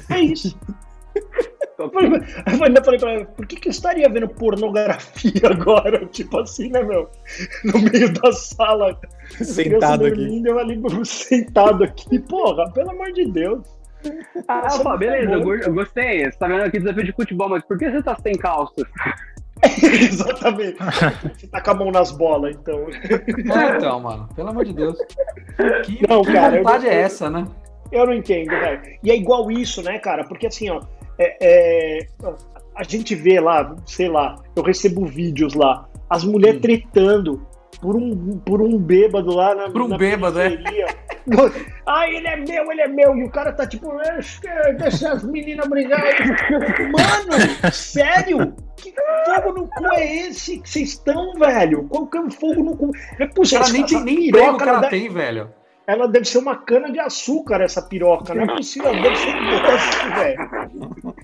É 0.09 0.21
isso. 0.21 0.57
Eu 1.79 2.65
ainda 2.65 2.83
falei 2.83 2.99
pra 2.99 3.13
ela, 3.13 3.25
por 3.25 3.47
que, 3.47 3.55
que 3.55 3.69
eu 3.69 3.71
estaria 3.71 4.09
vendo 4.09 4.29
pornografia 4.29 5.43
agora? 5.49 6.05
Tipo 6.07 6.41
assim, 6.41 6.71
né, 6.71 6.83
meu? 6.83 7.09
No 7.65 7.79
meio 7.79 8.13
da 8.15 8.33
sala. 8.33 8.99
Sentado 9.31 10.07
aqui. 10.07 10.43
Eu 10.45 10.59
ali 10.59 10.83
sentado 11.07 11.85
aqui. 11.85 12.19
Porra, 12.19 12.69
pelo 12.73 12.91
amor 12.91 13.13
de 13.13 13.31
Deus. 13.31 13.63
Ah, 14.49 14.63
Nossa, 14.63 14.81
opa, 14.81 14.97
beleza, 14.97 15.33
eu 15.35 15.73
gostei. 15.75 16.25
Você 16.25 16.37
tá 16.37 16.49
vendo 16.49 16.63
aqui 16.63 16.81
desafio 16.81 17.05
de 17.05 17.13
futebol, 17.13 17.49
mas 17.49 17.65
por 17.65 17.79
que 17.79 17.89
você 17.89 18.03
tá 18.03 18.17
sem 18.21 18.33
calça? 18.35 18.85
Exatamente. 19.83 20.77
Você 21.37 21.47
tá 21.49 21.61
com 21.61 21.71
a 21.71 21.75
mão 21.75 21.91
nas 21.91 22.11
bolas, 22.13 22.57
então. 22.57 22.87
É, 22.89 23.77
então, 23.77 24.01
mano. 24.01 24.29
Pelo 24.35 24.49
amor 24.51 24.65
de 24.65 24.73
Deus. 24.73 24.97
Que, 25.85 26.07
Não, 26.09 26.23
que 26.23 26.33
cara, 26.33 26.57
eu 26.57 26.63
vontade 26.63 26.85
não- 26.87 26.93
é 26.93 26.97
essa, 27.01 27.29
né? 27.31 27.45
Eu 27.91 28.07
não 28.07 28.13
entendo, 28.15 28.51
velho. 28.51 28.81
E 29.03 29.11
é 29.11 29.17
igual 29.17 29.51
isso, 29.51 29.83
né, 29.83 29.99
cara? 29.99 30.25
Porque 30.25 30.47
assim, 30.47 30.69
ó, 30.71 30.81
é- 31.19 31.37
é, 31.41 32.07
a 32.77 32.83
gente 32.85 33.15
vê 33.15 33.41
lá, 33.41 33.75
sei 33.87 34.09
lá, 34.09 34.37
eu 34.55 34.63
recebo 34.63 35.05
vídeos 35.07 35.55
lá, 35.55 35.89
as 36.11 36.23
mulheres 36.25 36.59
Hum. 36.59 36.63
tretando 36.63 37.47
por 37.81 37.97
um, 37.97 38.39
por 38.39 38.61
um 38.63 38.77
bêbado 38.79 39.35
lá 39.35 39.55
na, 39.55 39.71
Por 39.71 39.83
um 39.83 39.89
na 39.89 39.97
bêbado, 39.97 40.41
é. 40.41 40.59
Ah, 41.87 42.09
ele 42.11 42.27
é 42.27 42.37
meu, 42.37 42.73
ele 42.73 42.81
é 42.81 42.89
meu. 42.89 43.17
E 43.17 43.25
o 43.25 43.31
cara 43.31 43.53
tá 43.53 43.67
tipo, 43.67 43.91
"É, 44.01 44.73
deixa 44.75 45.13
as 45.13 45.23
meninas 45.25 45.69
brigarem. 45.69 46.15
Mano, 46.91 47.73
sério? 47.73 48.55
Que 48.77 48.93
fogo 49.27 49.53
no 49.53 49.69
cu 49.69 49.87
é 49.95 50.29
esse 50.29 50.59
que 50.61 50.69
vocês 50.69 50.89
estão, 50.91 51.33
velho? 51.35 51.87
Qual 51.89 52.07
que 52.07 52.17
é 52.17 52.21
o 52.21 52.31
fogo 52.31 52.63
no 52.65 52.77
cu? 52.77 52.91
É 53.19 53.27
possível, 53.27 53.63
cara 53.65 53.73
nem 53.73 53.85
tem 53.87 54.05
nem 54.05 54.17
piroca, 54.33 54.57
que 54.65 54.69
ela 54.69 54.79
ela 54.79 54.89
tem, 54.89 55.09
velho. 55.09 55.53
ela 55.87 56.07
deve 56.09 56.25
ser 56.27 56.39
uma 56.39 56.57
cana 56.57 56.91
de 56.91 57.01
açúcar, 57.01 57.61
essa 57.61 57.83
piroca. 57.83 58.35
Não 58.35 58.45
é 58.45 58.57
possível, 58.57 58.89
ela 58.91 59.03
deve 59.03 59.17
ser 59.17 59.35
um 59.35 59.51
doce, 59.51 60.09
velho. 60.15 61.15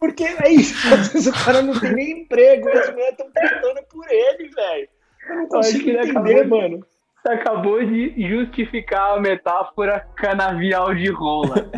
Porque 0.00 0.24
é 0.24 0.50
isso, 0.50 0.94
às 0.94 1.08
vezes 1.08 1.26
o 1.26 1.44
cara 1.44 1.62
não 1.62 1.78
tem 1.78 1.92
nem 1.94 2.10
emprego 2.22 2.68
as 2.68 2.90
mulheres 2.90 3.12
estão 3.12 3.30
tentando 3.32 3.82
por 3.90 4.06
ele, 4.10 4.48
velho. 4.48 4.88
Eu 5.28 5.36
não 5.36 5.48
consigo 5.48 5.90
entender, 5.90 6.40
acabou 6.40 6.60
mano. 6.60 6.86
Você 7.22 7.32
acabou 7.32 7.84
de 7.84 8.28
justificar 8.28 9.16
a 9.16 9.20
metáfora 9.20 10.06
canavial 10.16 10.94
de 10.94 11.10
rola. 11.10 11.70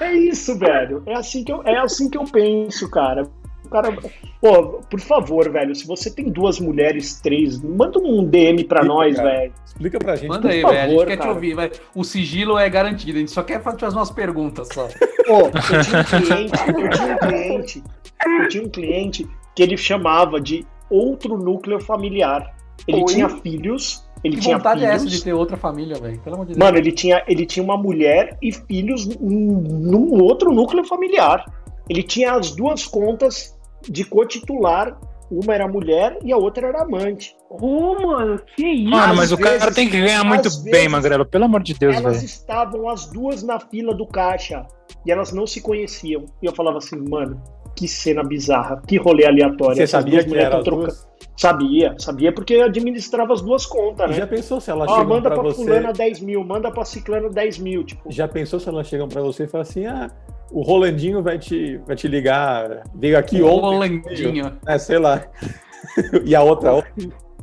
É 0.00 0.14
isso, 0.14 0.58
velho. 0.58 1.02
É 1.06 1.14
assim 1.14 1.44
que 1.44 1.52
eu, 1.52 1.62
é 1.64 1.78
assim 1.78 2.08
que 2.08 2.18
eu 2.18 2.24
penso, 2.24 2.90
cara. 2.90 3.28
O 3.70 3.72
cara, 3.72 3.96
pô, 4.40 4.62
por 4.90 4.98
favor, 4.98 5.48
velho, 5.48 5.72
se 5.76 5.86
você 5.86 6.10
tem 6.10 6.28
duas 6.28 6.58
mulheres, 6.58 7.20
três, 7.20 7.62
manda 7.62 8.00
um 8.00 8.24
DM 8.24 8.64
pra 8.64 8.80
Explica, 8.80 8.84
nós, 8.84 9.16
cara. 9.16 9.30
velho. 9.30 9.52
Explica 9.64 9.98
pra 10.00 10.16
gente. 10.16 10.28
Manda 10.28 10.42
por 10.42 10.50
aí, 10.50 10.60
favor. 10.60 10.74
velho. 10.74 10.82
A 10.82 10.88
gente 10.98 11.06
quer 11.06 11.16
te 11.16 11.18
cara. 11.20 11.32
ouvir, 11.32 11.54
vai. 11.54 11.70
O 11.94 12.02
sigilo 12.02 12.58
é 12.58 12.68
garantido. 12.68 13.16
A 13.16 13.20
gente 13.20 13.30
só 13.30 13.44
quer 13.44 13.62
fazer 13.62 13.86
umas 13.86 14.10
perguntas 14.10 14.68
só. 14.74 14.88
Pô, 15.24 15.42
eu 15.46 15.50
tinha 15.84 16.00
um 16.00 16.24
cliente, 16.26 16.52
eu 16.66 16.90
tinha 16.90 17.14
um 17.14 17.18
cliente, 17.18 17.84
eu 18.26 18.48
tinha 18.48 18.64
um 18.64 18.68
cliente 18.68 19.28
que 19.54 19.62
ele 19.62 19.76
chamava 19.76 20.40
de 20.40 20.66
outro 20.90 21.38
núcleo 21.38 21.78
familiar. 21.78 22.52
Ele 22.88 22.98
Oi? 23.02 23.04
tinha 23.04 23.28
filhos, 23.28 24.04
ele 24.24 24.34
Que 24.34 24.42
tinha 24.42 24.56
vontade 24.56 24.80
filhos. 24.80 24.92
é 24.92 24.96
essa 24.96 25.06
de 25.06 25.22
ter 25.22 25.32
outra 25.32 25.56
família, 25.56 25.96
velho? 25.96 26.18
Pelo 26.18 26.34
amor 26.34 26.46
de 26.46 26.54
Deus. 26.54 26.58
Mano, 26.58 26.76
ele 26.76 26.90
tinha, 26.90 27.22
ele 27.28 27.46
tinha 27.46 27.62
uma 27.62 27.76
mulher 27.76 28.36
e 28.42 28.50
filhos 28.52 29.06
num 29.06 29.60
num 29.60 30.22
outro 30.24 30.50
núcleo 30.52 30.84
familiar. 30.84 31.44
Ele 31.88 32.02
tinha 32.02 32.32
as 32.34 32.52
duas 32.54 32.86
contas 32.86 33.56
de 33.88 34.04
cotitular. 34.04 34.98
Uma 35.32 35.54
era 35.54 35.68
mulher 35.68 36.18
e 36.24 36.32
a 36.32 36.36
outra 36.36 36.66
era 36.66 36.82
amante. 36.82 37.36
Ô, 37.48 37.94
mano, 38.04 38.40
que 38.56 38.66
isso? 38.66 38.90
Mano, 38.90 39.12
Às 39.12 39.16
mas 39.16 39.30
o 39.32 39.38
cara 39.38 39.58
vezes- 39.60 39.74
tem 39.76 39.88
que 39.88 40.00
ganhar 40.00 40.24
muito 40.24 40.48
às 40.48 40.56
bem, 40.60 40.88
Magrelo. 40.88 41.24
Pelo 41.24 41.44
amor 41.44 41.62
de 41.62 41.72
Deus, 41.74 41.94
elas 41.94 42.14
velho. 42.16 42.24
estavam 42.26 42.88
as 42.90 43.06
duas 43.06 43.40
na 43.44 43.60
fila 43.60 43.94
do 43.94 44.04
caixa 44.08 44.66
e 45.06 45.12
elas 45.12 45.30
não 45.32 45.46
se 45.46 45.60
conheciam. 45.60 46.24
E 46.42 46.46
eu 46.46 46.52
falava 46.52 46.78
assim, 46.78 46.96
mano, 47.08 47.40
que 47.80 47.88
cena 47.88 48.22
bizarra, 48.22 48.82
que 48.86 48.98
rolê 48.98 49.24
aleatório. 49.24 49.74
Você 49.76 49.86
sabia 49.86 50.22
que 50.22 50.36
era 50.36 50.62
duas? 50.62 51.08
Sabia, 51.34 51.94
sabia 51.98 52.30
porque 52.30 52.52
eu 52.52 52.64
administrava 52.64 53.32
as 53.32 53.40
duas 53.40 53.64
contas, 53.64 54.10
né? 54.10 54.16
já 54.16 54.26
pensou 54.26 54.60
se 54.60 54.70
elas 54.70 54.90
Ó, 54.90 54.96
chegam 54.96 55.08
manda 55.08 55.30
pra 55.30 55.40
pra 55.40 55.48
você... 55.48 55.64
fulana 55.64 55.90
10 55.90 56.20
mil, 56.20 56.44
manda 56.44 56.70
pra 56.70 56.84
ciclano 56.84 57.30
10 57.30 57.58
mil, 57.58 57.82
tipo. 57.82 58.12
Já 58.12 58.28
pensou 58.28 58.60
se 58.60 58.68
elas 58.68 58.86
chegam 58.86 59.08
pra 59.08 59.22
você 59.22 59.44
e 59.44 59.46
falam 59.48 59.62
assim, 59.62 59.86
ah, 59.86 60.10
o 60.52 60.60
Rolandinho 60.60 61.22
vai 61.22 61.38
te, 61.38 61.78
vai 61.86 61.96
te 61.96 62.06
ligar, 62.06 62.82
veio 62.94 63.16
aqui 63.16 63.40
O 63.40 63.46
ontem, 63.46 64.02
Rolandinho. 64.02 64.58
é, 64.66 64.76
sei 64.78 64.98
lá. 64.98 65.24
e 66.22 66.36
a 66.36 66.42
outra, 66.42 66.72
outra. 66.72 66.92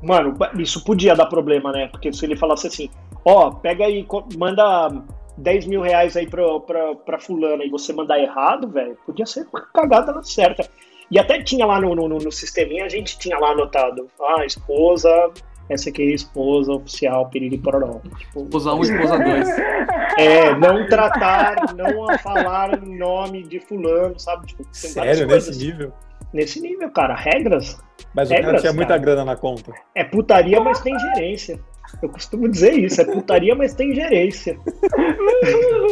Mano, 0.03 0.35
isso 0.59 0.83
podia 0.83 1.15
dar 1.15 1.25
problema, 1.25 1.71
né? 1.71 1.87
Porque 1.87 2.13
se 2.13 2.23
ele 2.23 2.37
falasse 2.37 2.67
assim, 2.67 2.87
ó, 3.25 3.49
pega 3.49 3.85
aí, 3.85 4.05
manda 4.37 4.91
10 5.37 5.67
mil 5.67 5.81
reais 5.81 6.17
aí 6.17 6.27
pra, 6.27 6.59
pra, 6.59 6.95
pra 6.95 7.19
fulana 7.19 7.63
e 7.63 7.69
você 7.69 7.93
mandar 7.93 8.19
errado, 8.19 8.67
velho, 8.67 8.97
podia 9.05 9.25
ser 9.25 9.47
uma 9.51 9.61
cagada 9.61 10.11
na 10.11 10.23
certa. 10.23 10.67
E 11.09 11.17
até 11.17 11.41
tinha 11.41 11.65
lá 11.65 11.79
no, 11.79 11.95
no, 11.95 12.07
no 12.07 12.31
sisteminha, 12.31 12.85
a 12.85 12.89
gente 12.89 13.17
tinha 13.17 13.37
lá 13.37 13.51
anotado, 13.51 14.09
ah, 14.19 14.45
esposa 14.45 15.09
essa 15.69 15.89
aqui 15.89 16.01
é 16.01 16.11
a 16.11 16.15
esposa 16.15 16.71
oficial, 16.71 17.29
piriri 17.29 17.57
pororó. 17.57 17.99
Tipo, 18.17 18.43
Esposa 18.43 18.73
1, 18.73 18.81
esposa 18.83 19.19
2. 19.19 19.49
é, 20.17 20.55
não 20.55 20.87
tratar, 20.87 21.75
não 21.75 22.17
falar 22.19 22.81
em 22.81 22.97
nome 22.97 23.43
de 23.43 23.59
fulano, 23.59 24.17
sabe? 24.17 24.47
Tipo, 24.47 24.63
Sério, 24.71 25.27
nesse 25.27 25.57
nível? 25.57 25.91
Nesse 26.33 26.61
nível, 26.61 26.89
cara, 26.91 27.15
regras. 27.15 27.77
Mas 28.13 28.29
o 28.29 28.33
cara 28.33 28.45
Regras, 28.45 28.61
tinha 28.61 28.73
muita 28.73 28.89
cara. 28.89 29.01
grana 29.01 29.25
na 29.25 29.35
conta. 29.35 29.73
É 29.93 30.03
putaria, 30.03 30.59
mas 30.61 30.79
tem 30.79 30.97
gerência. 30.97 31.59
Eu 32.01 32.09
costumo 32.09 32.49
dizer 32.49 32.73
isso, 32.73 33.01
é 33.01 33.05
putaria, 33.05 33.55
mas 33.55 33.73
tem 33.73 33.93
gerência. 33.95 34.57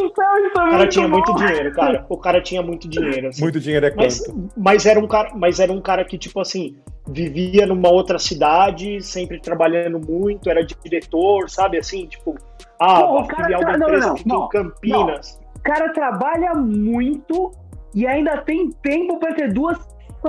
O 0.06 0.12
cara 0.12 0.88
tinha 0.88 1.08
muito 1.08 1.34
dinheiro, 1.36 1.72
cara. 1.74 2.06
O 2.10 2.18
cara 2.18 2.42
tinha 2.42 2.62
muito 2.62 2.88
dinheiro. 2.88 3.30
assim. 3.30 3.42
Muito 3.42 3.60
dinheiro 3.60 3.86
é 3.86 3.94
Mas, 3.96 4.20
quanto? 4.26 4.50
mas, 4.58 4.86
era 4.86 5.00
um 5.00 5.08
cara, 5.08 5.32
mas 5.36 5.60
era 5.60 5.72
um 5.72 5.82
cara 5.82 6.04
que, 6.06 6.18
tipo 6.18 6.40
assim, 6.40 6.76
vivia 7.08 7.66
numa 7.66 7.90
outra 7.90 8.20
cidade, 8.20 9.02
sempre 9.02 9.40
trabalhando 9.40 10.00
muito, 10.00 10.50
era 10.50 10.66
diretor, 10.84 11.50
sabe? 11.50 11.78
Assim, 11.78 12.06
tipo, 12.08 12.36
ah, 12.80 13.00
Não, 13.00 13.14
o 13.14 13.20
a 13.20 13.28
cara 13.28 13.44
filial 13.44 13.62
tra- 13.62 13.78
não, 13.78 13.88
empresa 13.88 14.16
não, 14.26 14.40
não, 14.42 14.50
Campinas. 14.50 15.40
O 15.56 15.60
cara 15.62 15.90
trabalha 15.94 16.54
muito 16.54 17.52
e 17.94 18.06
ainda 18.06 18.38
tem 18.38 18.70
tempo 18.84 19.18
pra 19.20 19.34
ter 19.34 19.52
duas 19.54 19.78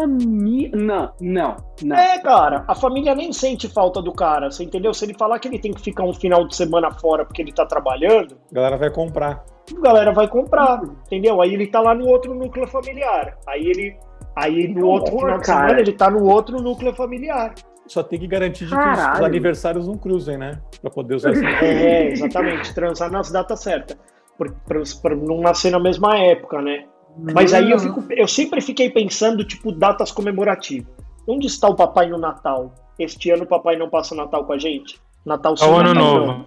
famílias. 0.01 0.72
Não, 0.74 1.11
não, 1.20 1.57
não. 1.82 1.97
É, 1.97 2.18
cara, 2.18 2.64
a 2.68 2.74
família 2.74 3.14
nem 3.14 3.32
sente 3.32 3.68
falta 3.68 4.01
do 4.03 4.12
cara, 4.12 4.51
você 4.51 4.64
entendeu? 4.64 4.92
Se 4.92 5.05
ele 5.05 5.14
falar 5.14 5.38
que 5.38 5.49
ele 5.49 5.59
tem 5.59 5.72
que 5.72 5.80
ficar 5.80 6.05
um 6.05 6.12
final 6.12 6.47
de 6.47 6.55
semana 6.55 6.90
fora 6.90 7.24
porque 7.24 7.42
ele 7.42 7.53
tá 7.53 7.64
trabalhando, 7.66 8.36
A 8.51 8.55
galera 8.55 8.76
vai 8.76 8.90
comprar. 8.90 9.44
a 9.76 9.80
galera 9.80 10.12
vai 10.12 10.28
comprar, 10.28 10.82
entendeu? 11.07 11.40
Aí 11.40 11.53
ele 11.55 11.66
tá 11.66 11.80
lá 11.80 11.94
no 11.94 12.07
outro 12.07 12.34
núcleo 12.34 12.66
familiar. 12.68 13.36
Aí 13.49 13.62
ele. 13.66 13.97
Aí 14.36 14.68
no 14.68 14.86
outro 14.86 15.16
final 15.18 15.38
de 15.38 15.47
cara. 15.47 15.61
semana 15.66 15.80
ele 15.80 15.92
tá 15.92 16.11
no 16.11 16.24
outro 16.24 16.61
núcleo 16.61 16.92
familiar. 16.94 17.55
Só 17.86 18.03
tem 18.03 18.18
que 18.18 18.26
garantir 18.26 18.66
de 18.66 18.72
que 18.72 18.76
os- 18.78 18.99
os 19.18 19.20
aniversários 19.24 19.86
não 19.86 19.97
cruzem, 19.97 20.36
né? 20.36 20.61
Pra 20.82 20.90
poder 20.90 21.14
usar 21.14 21.30
esse. 21.30 21.40
É, 21.64 22.09
exatamente, 22.11 22.74
transar 22.74 23.11
nas 23.11 23.30
datas 23.30 23.61
certas. 23.61 23.97
Pra, 24.36 24.51
pra- 24.66 24.82
pra 25.01 25.16
não 25.16 25.40
nascer 25.40 25.70
na 25.70 25.78
mesma 25.80 26.18
época, 26.18 26.61
né? 26.61 26.84
Mas 27.19 27.55
aí 27.55 27.71
eu, 27.71 27.79
fico, 27.79 28.05
eu 28.11 28.29
sempre 28.29 28.61
fiquei 28.61 28.91
pensando, 28.91 29.45
tipo, 29.45 29.73
datas 29.73 30.12
comemorativas. 30.12 30.93
Onde 31.27 31.47
está 31.47 31.69
o 31.69 31.75
papai 31.75 32.09
no 32.09 32.19
Natal? 32.19 32.73
Este 32.99 33.31
ano 33.31 33.45
o 33.45 33.47
papai 33.47 33.77
não 33.77 33.89
passa 33.89 34.14
Natal 34.14 34.45
com 34.45 34.53
a 34.53 34.59
gente? 34.59 35.01
Natal 35.25 35.57
sim, 35.57 35.64
Ao 35.64 35.75
ano 35.77 35.95
Natal 35.95 36.05
não. 36.05 36.27
novo. 36.27 36.47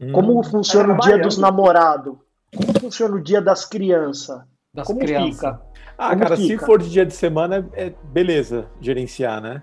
Hum. 0.00 0.12
Como 0.12 0.42
funciona 0.42 0.94
o 0.94 0.98
dia 0.98 1.18
dos 1.18 1.38
namorados? 1.38 2.14
Como 2.54 2.80
funciona 2.80 3.14
o 3.16 3.22
dia 3.22 3.40
das 3.40 3.64
crianças? 3.64 4.40
Das 4.74 4.86
Como 4.86 5.00
crianças. 5.00 5.36
fica? 5.36 5.60
Ah, 5.96 6.10
Como 6.10 6.22
cara, 6.22 6.36
se 6.36 6.48
fica? 6.48 6.66
for 6.66 6.82
de 6.82 6.90
dia 6.90 7.06
de 7.06 7.14
semana, 7.14 7.68
é 7.74 7.92
beleza 8.04 8.66
gerenciar, 8.80 9.40
né? 9.40 9.62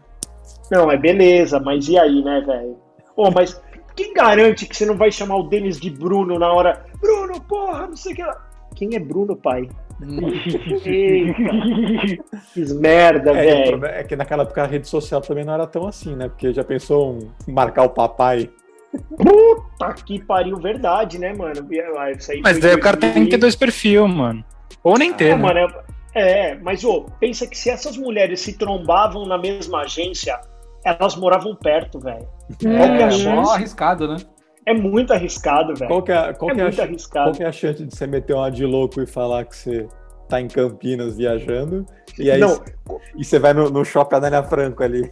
Não, 0.72 0.92
é 0.92 0.98
beleza, 0.98 1.60
mas 1.60 1.88
e 1.88 1.98
aí, 1.98 2.24
né, 2.24 2.42
velho? 2.42 2.78
Ô, 3.16 3.30
mas 3.30 3.62
quem 3.96 4.14
garante 4.14 4.66
que 4.66 4.76
você 4.76 4.86
não 4.86 4.98
vai 4.98 5.12
chamar 5.12 5.36
o 5.38 5.44
Denis 5.44 5.80
de 5.80 5.90
Bruno 5.92 6.40
na 6.40 6.52
hora? 6.52 6.86
Bruno, 7.00 7.40
porra, 7.42 7.88
não 7.88 7.96
sei 7.96 8.14
o 8.14 8.16
que 8.16 8.24
lá. 8.24 8.36
Quem 8.76 8.96
é 8.96 9.00
Bruno, 9.00 9.36
pai? 9.36 9.70
Que 12.54 12.74
merda, 12.76 13.32
É, 13.32 13.66
velho. 13.72 13.86
é 13.86 14.04
que 14.04 14.16
naquela 14.16 14.44
época 14.44 14.64
a 14.64 14.68
rede 14.68 14.88
social 14.88 15.22
também 15.22 15.44
não 15.46 15.54
era 15.54 15.68
tão 15.68 15.88
assim, 15.88 16.16
né? 16.16 16.30
Porque 16.30 16.54
já 16.54 16.64
pensou 16.64 17.14
um 17.48 17.52
marcar 17.54 17.84
o 17.84 17.90
papai. 17.90 18.50
Puta 19.18 19.94
que 20.06 20.24
pariu, 20.24 20.58
verdade, 20.58 21.18
né, 21.18 21.34
mano? 21.34 21.68
Ah, 21.98 22.12
Mas 22.44 22.60
daí 22.60 22.76
o 22.76 22.80
cara 22.80 22.98
tem 22.98 23.10
que 23.12 23.32
ter 23.32 23.38
2000. 23.38 23.40
dois 23.40 23.56
perfis, 23.56 24.00
mano. 24.02 24.44
Ou 24.84 24.98
nem 24.98 25.12
ter, 25.14 25.30
É, 25.32 25.36
né? 25.36 25.42
mano, 25.42 25.60
é, 26.14 26.52
é, 26.52 26.56
mas 26.56 26.84
ô, 26.84 27.06
pensa 27.20 27.48
que 27.48 27.58
se 27.58 27.70
essas 27.70 27.98
mulheres 27.98 28.40
se 28.42 28.58
trombavam 28.58 29.26
na 29.26 29.38
mesma 29.38 29.82
agência, 29.82 30.40
elas 30.86 31.16
moravam 31.16 31.56
perto, 31.56 32.00
velho. 32.00 32.28
É 32.66 33.04
É, 33.30 33.34
mó 33.34 33.50
arriscado, 33.52 34.08
né? 34.08 34.18
É 34.66 34.74
muito 34.74 35.12
arriscado, 35.14 35.74
velho. 35.76 35.90
Qual 35.90 36.02
que 36.04 36.12
é, 36.12 36.34
qual 36.34 36.52
É 36.52 36.54
que 36.56 36.60
é 36.60 36.64
a 36.64 36.66
muito 36.68 36.76
ch- 36.76 36.80
arriscado. 36.82 37.26
qual 37.30 37.36
que 37.36 37.44
é 37.44 37.48
a 37.48 37.52
chance 37.52 37.84
de 37.86 37.96
você 37.96 38.08
meter 38.08 38.34
uma 38.36 38.50
de 38.50 38.66
louco 38.66 39.02
e 39.02 39.06
falar 39.06 39.46
que 39.46 39.56
você 39.56 39.88
tá 40.30 40.40
em 40.40 40.48
Campinas 40.48 41.18
viajando 41.18 41.86
e 42.18 42.32
aí 42.32 42.40
Não, 42.40 42.62
e 43.18 43.24
você 43.26 43.38
vai 43.40 43.54
no, 43.54 43.70
no 43.70 43.84
shopping 43.84 44.16
Anália 44.16 44.42
Franco 44.44 44.82
ali? 44.84 45.12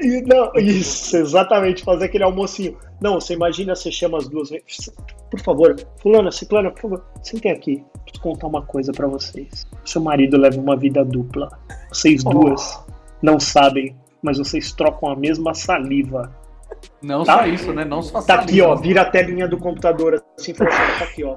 E- 0.00 0.22
Não, 0.22 0.50
isso, 0.56 1.16
exatamente, 1.16 1.82
fazer 1.84 2.06
aquele 2.06 2.24
almocinho. 2.24 2.78
Não, 3.00 3.20
você 3.20 3.34
imagina, 3.34 3.74
você 3.74 3.90
chama 3.92 4.16
as 4.18 4.26
duas 4.28 4.48
vezes. 4.50 4.90
Por 5.30 5.40
favor, 5.40 5.76
fulana, 6.00 6.30
ciclana, 6.32 6.70
por 6.70 6.80
favor, 6.80 7.04
sentem 7.22 7.52
aqui. 7.52 7.84
Preciso 8.04 8.22
contar 8.22 8.46
uma 8.46 8.62
coisa 8.62 8.90
pra 8.92 9.06
vocês. 9.06 9.66
Seu 9.84 10.00
marido 10.00 10.38
leva 10.38 10.58
uma 10.58 10.76
vida 10.76 11.04
dupla. 11.04 11.50
Vocês 11.90 12.24
duas 12.24 12.80
não 13.20 13.38
sabem, 13.38 13.94
mas 14.22 14.38
vocês 14.38 14.72
trocam 14.72 15.10
a 15.10 15.16
mesma 15.16 15.52
saliva. 15.52 16.32
Não 17.02 17.24
Tá. 17.24 17.38
só 17.38 17.46
isso, 17.46 17.72
né? 17.72 17.84
Não 17.84 18.02
só 18.02 18.22
Tá 18.22 18.36
aqui, 18.40 18.60
ó, 18.60 18.74
vira 18.74 19.02
a 19.02 19.10
telinha 19.10 19.46
do 19.46 19.58
computador 19.58 20.22
assim, 20.38 20.54
fala 20.54 20.70
assim, 20.70 20.98
tá 20.98 21.04
aqui, 21.04 21.24
ó. 21.24 21.36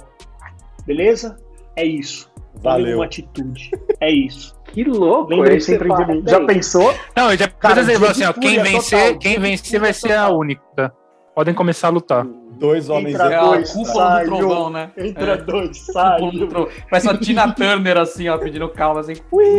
Beleza? 0.86 1.38
É 1.76 1.86
isso. 1.86 2.30
Valeu. 2.62 2.98
uma 2.98 3.06
atitude. 3.06 3.72
É 4.02 4.12
isso. 4.12 4.58
Que 4.66 4.84
louco, 4.84 5.32
Lembrem 5.32 5.58
esse 5.58 5.72
sempre 5.72 5.90
de 5.94 6.06
mim. 6.06 6.24
Já 6.28 6.46
pensou? 6.46 6.94
Não, 7.16 7.32
eu 7.32 7.38
já 7.38 7.48
Cara, 7.48 7.76
precisa 7.76 8.00
dia 8.00 8.10
assim, 8.10 8.24
ó, 8.26 8.34
quem 8.34 8.62
vencer, 8.62 9.00
total, 9.00 9.20
quem 9.20 9.40
vencer 9.40 9.80
vai 9.80 9.94
ser 9.94 10.14
a 10.14 10.30
única. 10.30 10.94
Podem 11.36 11.54
começar 11.54 11.88
a 11.88 11.92
lutar. 11.92 12.26
Dois 12.60 12.90
homens 12.90 13.16
Entra 13.16 13.32
É 13.32 13.36
a 13.38 13.42
dois, 13.46 13.72
cúpula 13.72 13.94
sai, 13.94 14.26
do 14.26 14.38
trovão, 14.38 14.70
né? 14.70 14.92
Entra 14.98 15.32
É. 15.34 15.38
dois, 15.38 15.78
sai. 15.86 16.20
Cúpula 16.20 16.46
do 16.46 16.48
trovão. 16.48 16.72
Parece 16.90 17.10
a 17.10 17.18
Tina 17.18 17.52
Turner, 17.54 17.98
assim, 17.98 18.28
ó, 18.28 18.38
pedindo 18.38 18.68
calma, 18.70 19.00
assim. 19.00 19.14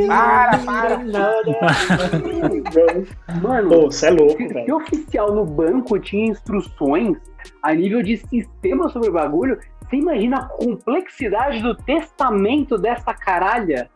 Para, 0.07 0.59
para. 0.59 0.99
Mano, 3.43 3.69
Pô, 3.69 3.91
você 3.91 4.07
é 4.07 4.11
louco, 4.11 4.37
se, 4.37 4.49
se 4.49 4.55
velho. 4.55 4.77
oficial 4.77 5.35
no 5.35 5.45
banco 5.45 5.99
tinha 5.99 6.27
instruções 6.31 7.17
a 7.63 7.73
nível 7.75 8.03
de 8.03 8.17
sistema 8.19 8.89
sobre 8.89 9.09
o 9.09 9.13
bagulho, 9.13 9.59
você 9.89 9.97
imagina 9.97 10.39
a 10.39 10.45
complexidade 10.45 11.61
do 11.63 11.75
testamento 11.75 12.79
dessa 12.79 13.13
caralha? 13.15 13.89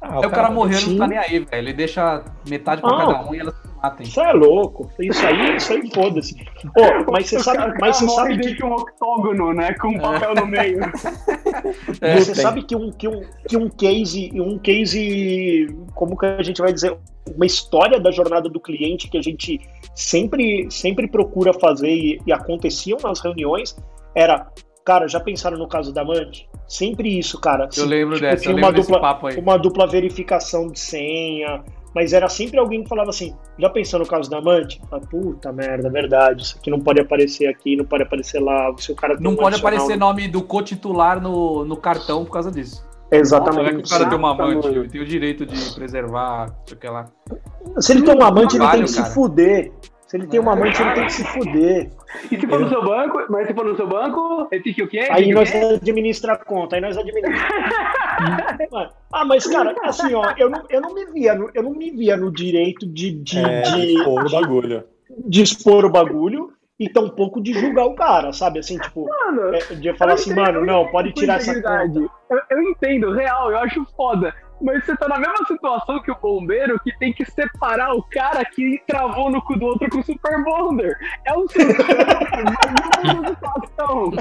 Ah, 0.00 0.20
o 0.20 0.30
cara 0.30 0.50
morreu, 0.50 0.78
ele 0.78 0.90
não 0.92 0.98
tá 0.98 1.06
nem 1.06 1.18
aí, 1.18 1.38
velho. 1.40 1.48
Ele 1.52 1.72
deixa 1.72 2.22
metade 2.48 2.80
pra 2.80 2.90
Ah. 2.90 2.96
cada 3.06 3.28
um 3.28 3.34
e 3.34 3.40
elas 3.40 3.54
matem. 3.84 4.06
Você 4.06 4.20
é 4.20 4.32
louco. 4.32 4.90
Isso 4.98 5.26
aí, 5.26 5.56
isso 5.56 5.72
aí 5.72 5.90
foda-se. 5.92 6.34
Ô, 6.76 7.12
mas 7.12 7.28
você 7.28 7.36
cara- 7.42 7.60
sabe, 7.60 7.78
mas 7.80 7.96
você 7.96 8.08
sabe 8.08 8.54
que 8.54 8.64
um 8.64 8.72
octógono, 8.72 9.52
né? 9.52 9.74
Com 9.74 9.88
um 9.88 9.98
papel 9.98 10.34
no 10.34 10.46
meio. 10.46 10.80
É, 12.00 12.16
Você 12.16 12.32
tem. 12.32 12.42
sabe 12.42 12.62
que 12.62 12.74
um, 12.76 12.90
que, 12.90 13.08
um, 13.08 13.20
que 13.48 13.56
um 13.56 13.68
case, 13.68 14.30
um 14.34 14.58
case, 14.58 15.66
como 15.94 16.16
que 16.16 16.26
a 16.26 16.42
gente 16.42 16.60
vai 16.60 16.72
dizer, 16.72 16.96
uma 17.34 17.46
história 17.46 17.98
da 18.00 18.10
jornada 18.10 18.48
do 18.48 18.60
cliente 18.60 19.08
que 19.08 19.18
a 19.18 19.22
gente 19.22 19.60
sempre, 19.94 20.66
sempre 20.70 21.06
procura 21.08 21.52
fazer 21.52 21.90
e, 21.90 22.20
e 22.26 22.32
aconteciam 22.32 22.98
nas 23.02 23.20
reuniões 23.20 23.76
era, 24.14 24.46
cara, 24.84 25.08
já 25.08 25.20
pensaram 25.20 25.58
no 25.58 25.68
caso 25.68 25.92
da 25.92 26.02
amante? 26.02 26.48
Sempre 26.66 27.18
isso, 27.18 27.40
cara. 27.40 27.68
Eu 27.76 27.86
lembro 27.86 28.14
tipo, 28.16 28.26
dessa, 28.28 28.46
eu 28.46 28.52
uma 28.52 28.56
lembro 28.68 28.72
desse 28.74 28.88
dupla, 28.90 29.00
papo 29.00 29.26
aí. 29.26 29.36
uma 29.38 29.56
dupla 29.58 29.86
verificação 29.86 30.68
de 30.68 30.78
senha, 30.78 31.62
mas 31.94 32.12
era 32.12 32.28
sempre 32.28 32.58
alguém 32.58 32.82
que 32.82 32.88
falava 32.88 33.10
assim, 33.10 33.34
já 33.58 33.70
pensou 33.70 34.00
no 34.00 34.06
caso 34.06 34.28
da 34.28 34.38
amante? 34.38 34.80
Fala, 34.90 35.02
Puta 35.02 35.52
merda, 35.52 35.88
verdade, 35.90 36.42
isso 36.42 36.56
aqui 36.58 36.70
não 36.70 36.80
pode 36.80 37.00
aparecer 37.00 37.46
aqui, 37.46 37.76
não 37.76 37.84
pode 37.84 38.02
aparecer 38.02 38.40
lá, 38.40 38.72
se 38.78 38.90
o 38.92 38.94
cara 38.96 39.14
tem 39.14 39.22
Não 39.22 39.32
um 39.32 39.36
pode 39.36 39.54
adicional 39.56 39.74
aparecer 39.74 39.98
no- 39.98 40.06
nome 40.06 40.28
do 40.28 40.42
co-titular 40.42 41.20
no, 41.20 41.64
no 41.64 41.76
cartão 41.76 42.24
por 42.24 42.32
causa 42.32 42.50
disso. 42.50 42.82
Não 42.84 43.06
é 43.06 43.10
que 43.10 43.16
Exatamente. 43.16 43.84
o 43.86 43.88
cara 43.88 44.08
tem 44.08 44.18
uma 44.18 44.32
amante, 44.32 44.66
ele 44.66 44.88
tem 44.88 45.00
o 45.00 45.04
direito 45.06 45.46
de 45.46 45.74
preservar, 45.74 46.48
sei 46.66 46.76
o 46.76 46.80
que 46.80 46.88
lá. 46.88 47.06
Se 47.78 47.92
ele 47.92 48.02
tem 48.02 48.16
um 48.16 48.22
amante, 48.24 48.56
ele 48.56 48.68
tem 48.68 48.82
que 48.82 48.88
se 48.90 49.04
fuder. 49.14 49.70
Se 50.14 50.18
ele 50.18 50.26
tem 50.28 50.38
uma 50.38 50.52
amante, 50.52 50.80
ele 50.80 50.92
tem 50.92 51.06
que 51.06 51.12
se 51.12 51.24
fuder. 51.24 51.90
E 52.30 52.38
se 52.40 52.46
for 52.46 52.60
no 52.60 52.68
seu 52.68 52.84
banco, 52.84 53.26
mas 53.28 53.48
se 53.48 53.52
for 53.52 53.64
no 53.64 53.74
seu 53.74 53.88
banco, 53.88 54.46
ele 54.52 54.82
o 54.84 54.86
quê? 54.86 55.08
Aí 55.10 55.32
nós 55.32 55.52
administra 55.52 56.34
a 56.34 56.36
conta, 56.36 56.76
aí 56.76 56.80
nós 56.80 56.96
administramos. 56.96 57.42
ah, 59.12 59.24
mas 59.24 59.44
cara, 59.44 59.74
assim, 59.82 60.14
ó, 60.14 60.32
eu 60.38 60.48
não, 60.48 60.62
eu 60.70 60.80
não 60.80 60.94
me 60.94 61.04
via, 61.06 61.34
no, 61.34 61.50
eu 61.52 61.64
não 61.64 61.72
me 61.72 61.90
via 61.90 62.16
no 62.16 62.30
direito 62.30 62.86
de, 62.86 63.10
de, 63.10 63.40
É, 63.40 63.62
de, 63.62 64.04
pô, 64.04 64.20
o 64.20 64.30
bagulho. 64.30 64.84
de 65.26 65.42
expor 65.42 65.84
o 65.84 65.90
bagulho 65.90 66.52
e 66.78 66.88
tampouco 66.88 67.42
de 67.42 67.52
julgar 67.52 67.86
o 67.86 67.96
cara, 67.96 68.32
sabe? 68.32 68.60
Assim, 68.60 68.78
tipo, 68.78 69.08
Mano, 69.08 69.52
é, 69.52 69.74
de 69.74 69.94
falar 69.94 70.12
assim, 70.12 70.32
mano, 70.32 70.64
não, 70.64 70.86
pode 70.92 71.12
tirar 71.12 71.38
essa 71.38 71.54
conta. 71.54 72.08
Eu, 72.30 72.40
eu 72.50 72.62
entendo, 72.62 73.10
real, 73.10 73.50
eu 73.50 73.58
acho 73.58 73.84
foda. 73.96 74.32
Mas 74.60 74.84
você 74.84 74.96
tá 74.96 75.08
na 75.08 75.18
mesma 75.18 75.46
situação 75.46 76.00
que 76.02 76.10
o 76.10 76.16
bombeiro 76.16 76.78
que 76.80 76.96
tem 76.98 77.12
que 77.12 77.24
separar 77.24 77.94
o 77.94 78.02
cara 78.02 78.44
que 78.44 78.80
travou 78.86 79.30
no 79.30 79.42
cu 79.42 79.58
do 79.58 79.66
outro 79.66 79.90
com 79.90 79.98
o 79.98 80.04
Super 80.04 80.42
Bonder. 80.44 80.96
É 81.26 81.32
um 81.36 81.46
situação. 83.28 84.12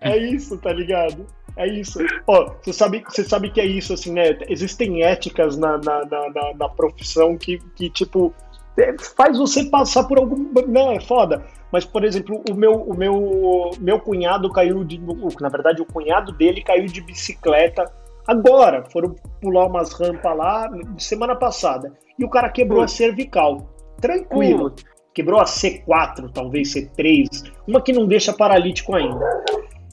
É 0.00 0.16
isso, 0.16 0.58
tá 0.58 0.72
ligado? 0.72 1.26
É 1.56 1.66
isso. 1.66 1.98
Ó, 2.26 2.52
você 2.62 2.72
sabe, 2.72 3.02
você 3.06 3.24
sabe 3.24 3.50
que 3.50 3.60
é 3.60 3.66
isso, 3.66 3.92
assim, 3.92 4.12
né? 4.12 4.38
Existem 4.48 5.02
éticas 5.02 5.56
na, 5.56 5.78
na, 5.78 6.04
na, 6.06 6.54
na- 6.58 6.68
profissão 6.68 7.36
que, 7.36 7.58
que, 7.74 7.90
tipo, 7.90 8.32
é, 8.78 8.94
faz 9.16 9.36
você 9.36 9.64
passar 9.64 10.04
por 10.04 10.18
algum. 10.18 10.48
Não, 10.68 10.92
é 10.92 11.00
foda. 11.00 11.44
Mas, 11.72 11.84
por 11.84 12.04
exemplo, 12.04 12.42
o 12.50 12.54
meu, 12.54 12.72
o 12.74 12.96
meu, 12.96 13.70
meu 13.78 14.00
cunhado 14.00 14.50
caiu 14.50 14.84
de. 14.84 15.00
Na 15.40 15.48
verdade, 15.48 15.82
o 15.82 15.86
cunhado 15.86 16.32
dele 16.32 16.62
caiu 16.62 16.86
de 16.86 17.00
bicicleta 17.00 17.84
agora. 18.30 18.84
Foram 18.90 19.14
pular 19.40 19.66
umas 19.66 19.92
rampas 19.92 20.36
lá 20.36 20.70
semana 20.98 21.36
passada. 21.36 21.92
E 22.18 22.24
o 22.24 22.30
cara 22.30 22.48
quebrou 22.48 22.82
a 22.82 22.88
cervical. 22.88 23.68
Tranquilo. 24.00 24.74
quebrou 25.12 25.40
a 25.40 25.44
C4, 25.44 26.30
talvez 26.32 26.72
C3, 26.72 27.52
uma 27.66 27.82
que 27.82 27.92
não 27.92 28.06
deixa 28.06 28.32
paralítico 28.32 28.94
ainda. 28.94 29.44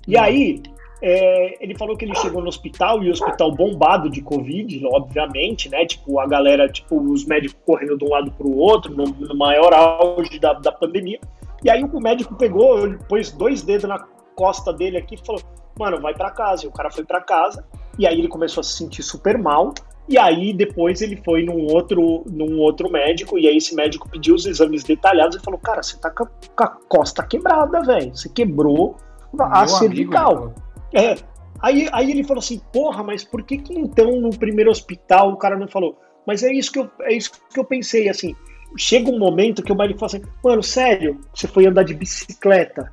E 0.07 0.17
aí, 0.17 0.61
é, 1.01 1.63
ele 1.63 1.77
falou 1.77 1.97
que 1.97 2.05
ele 2.05 2.15
chegou 2.15 2.41
no 2.41 2.47
hospital 2.47 3.03
e 3.03 3.09
o 3.09 3.11
hospital 3.11 3.51
bombado 3.51 4.09
de 4.09 4.21
Covid, 4.21 4.81
obviamente, 4.85 5.69
né? 5.69 5.85
Tipo, 5.85 6.19
a 6.19 6.27
galera, 6.27 6.69
tipo, 6.69 6.99
os 6.99 7.25
médicos 7.25 7.57
correndo 7.65 7.97
de 7.97 8.05
um 8.05 8.09
lado 8.09 8.31
para 8.31 8.47
o 8.47 8.57
outro, 8.57 8.95
no, 8.95 9.05
no, 9.05 9.35
maior 9.35 9.73
auge 9.73 10.39
da, 10.39 10.53
da 10.53 10.71
pandemia. 10.71 11.19
E 11.63 11.69
aí 11.69 11.83
o 11.83 11.99
médico 11.99 12.35
pegou, 12.35 12.85
ele 12.85 12.97
pôs 13.09 13.31
dois 13.31 13.61
dedos 13.61 13.89
na 13.89 13.99
costa 14.35 14.71
dele 14.71 14.97
aqui 14.97 15.15
e 15.15 15.25
falou: 15.25 15.41
Mano, 15.77 15.99
vai 15.99 16.13
para 16.13 16.31
casa. 16.31 16.65
E 16.65 16.67
o 16.67 16.71
cara 16.71 16.89
foi 16.89 17.03
para 17.03 17.21
casa. 17.21 17.65
E 17.97 18.05
aí 18.05 18.19
ele 18.19 18.27
começou 18.27 18.61
a 18.61 18.63
se 18.63 18.73
sentir 18.73 19.03
super 19.03 19.37
mal. 19.37 19.73
E 20.09 20.17
aí 20.17 20.53
depois 20.53 21.01
ele 21.01 21.21
foi 21.23 21.43
num 21.43 21.65
outro, 21.65 22.23
num 22.27 22.59
outro 22.59 22.89
médico, 22.89 23.37
e 23.37 23.47
aí 23.47 23.57
esse 23.57 23.75
médico 23.75 24.09
pediu 24.09 24.35
os 24.35 24.45
exames 24.45 24.83
detalhados 24.83 25.35
e 25.35 25.39
falou: 25.39 25.59
Cara, 25.59 25.83
você 25.83 25.97
tá 25.97 26.09
com 26.09 26.27
a, 26.57 26.67
costa 26.67 27.23
quebrada, 27.23 27.81
velho. 27.81 28.15
Você 28.15 28.29
quebrou 28.29 28.95
a 29.37 29.59
Meu 29.59 29.67
cervical. 29.67 30.37
amigo, 30.37 30.53
É. 30.93 31.15
Aí, 31.59 31.89
aí 31.91 32.11
ele 32.11 32.23
falou 32.23 32.39
assim, 32.39 32.61
porra, 32.71 33.03
mas 33.03 33.23
por 33.23 33.41
que 33.41 33.57
que 33.57 33.73
então 33.73 34.21
no 34.21 34.29
primeiro 34.29 34.69
hospital 34.69 35.31
o 35.31 35.37
cara 35.37 35.57
não 35.57 35.67
falou? 35.67 35.97
Mas 36.25 36.43
é 36.43 36.53
isso 36.53 36.71
que 36.71 36.79
eu, 36.79 36.89
é 37.01 37.13
isso 37.13 37.31
que 37.51 37.59
eu 37.59 37.65
pensei, 37.65 38.09
assim. 38.09 38.35
Chega 38.75 39.09
um 39.09 39.17
momento 39.17 39.63
que 39.63 39.71
o 39.71 39.75
médico 39.75 39.99
fala 39.99 40.11
assim, 40.11 40.21
mano, 40.43 40.61
sério, 40.63 41.19
você 41.33 41.47
foi 41.47 41.65
andar 41.65 41.83
de 41.83 41.93
bicicleta. 41.93 42.91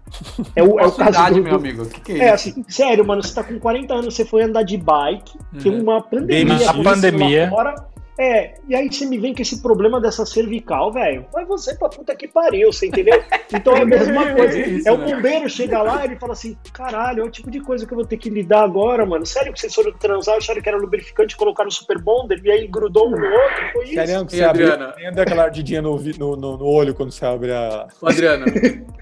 É 0.55 0.63
o, 0.63 0.79
é 0.79 0.87
o 0.87 0.93
caso 0.93 1.11
idade, 1.11 1.35
do, 1.41 1.43
meu 1.45 1.55
amigo? 1.57 1.83
O 1.83 1.89
que, 1.89 2.01
que 2.01 2.13
é, 2.13 2.27
É 2.27 2.31
assim, 2.31 2.65
sério, 2.69 3.05
mano, 3.07 3.23
você 3.23 3.35
tá 3.35 3.43
com 3.43 3.59
40 3.59 3.93
anos, 3.95 4.15
você 4.15 4.25
foi 4.25 4.43
andar 4.43 4.63
de 4.63 4.77
bike, 4.77 5.39
tem 5.63 5.73
Uhum. 5.73 5.83
uma 5.83 6.03
pandemia. 6.03 6.45
Bem, 6.45 6.67
a 6.67 6.75
pandemia. 6.75 7.49
Fora, 7.51 7.75
é, 8.19 8.55
e 8.69 8.75
aí 8.77 8.93
você 8.93 9.05
me 9.07 9.19
vem 9.19 9.35
com 9.35 9.43
esse 9.43 9.61
problema 9.61 10.01
dessa 10.01 10.25
cervical, 10.25 10.93
velho. 10.93 11.27
Vai 11.33 11.45
você 11.45 11.75
pra 11.75 11.89
puta 11.89 12.15
que 12.15 12.29
pariu, 12.29 12.73
você 12.73 12.87
entendeu? 12.87 13.21
Então 13.53 13.77
é 13.77 13.83
a 13.83 13.85
mesma 13.85 14.31
coisa. 14.35 14.59
Isso, 14.59 14.89
é 14.89 14.93
o 14.93 14.99
né? 14.99 15.15
bombeiro 15.15 15.49
chega 15.49 15.83
lá 15.83 16.03
e 16.03 16.09
ele 16.09 16.17
fala 16.17 16.33
assim: 16.33 16.57
caralho, 16.73 17.23
é 17.23 17.25
o 17.25 17.31
tipo 17.31 17.51
de 17.51 17.61
coisa 17.61 17.85
que 17.87 17.93
eu 17.93 17.97
vou 17.97 18.07
ter 18.07 18.17
que 18.17 18.31
lidar 18.31 18.63
agora, 18.63 19.05
mano. 19.05 19.27
Sério 19.27 19.53
que 19.53 19.61
vocês 19.61 19.75
foram 19.75 19.93
transar, 19.93 20.37
acharam 20.37 20.63
que 20.63 20.69
era 20.69 20.79
lubrificante, 20.79 21.37
colocaram 21.37 21.71
super 21.71 21.99
bonder 22.01 22.41
e 22.45 22.51
aí 22.51 22.67
grudou 22.69 23.09
um 23.09 23.11
no 23.11 23.27
outro? 23.27 23.73
Foi 23.73 23.85
isso? 23.85 23.95
Sério 23.95 24.27
que 24.27 24.35
E 24.35 24.39
você 24.39 24.45
abre, 24.45 24.63
Adriana? 24.65 24.95
nem 24.97 25.13
dá 25.13 25.23
aquela 25.23 25.43
ardidinha 25.45 25.83
no, 25.83 25.97
no, 25.99 26.37
no, 26.37 26.57
no 26.57 26.67
olho 26.67 26.95
quando 26.95 27.11
você 27.11 27.25
abre 27.27 27.53
a. 27.53 27.89
Ô, 28.01 28.09
Adriano, 28.09 28.45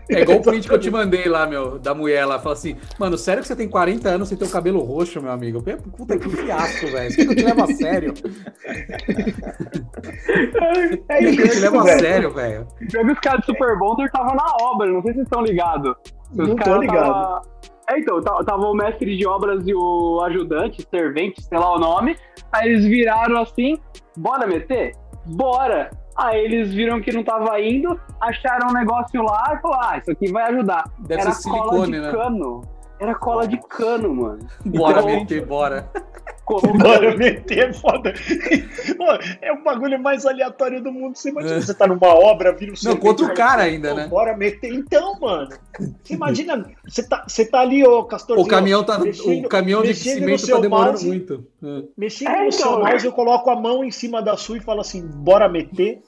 é 0.08 0.20
igual 0.22 0.38
o 0.38 0.42
print 0.42 0.66
que 0.66 0.74
eu 0.74 0.78
te 0.78 0.90
mandei 0.90 1.26
lá, 1.26 1.46
meu, 1.46 1.78
da 1.78 1.94
mulher 1.94 2.24
lá. 2.24 2.38
Fala 2.38 2.54
assim, 2.54 2.76
mano, 2.98 3.18
sério 3.18 3.42
que 3.42 3.48
você 3.48 3.56
tem 3.56 3.68
40 3.68 4.08
anos 4.08 4.28
sem 4.28 4.38
ter 4.38 4.44
o 4.46 4.50
cabelo 4.50 4.80
roxo, 4.80 5.20
meu 5.20 5.32
amigo? 5.32 5.62
Puta 5.96 6.18
que 6.18 6.30
fiasco, 6.30 6.86
velho. 6.86 7.14
Quer 7.14 7.24
que 7.26 7.30
eu 7.30 7.36
te 7.36 7.44
levo 7.44 7.62
a 7.62 7.66
sério? 7.66 8.14
É 11.08 11.22
isso, 11.24 11.60
levo 11.60 11.80
a 11.80 11.82
velho. 11.84 12.00
sério, 12.00 12.30
velho? 12.30 12.66
Eu 12.94 13.04
vi 13.06 13.12
os 13.12 13.18
caras 13.20 13.40
do 13.40 13.46
Super 13.46 13.78
Bonder 13.78 14.06
estavam 14.06 14.34
na 14.34 14.46
obra, 14.62 14.86
não 14.90 15.02
sei 15.02 15.12
se 15.12 15.16
vocês 15.18 15.26
estão 15.26 15.42
ligados. 15.42 15.94
Os 16.32 16.36
Não 16.48 16.56
tô 16.56 16.64
caras 16.64 16.80
ligado. 16.80 17.04
tava- 17.12 17.42
É, 17.90 17.98
então, 17.98 18.20
tava, 18.22 18.44
tava 18.44 18.62
o 18.66 18.74
mestre 18.74 19.16
de 19.16 19.26
obras 19.26 19.66
e 19.66 19.74
o 19.74 20.20
ajudante, 20.24 20.86
servente, 20.88 21.42
sei 21.42 21.58
lá 21.58 21.74
o 21.74 21.78
nome. 21.78 22.16
Aí 22.52 22.68
eles 22.70 22.84
viraram 22.84 23.40
assim, 23.40 23.76
bora 24.16 24.46
meter? 24.46 24.92
Bora! 25.26 25.90
Aí 26.16 26.44
eles 26.44 26.72
viram 26.72 27.00
que 27.00 27.10
não 27.12 27.24
tava 27.24 27.58
indo, 27.60 27.98
acharam 28.20 28.68
um 28.68 28.72
negócio 28.72 29.22
lá 29.22 29.54
e 29.56 29.60
falaram, 29.62 29.88
ah, 29.90 29.98
isso 29.98 30.10
aqui 30.10 30.30
vai 30.30 30.44
ajudar. 30.52 30.84
Deve 31.00 31.22
Era 31.22 31.32
ser 31.32 31.48
cola 31.50 31.72
silicone, 31.84 31.92
de 31.92 32.00
né? 32.00 32.10
cano. 32.12 32.60
Era 33.02 33.14
cola 33.16 33.48
de 33.48 33.58
cano, 33.68 34.14
mano. 34.14 34.46
Bora 34.64 35.00
Então, 35.00 35.06
meter, 35.06 35.44
bora. 35.44 35.90
Bora 36.46 37.16
meter 37.16 37.70
é 37.70 37.72
foda. 37.72 38.12
É 39.40 39.52
o 39.52 39.62
bagulho 39.64 39.98
mais 40.00 40.26
aleatório 40.26 40.82
do 40.82 40.92
mundo. 40.92 41.16
Você 41.16 41.30
imagina, 41.30 41.56
É. 41.56 41.60
você 41.60 41.74
tá 41.74 41.86
numa 41.86 42.08
obra, 42.14 42.52
vira 42.52 42.72
o 42.72 42.74
Não, 42.84 42.96
contra 42.96 43.26
o 43.26 43.34
cara 43.34 43.62
ainda, 43.62 43.90
"Pô, 43.90 43.94
né? 43.96 44.06
Bora 44.06 44.36
meter. 44.36 44.72
Então, 44.72 45.18
mano. 45.20 45.48
Você 46.02 46.14
imagina, 46.14 46.64
você 46.86 47.02
tá, 47.08 47.24
você 47.26 47.44
tá 47.44 47.60
ali, 47.60 47.84
ô 47.84 48.04
Castor. 48.04 48.38
O 48.38 48.46
caminhão, 48.46 48.84
tá, 48.84 48.98
mexendo- 48.98 49.46
o 49.46 49.48
caminhão 49.48 49.82
de 49.82 49.94
cimento 49.94 50.40
seu 50.42 50.56
tá 50.56 50.62
demorando 50.62 50.90
mouse. 50.90 51.06
muito. 51.08 51.44
É. 51.62 51.82
Mexendo 51.96 52.28
É, 52.30 52.44
no 52.44 52.52
seu 52.52 52.66
então. 52.70 52.80
mouse, 52.84 53.06
eu 53.06 53.12
coloco 53.12 53.50
a 53.50 53.56
mão 53.56 53.82
em 53.84 53.90
cima 53.90 54.20
da 54.22 54.36
sua 54.36 54.56
e 54.58 54.60
falo 54.60 54.80
assim: 54.80 55.00
bora 55.04 55.48
meter. 55.48 56.02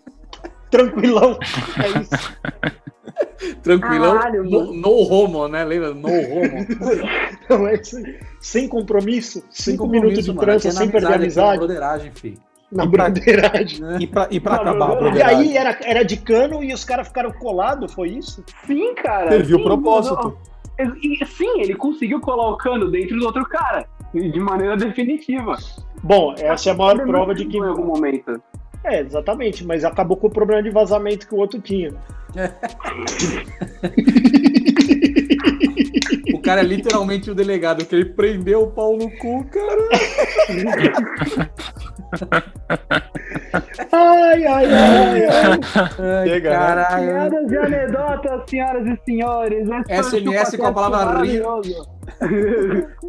Tranquilão. 0.74 1.38
É 1.82 1.88
isso. 2.00 2.34
Tranquilão. 3.62 4.18
Caralho, 4.18 4.44
no, 4.44 4.72
no 4.74 4.90
homo, 4.90 5.46
né? 5.48 5.64
Lembra? 5.64 5.94
No 5.94 6.08
homo. 6.08 6.66
Não, 7.48 7.68
é 7.68 7.74
aí. 7.74 8.18
Sem 8.40 8.68
compromisso, 8.68 9.44
Sem 9.50 9.74
cinco 9.74 9.86
minutos 9.86 10.24
de 10.24 10.34
trança, 10.34 10.68
é 10.68 10.70
sem 10.70 10.90
perder 10.90 11.06
a 11.06 11.10
aqui 11.10 11.14
é 11.14 11.18
na 11.18 11.24
amizade, 11.24 11.58
broderagem, 11.58 12.12
filho. 12.12 12.38
na 12.72 12.86
broderagem. 12.86 13.80
E 14.00 14.06
pra, 14.06 14.28
e 14.30 14.40
pra 14.40 14.54
Não, 14.54 14.60
acabar 14.62 14.84
a 14.84 14.88
não, 14.88 14.94
não. 14.94 14.94
E 14.94 15.10
broderagem? 15.10 15.38
aí 15.50 15.56
era, 15.56 15.78
era 15.84 16.02
de 16.04 16.16
cano 16.16 16.64
e 16.64 16.72
os 16.72 16.84
caras 16.84 17.06
ficaram 17.08 17.30
colados, 17.32 17.92
foi 17.92 18.08
isso? 18.10 18.42
Sim, 18.66 18.94
cara. 18.94 19.30
Serviu 19.30 19.56
o 19.56 19.60
sim, 19.60 19.64
propósito. 19.64 20.14
não. 20.16 20.54
E, 21.02 21.24
Sim, 21.26 21.60
ele 21.60 21.76
conseguiu 21.76 22.20
colar 22.20 22.50
o 22.50 22.56
cano 22.56 22.90
dentro 22.90 23.16
do 23.16 23.26
outro 23.26 23.44
cara. 23.46 23.86
De 24.12 24.40
maneira 24.40 24.76
definitiva. 24.76 25.56
Bom, 26.02 26.34
essa 26.36 26.70
é 26.70 26.72
a 26.72 26.76
maior 26.76 26.96
prova 27.06 27.32
de 27.34 27.44
que. 27.46 27.58
Em 27.58 27.62
algum 27.64 27.84
momento. 27.86 28.42
É, 28.84 29.00
exatamente, 29.00 29.64
mas 29.64 29.84
acabou 29.84 30.16
com 30.16 30.26
o 30.26 30.30
problema 30.30 30.62
de 30.62 30.70
vazamento 30.70 31.26
que 31.26 31.34
o 31.34 31.38
outro 31.38 31.60
tinha. 31.60 31.90
O 36.34 36.40
cara 36.40 36.60
é 36.60 36.64
literalmente 36.64 37.30
o 37.30 37.34
delegado, 37.34 37.86
que 37.86 37.94
ele 37.94 38.04
prendeu 38.04 38.64
o 38.64 38.70
pau 38.70 38.96
no 38.96 39.10
cu, 39.18 39.44
cara. 39.46 39.88
Ai, 43.92 44.46
ai, 44.46 44.64
ai, 44.66 45.24
ai. 45.24 45.60
Ai, 45.98 46.28
Chega, 46.28 46.50
né? 46.50 46.56
caralho. 46.56 47.06
Piadas 47.06 47.46
de 47.46 47.56
anedotas, 47.56 48.50
senhoras 48.50 48.86
e 48.86 49.00
senhores. 49.04 49.68
Esse 49.88 50.20
SMS 50.20 50.56
com 50.56 50.66
a 50.66 50.72
palavra 50.72 51.24
rir. 51.24 51.42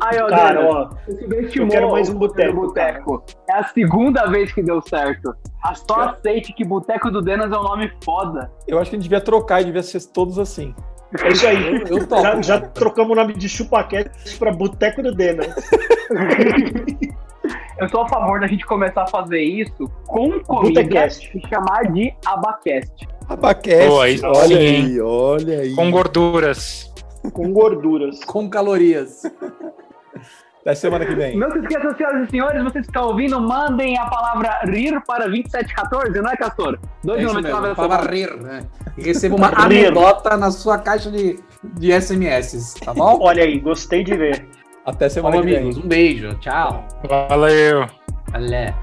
Aí, 0.01 0.19
ó, 0.19 0.27
Cara, 0.27 0.61
Dana, 0.61 0.69
ó, 0.69 0.89
eu 1.07 1.67
quero 1.67 1.91
mais 1.91 2.09
um 2.09 2.15
o 2.15 2.19
boteco, 2.19 2.55
boteco. 2.55 3.23
É 3.49 3.53
a 3.53 3.63
segunda 3.63 4.25
vez 4.27 4.53
que 4.53 4.61
deu 4.61 4.81
certo. 4.81 5.35
Só 5.73 6.01
aceite 6.01 6.53
que 6.53 6.63
Boteco 6.63 7.09
do 7.09 7.21
Denas 7.21 7.51
é 7.51 7.57
um 7.57 7.63
nome 7.63 7.91
foda. 8.03 8.51
Eu 8.67 8.79
acho 8.79 8.89
que 8.89 8.95
a 8.95 8.99
gente 8.99 9.09
devia 9.09 9.21
trocar 9.21 9.61
e 9.61 9.65
devia 9.65 9.81
ser 9.81 10.05
todos 10.07 10.37
assim. 10.37 10.75
é 11.23 11.29
isso 11.29 11.47
aí. 11.47 11.83
Eu 11.89 12.07
topo. 12.07 12.21
Já, 12.21 12.41
já 12.41 12.61
trocamos 12.61 13.11
o 13.11 13.15
nome 13.15 13.33
de 13.33 13.49
ChupaCast 13.49 14.37
pra 14.37 14.51
Boteco 14.51 15.01
do 15.01 15.13
Dena. 15.13 15.43
Eu 17.79 17.89
sou 17.89 18.01
a 18.01 18.09
favor 18.09 18.39
da 18.39 18.47
gente 18.47 18.65
começar 18.65 19.03
a 19.03 19.07
fazer 19.07 19.41
isso 19.41 19.89
com 20.07 20.39
comida 20.39 20.81
e 20.81 21.47
chamar 21.47 21.91
de 21.91 22.13
Abacast. 22.25 23.07
Abaquete. 23.27 23.87
Boa, 23.87 24.09
isso 24.09 24.25
olha 24.25 24.47
sim, 24.47 24.55
aí, 24.55 25.01
olha 25.01 25.59
aí. 25.59 25.75
Com 25.75 25.91
gorduras. 25.91 26.93
Com 27.31 27.51
gorduras. 27.51 28.23
Com 28.23 28.49
calorias. 28.49 29.23
Até 30.61 30.73
semana 30.73 31.05
que 31.05 31.13
vem. 31.13 31.37
Não 31.37 31.51
se 31.51 31.59
esqueçam, 31.59 31.95
senhoras 31.95 32.27
e 32.27 32.31
senhores, 32.31 32.63
vocês 32.63 32.85
que 32.85 32.91
estão 32.91 33.09
ouvindo, 33.09 33.39
mandem 33.39 33.99
a 33.99 34.05
palavra 34.07 34.61
RIR 34.63 34.99
para 35.05 35.27
2714, 35.27 36.19
não 36.19 36.31
é, 36.31 36.35
Castor? 36.35 36.79
É 37.03 37.07
2,99 37.07 37.17
mesmo, 37.17 37.41
da 37.41 37.75
para 37.75 37.75
semana. 37.75 38.11
rir, 38.11 38.35
né? 38.41 38.65
E 38.97 39.03
receba 39.03 39.35
uma 39.35 39.51
anedota 39.63 40.35
na 40.35 40.49
sua 40.49 40.79
caixa 40.79 41.11
de, 41.11 41.39
de 41.63 42.01
SMS, 42.01 42.73
tá 42.83 42.95
bom? 42.95 43.19
Olha 43.21 43.43
aí, 43.43 43.59
gostei 43.59 44.03
de 44.03 44.17
ver. 44.17 44.47
Até 44.83 45.07
semana 45.07 45.37
que 45.37 45.43
vem. 45.43 45.57
amigos, 45.57 45.77
um 45.77 45.87
beijo, 45.87 46.33
tchau. 46.39 46.87
Valeu. 47.07 47.87
Valeu. 48.31 48.73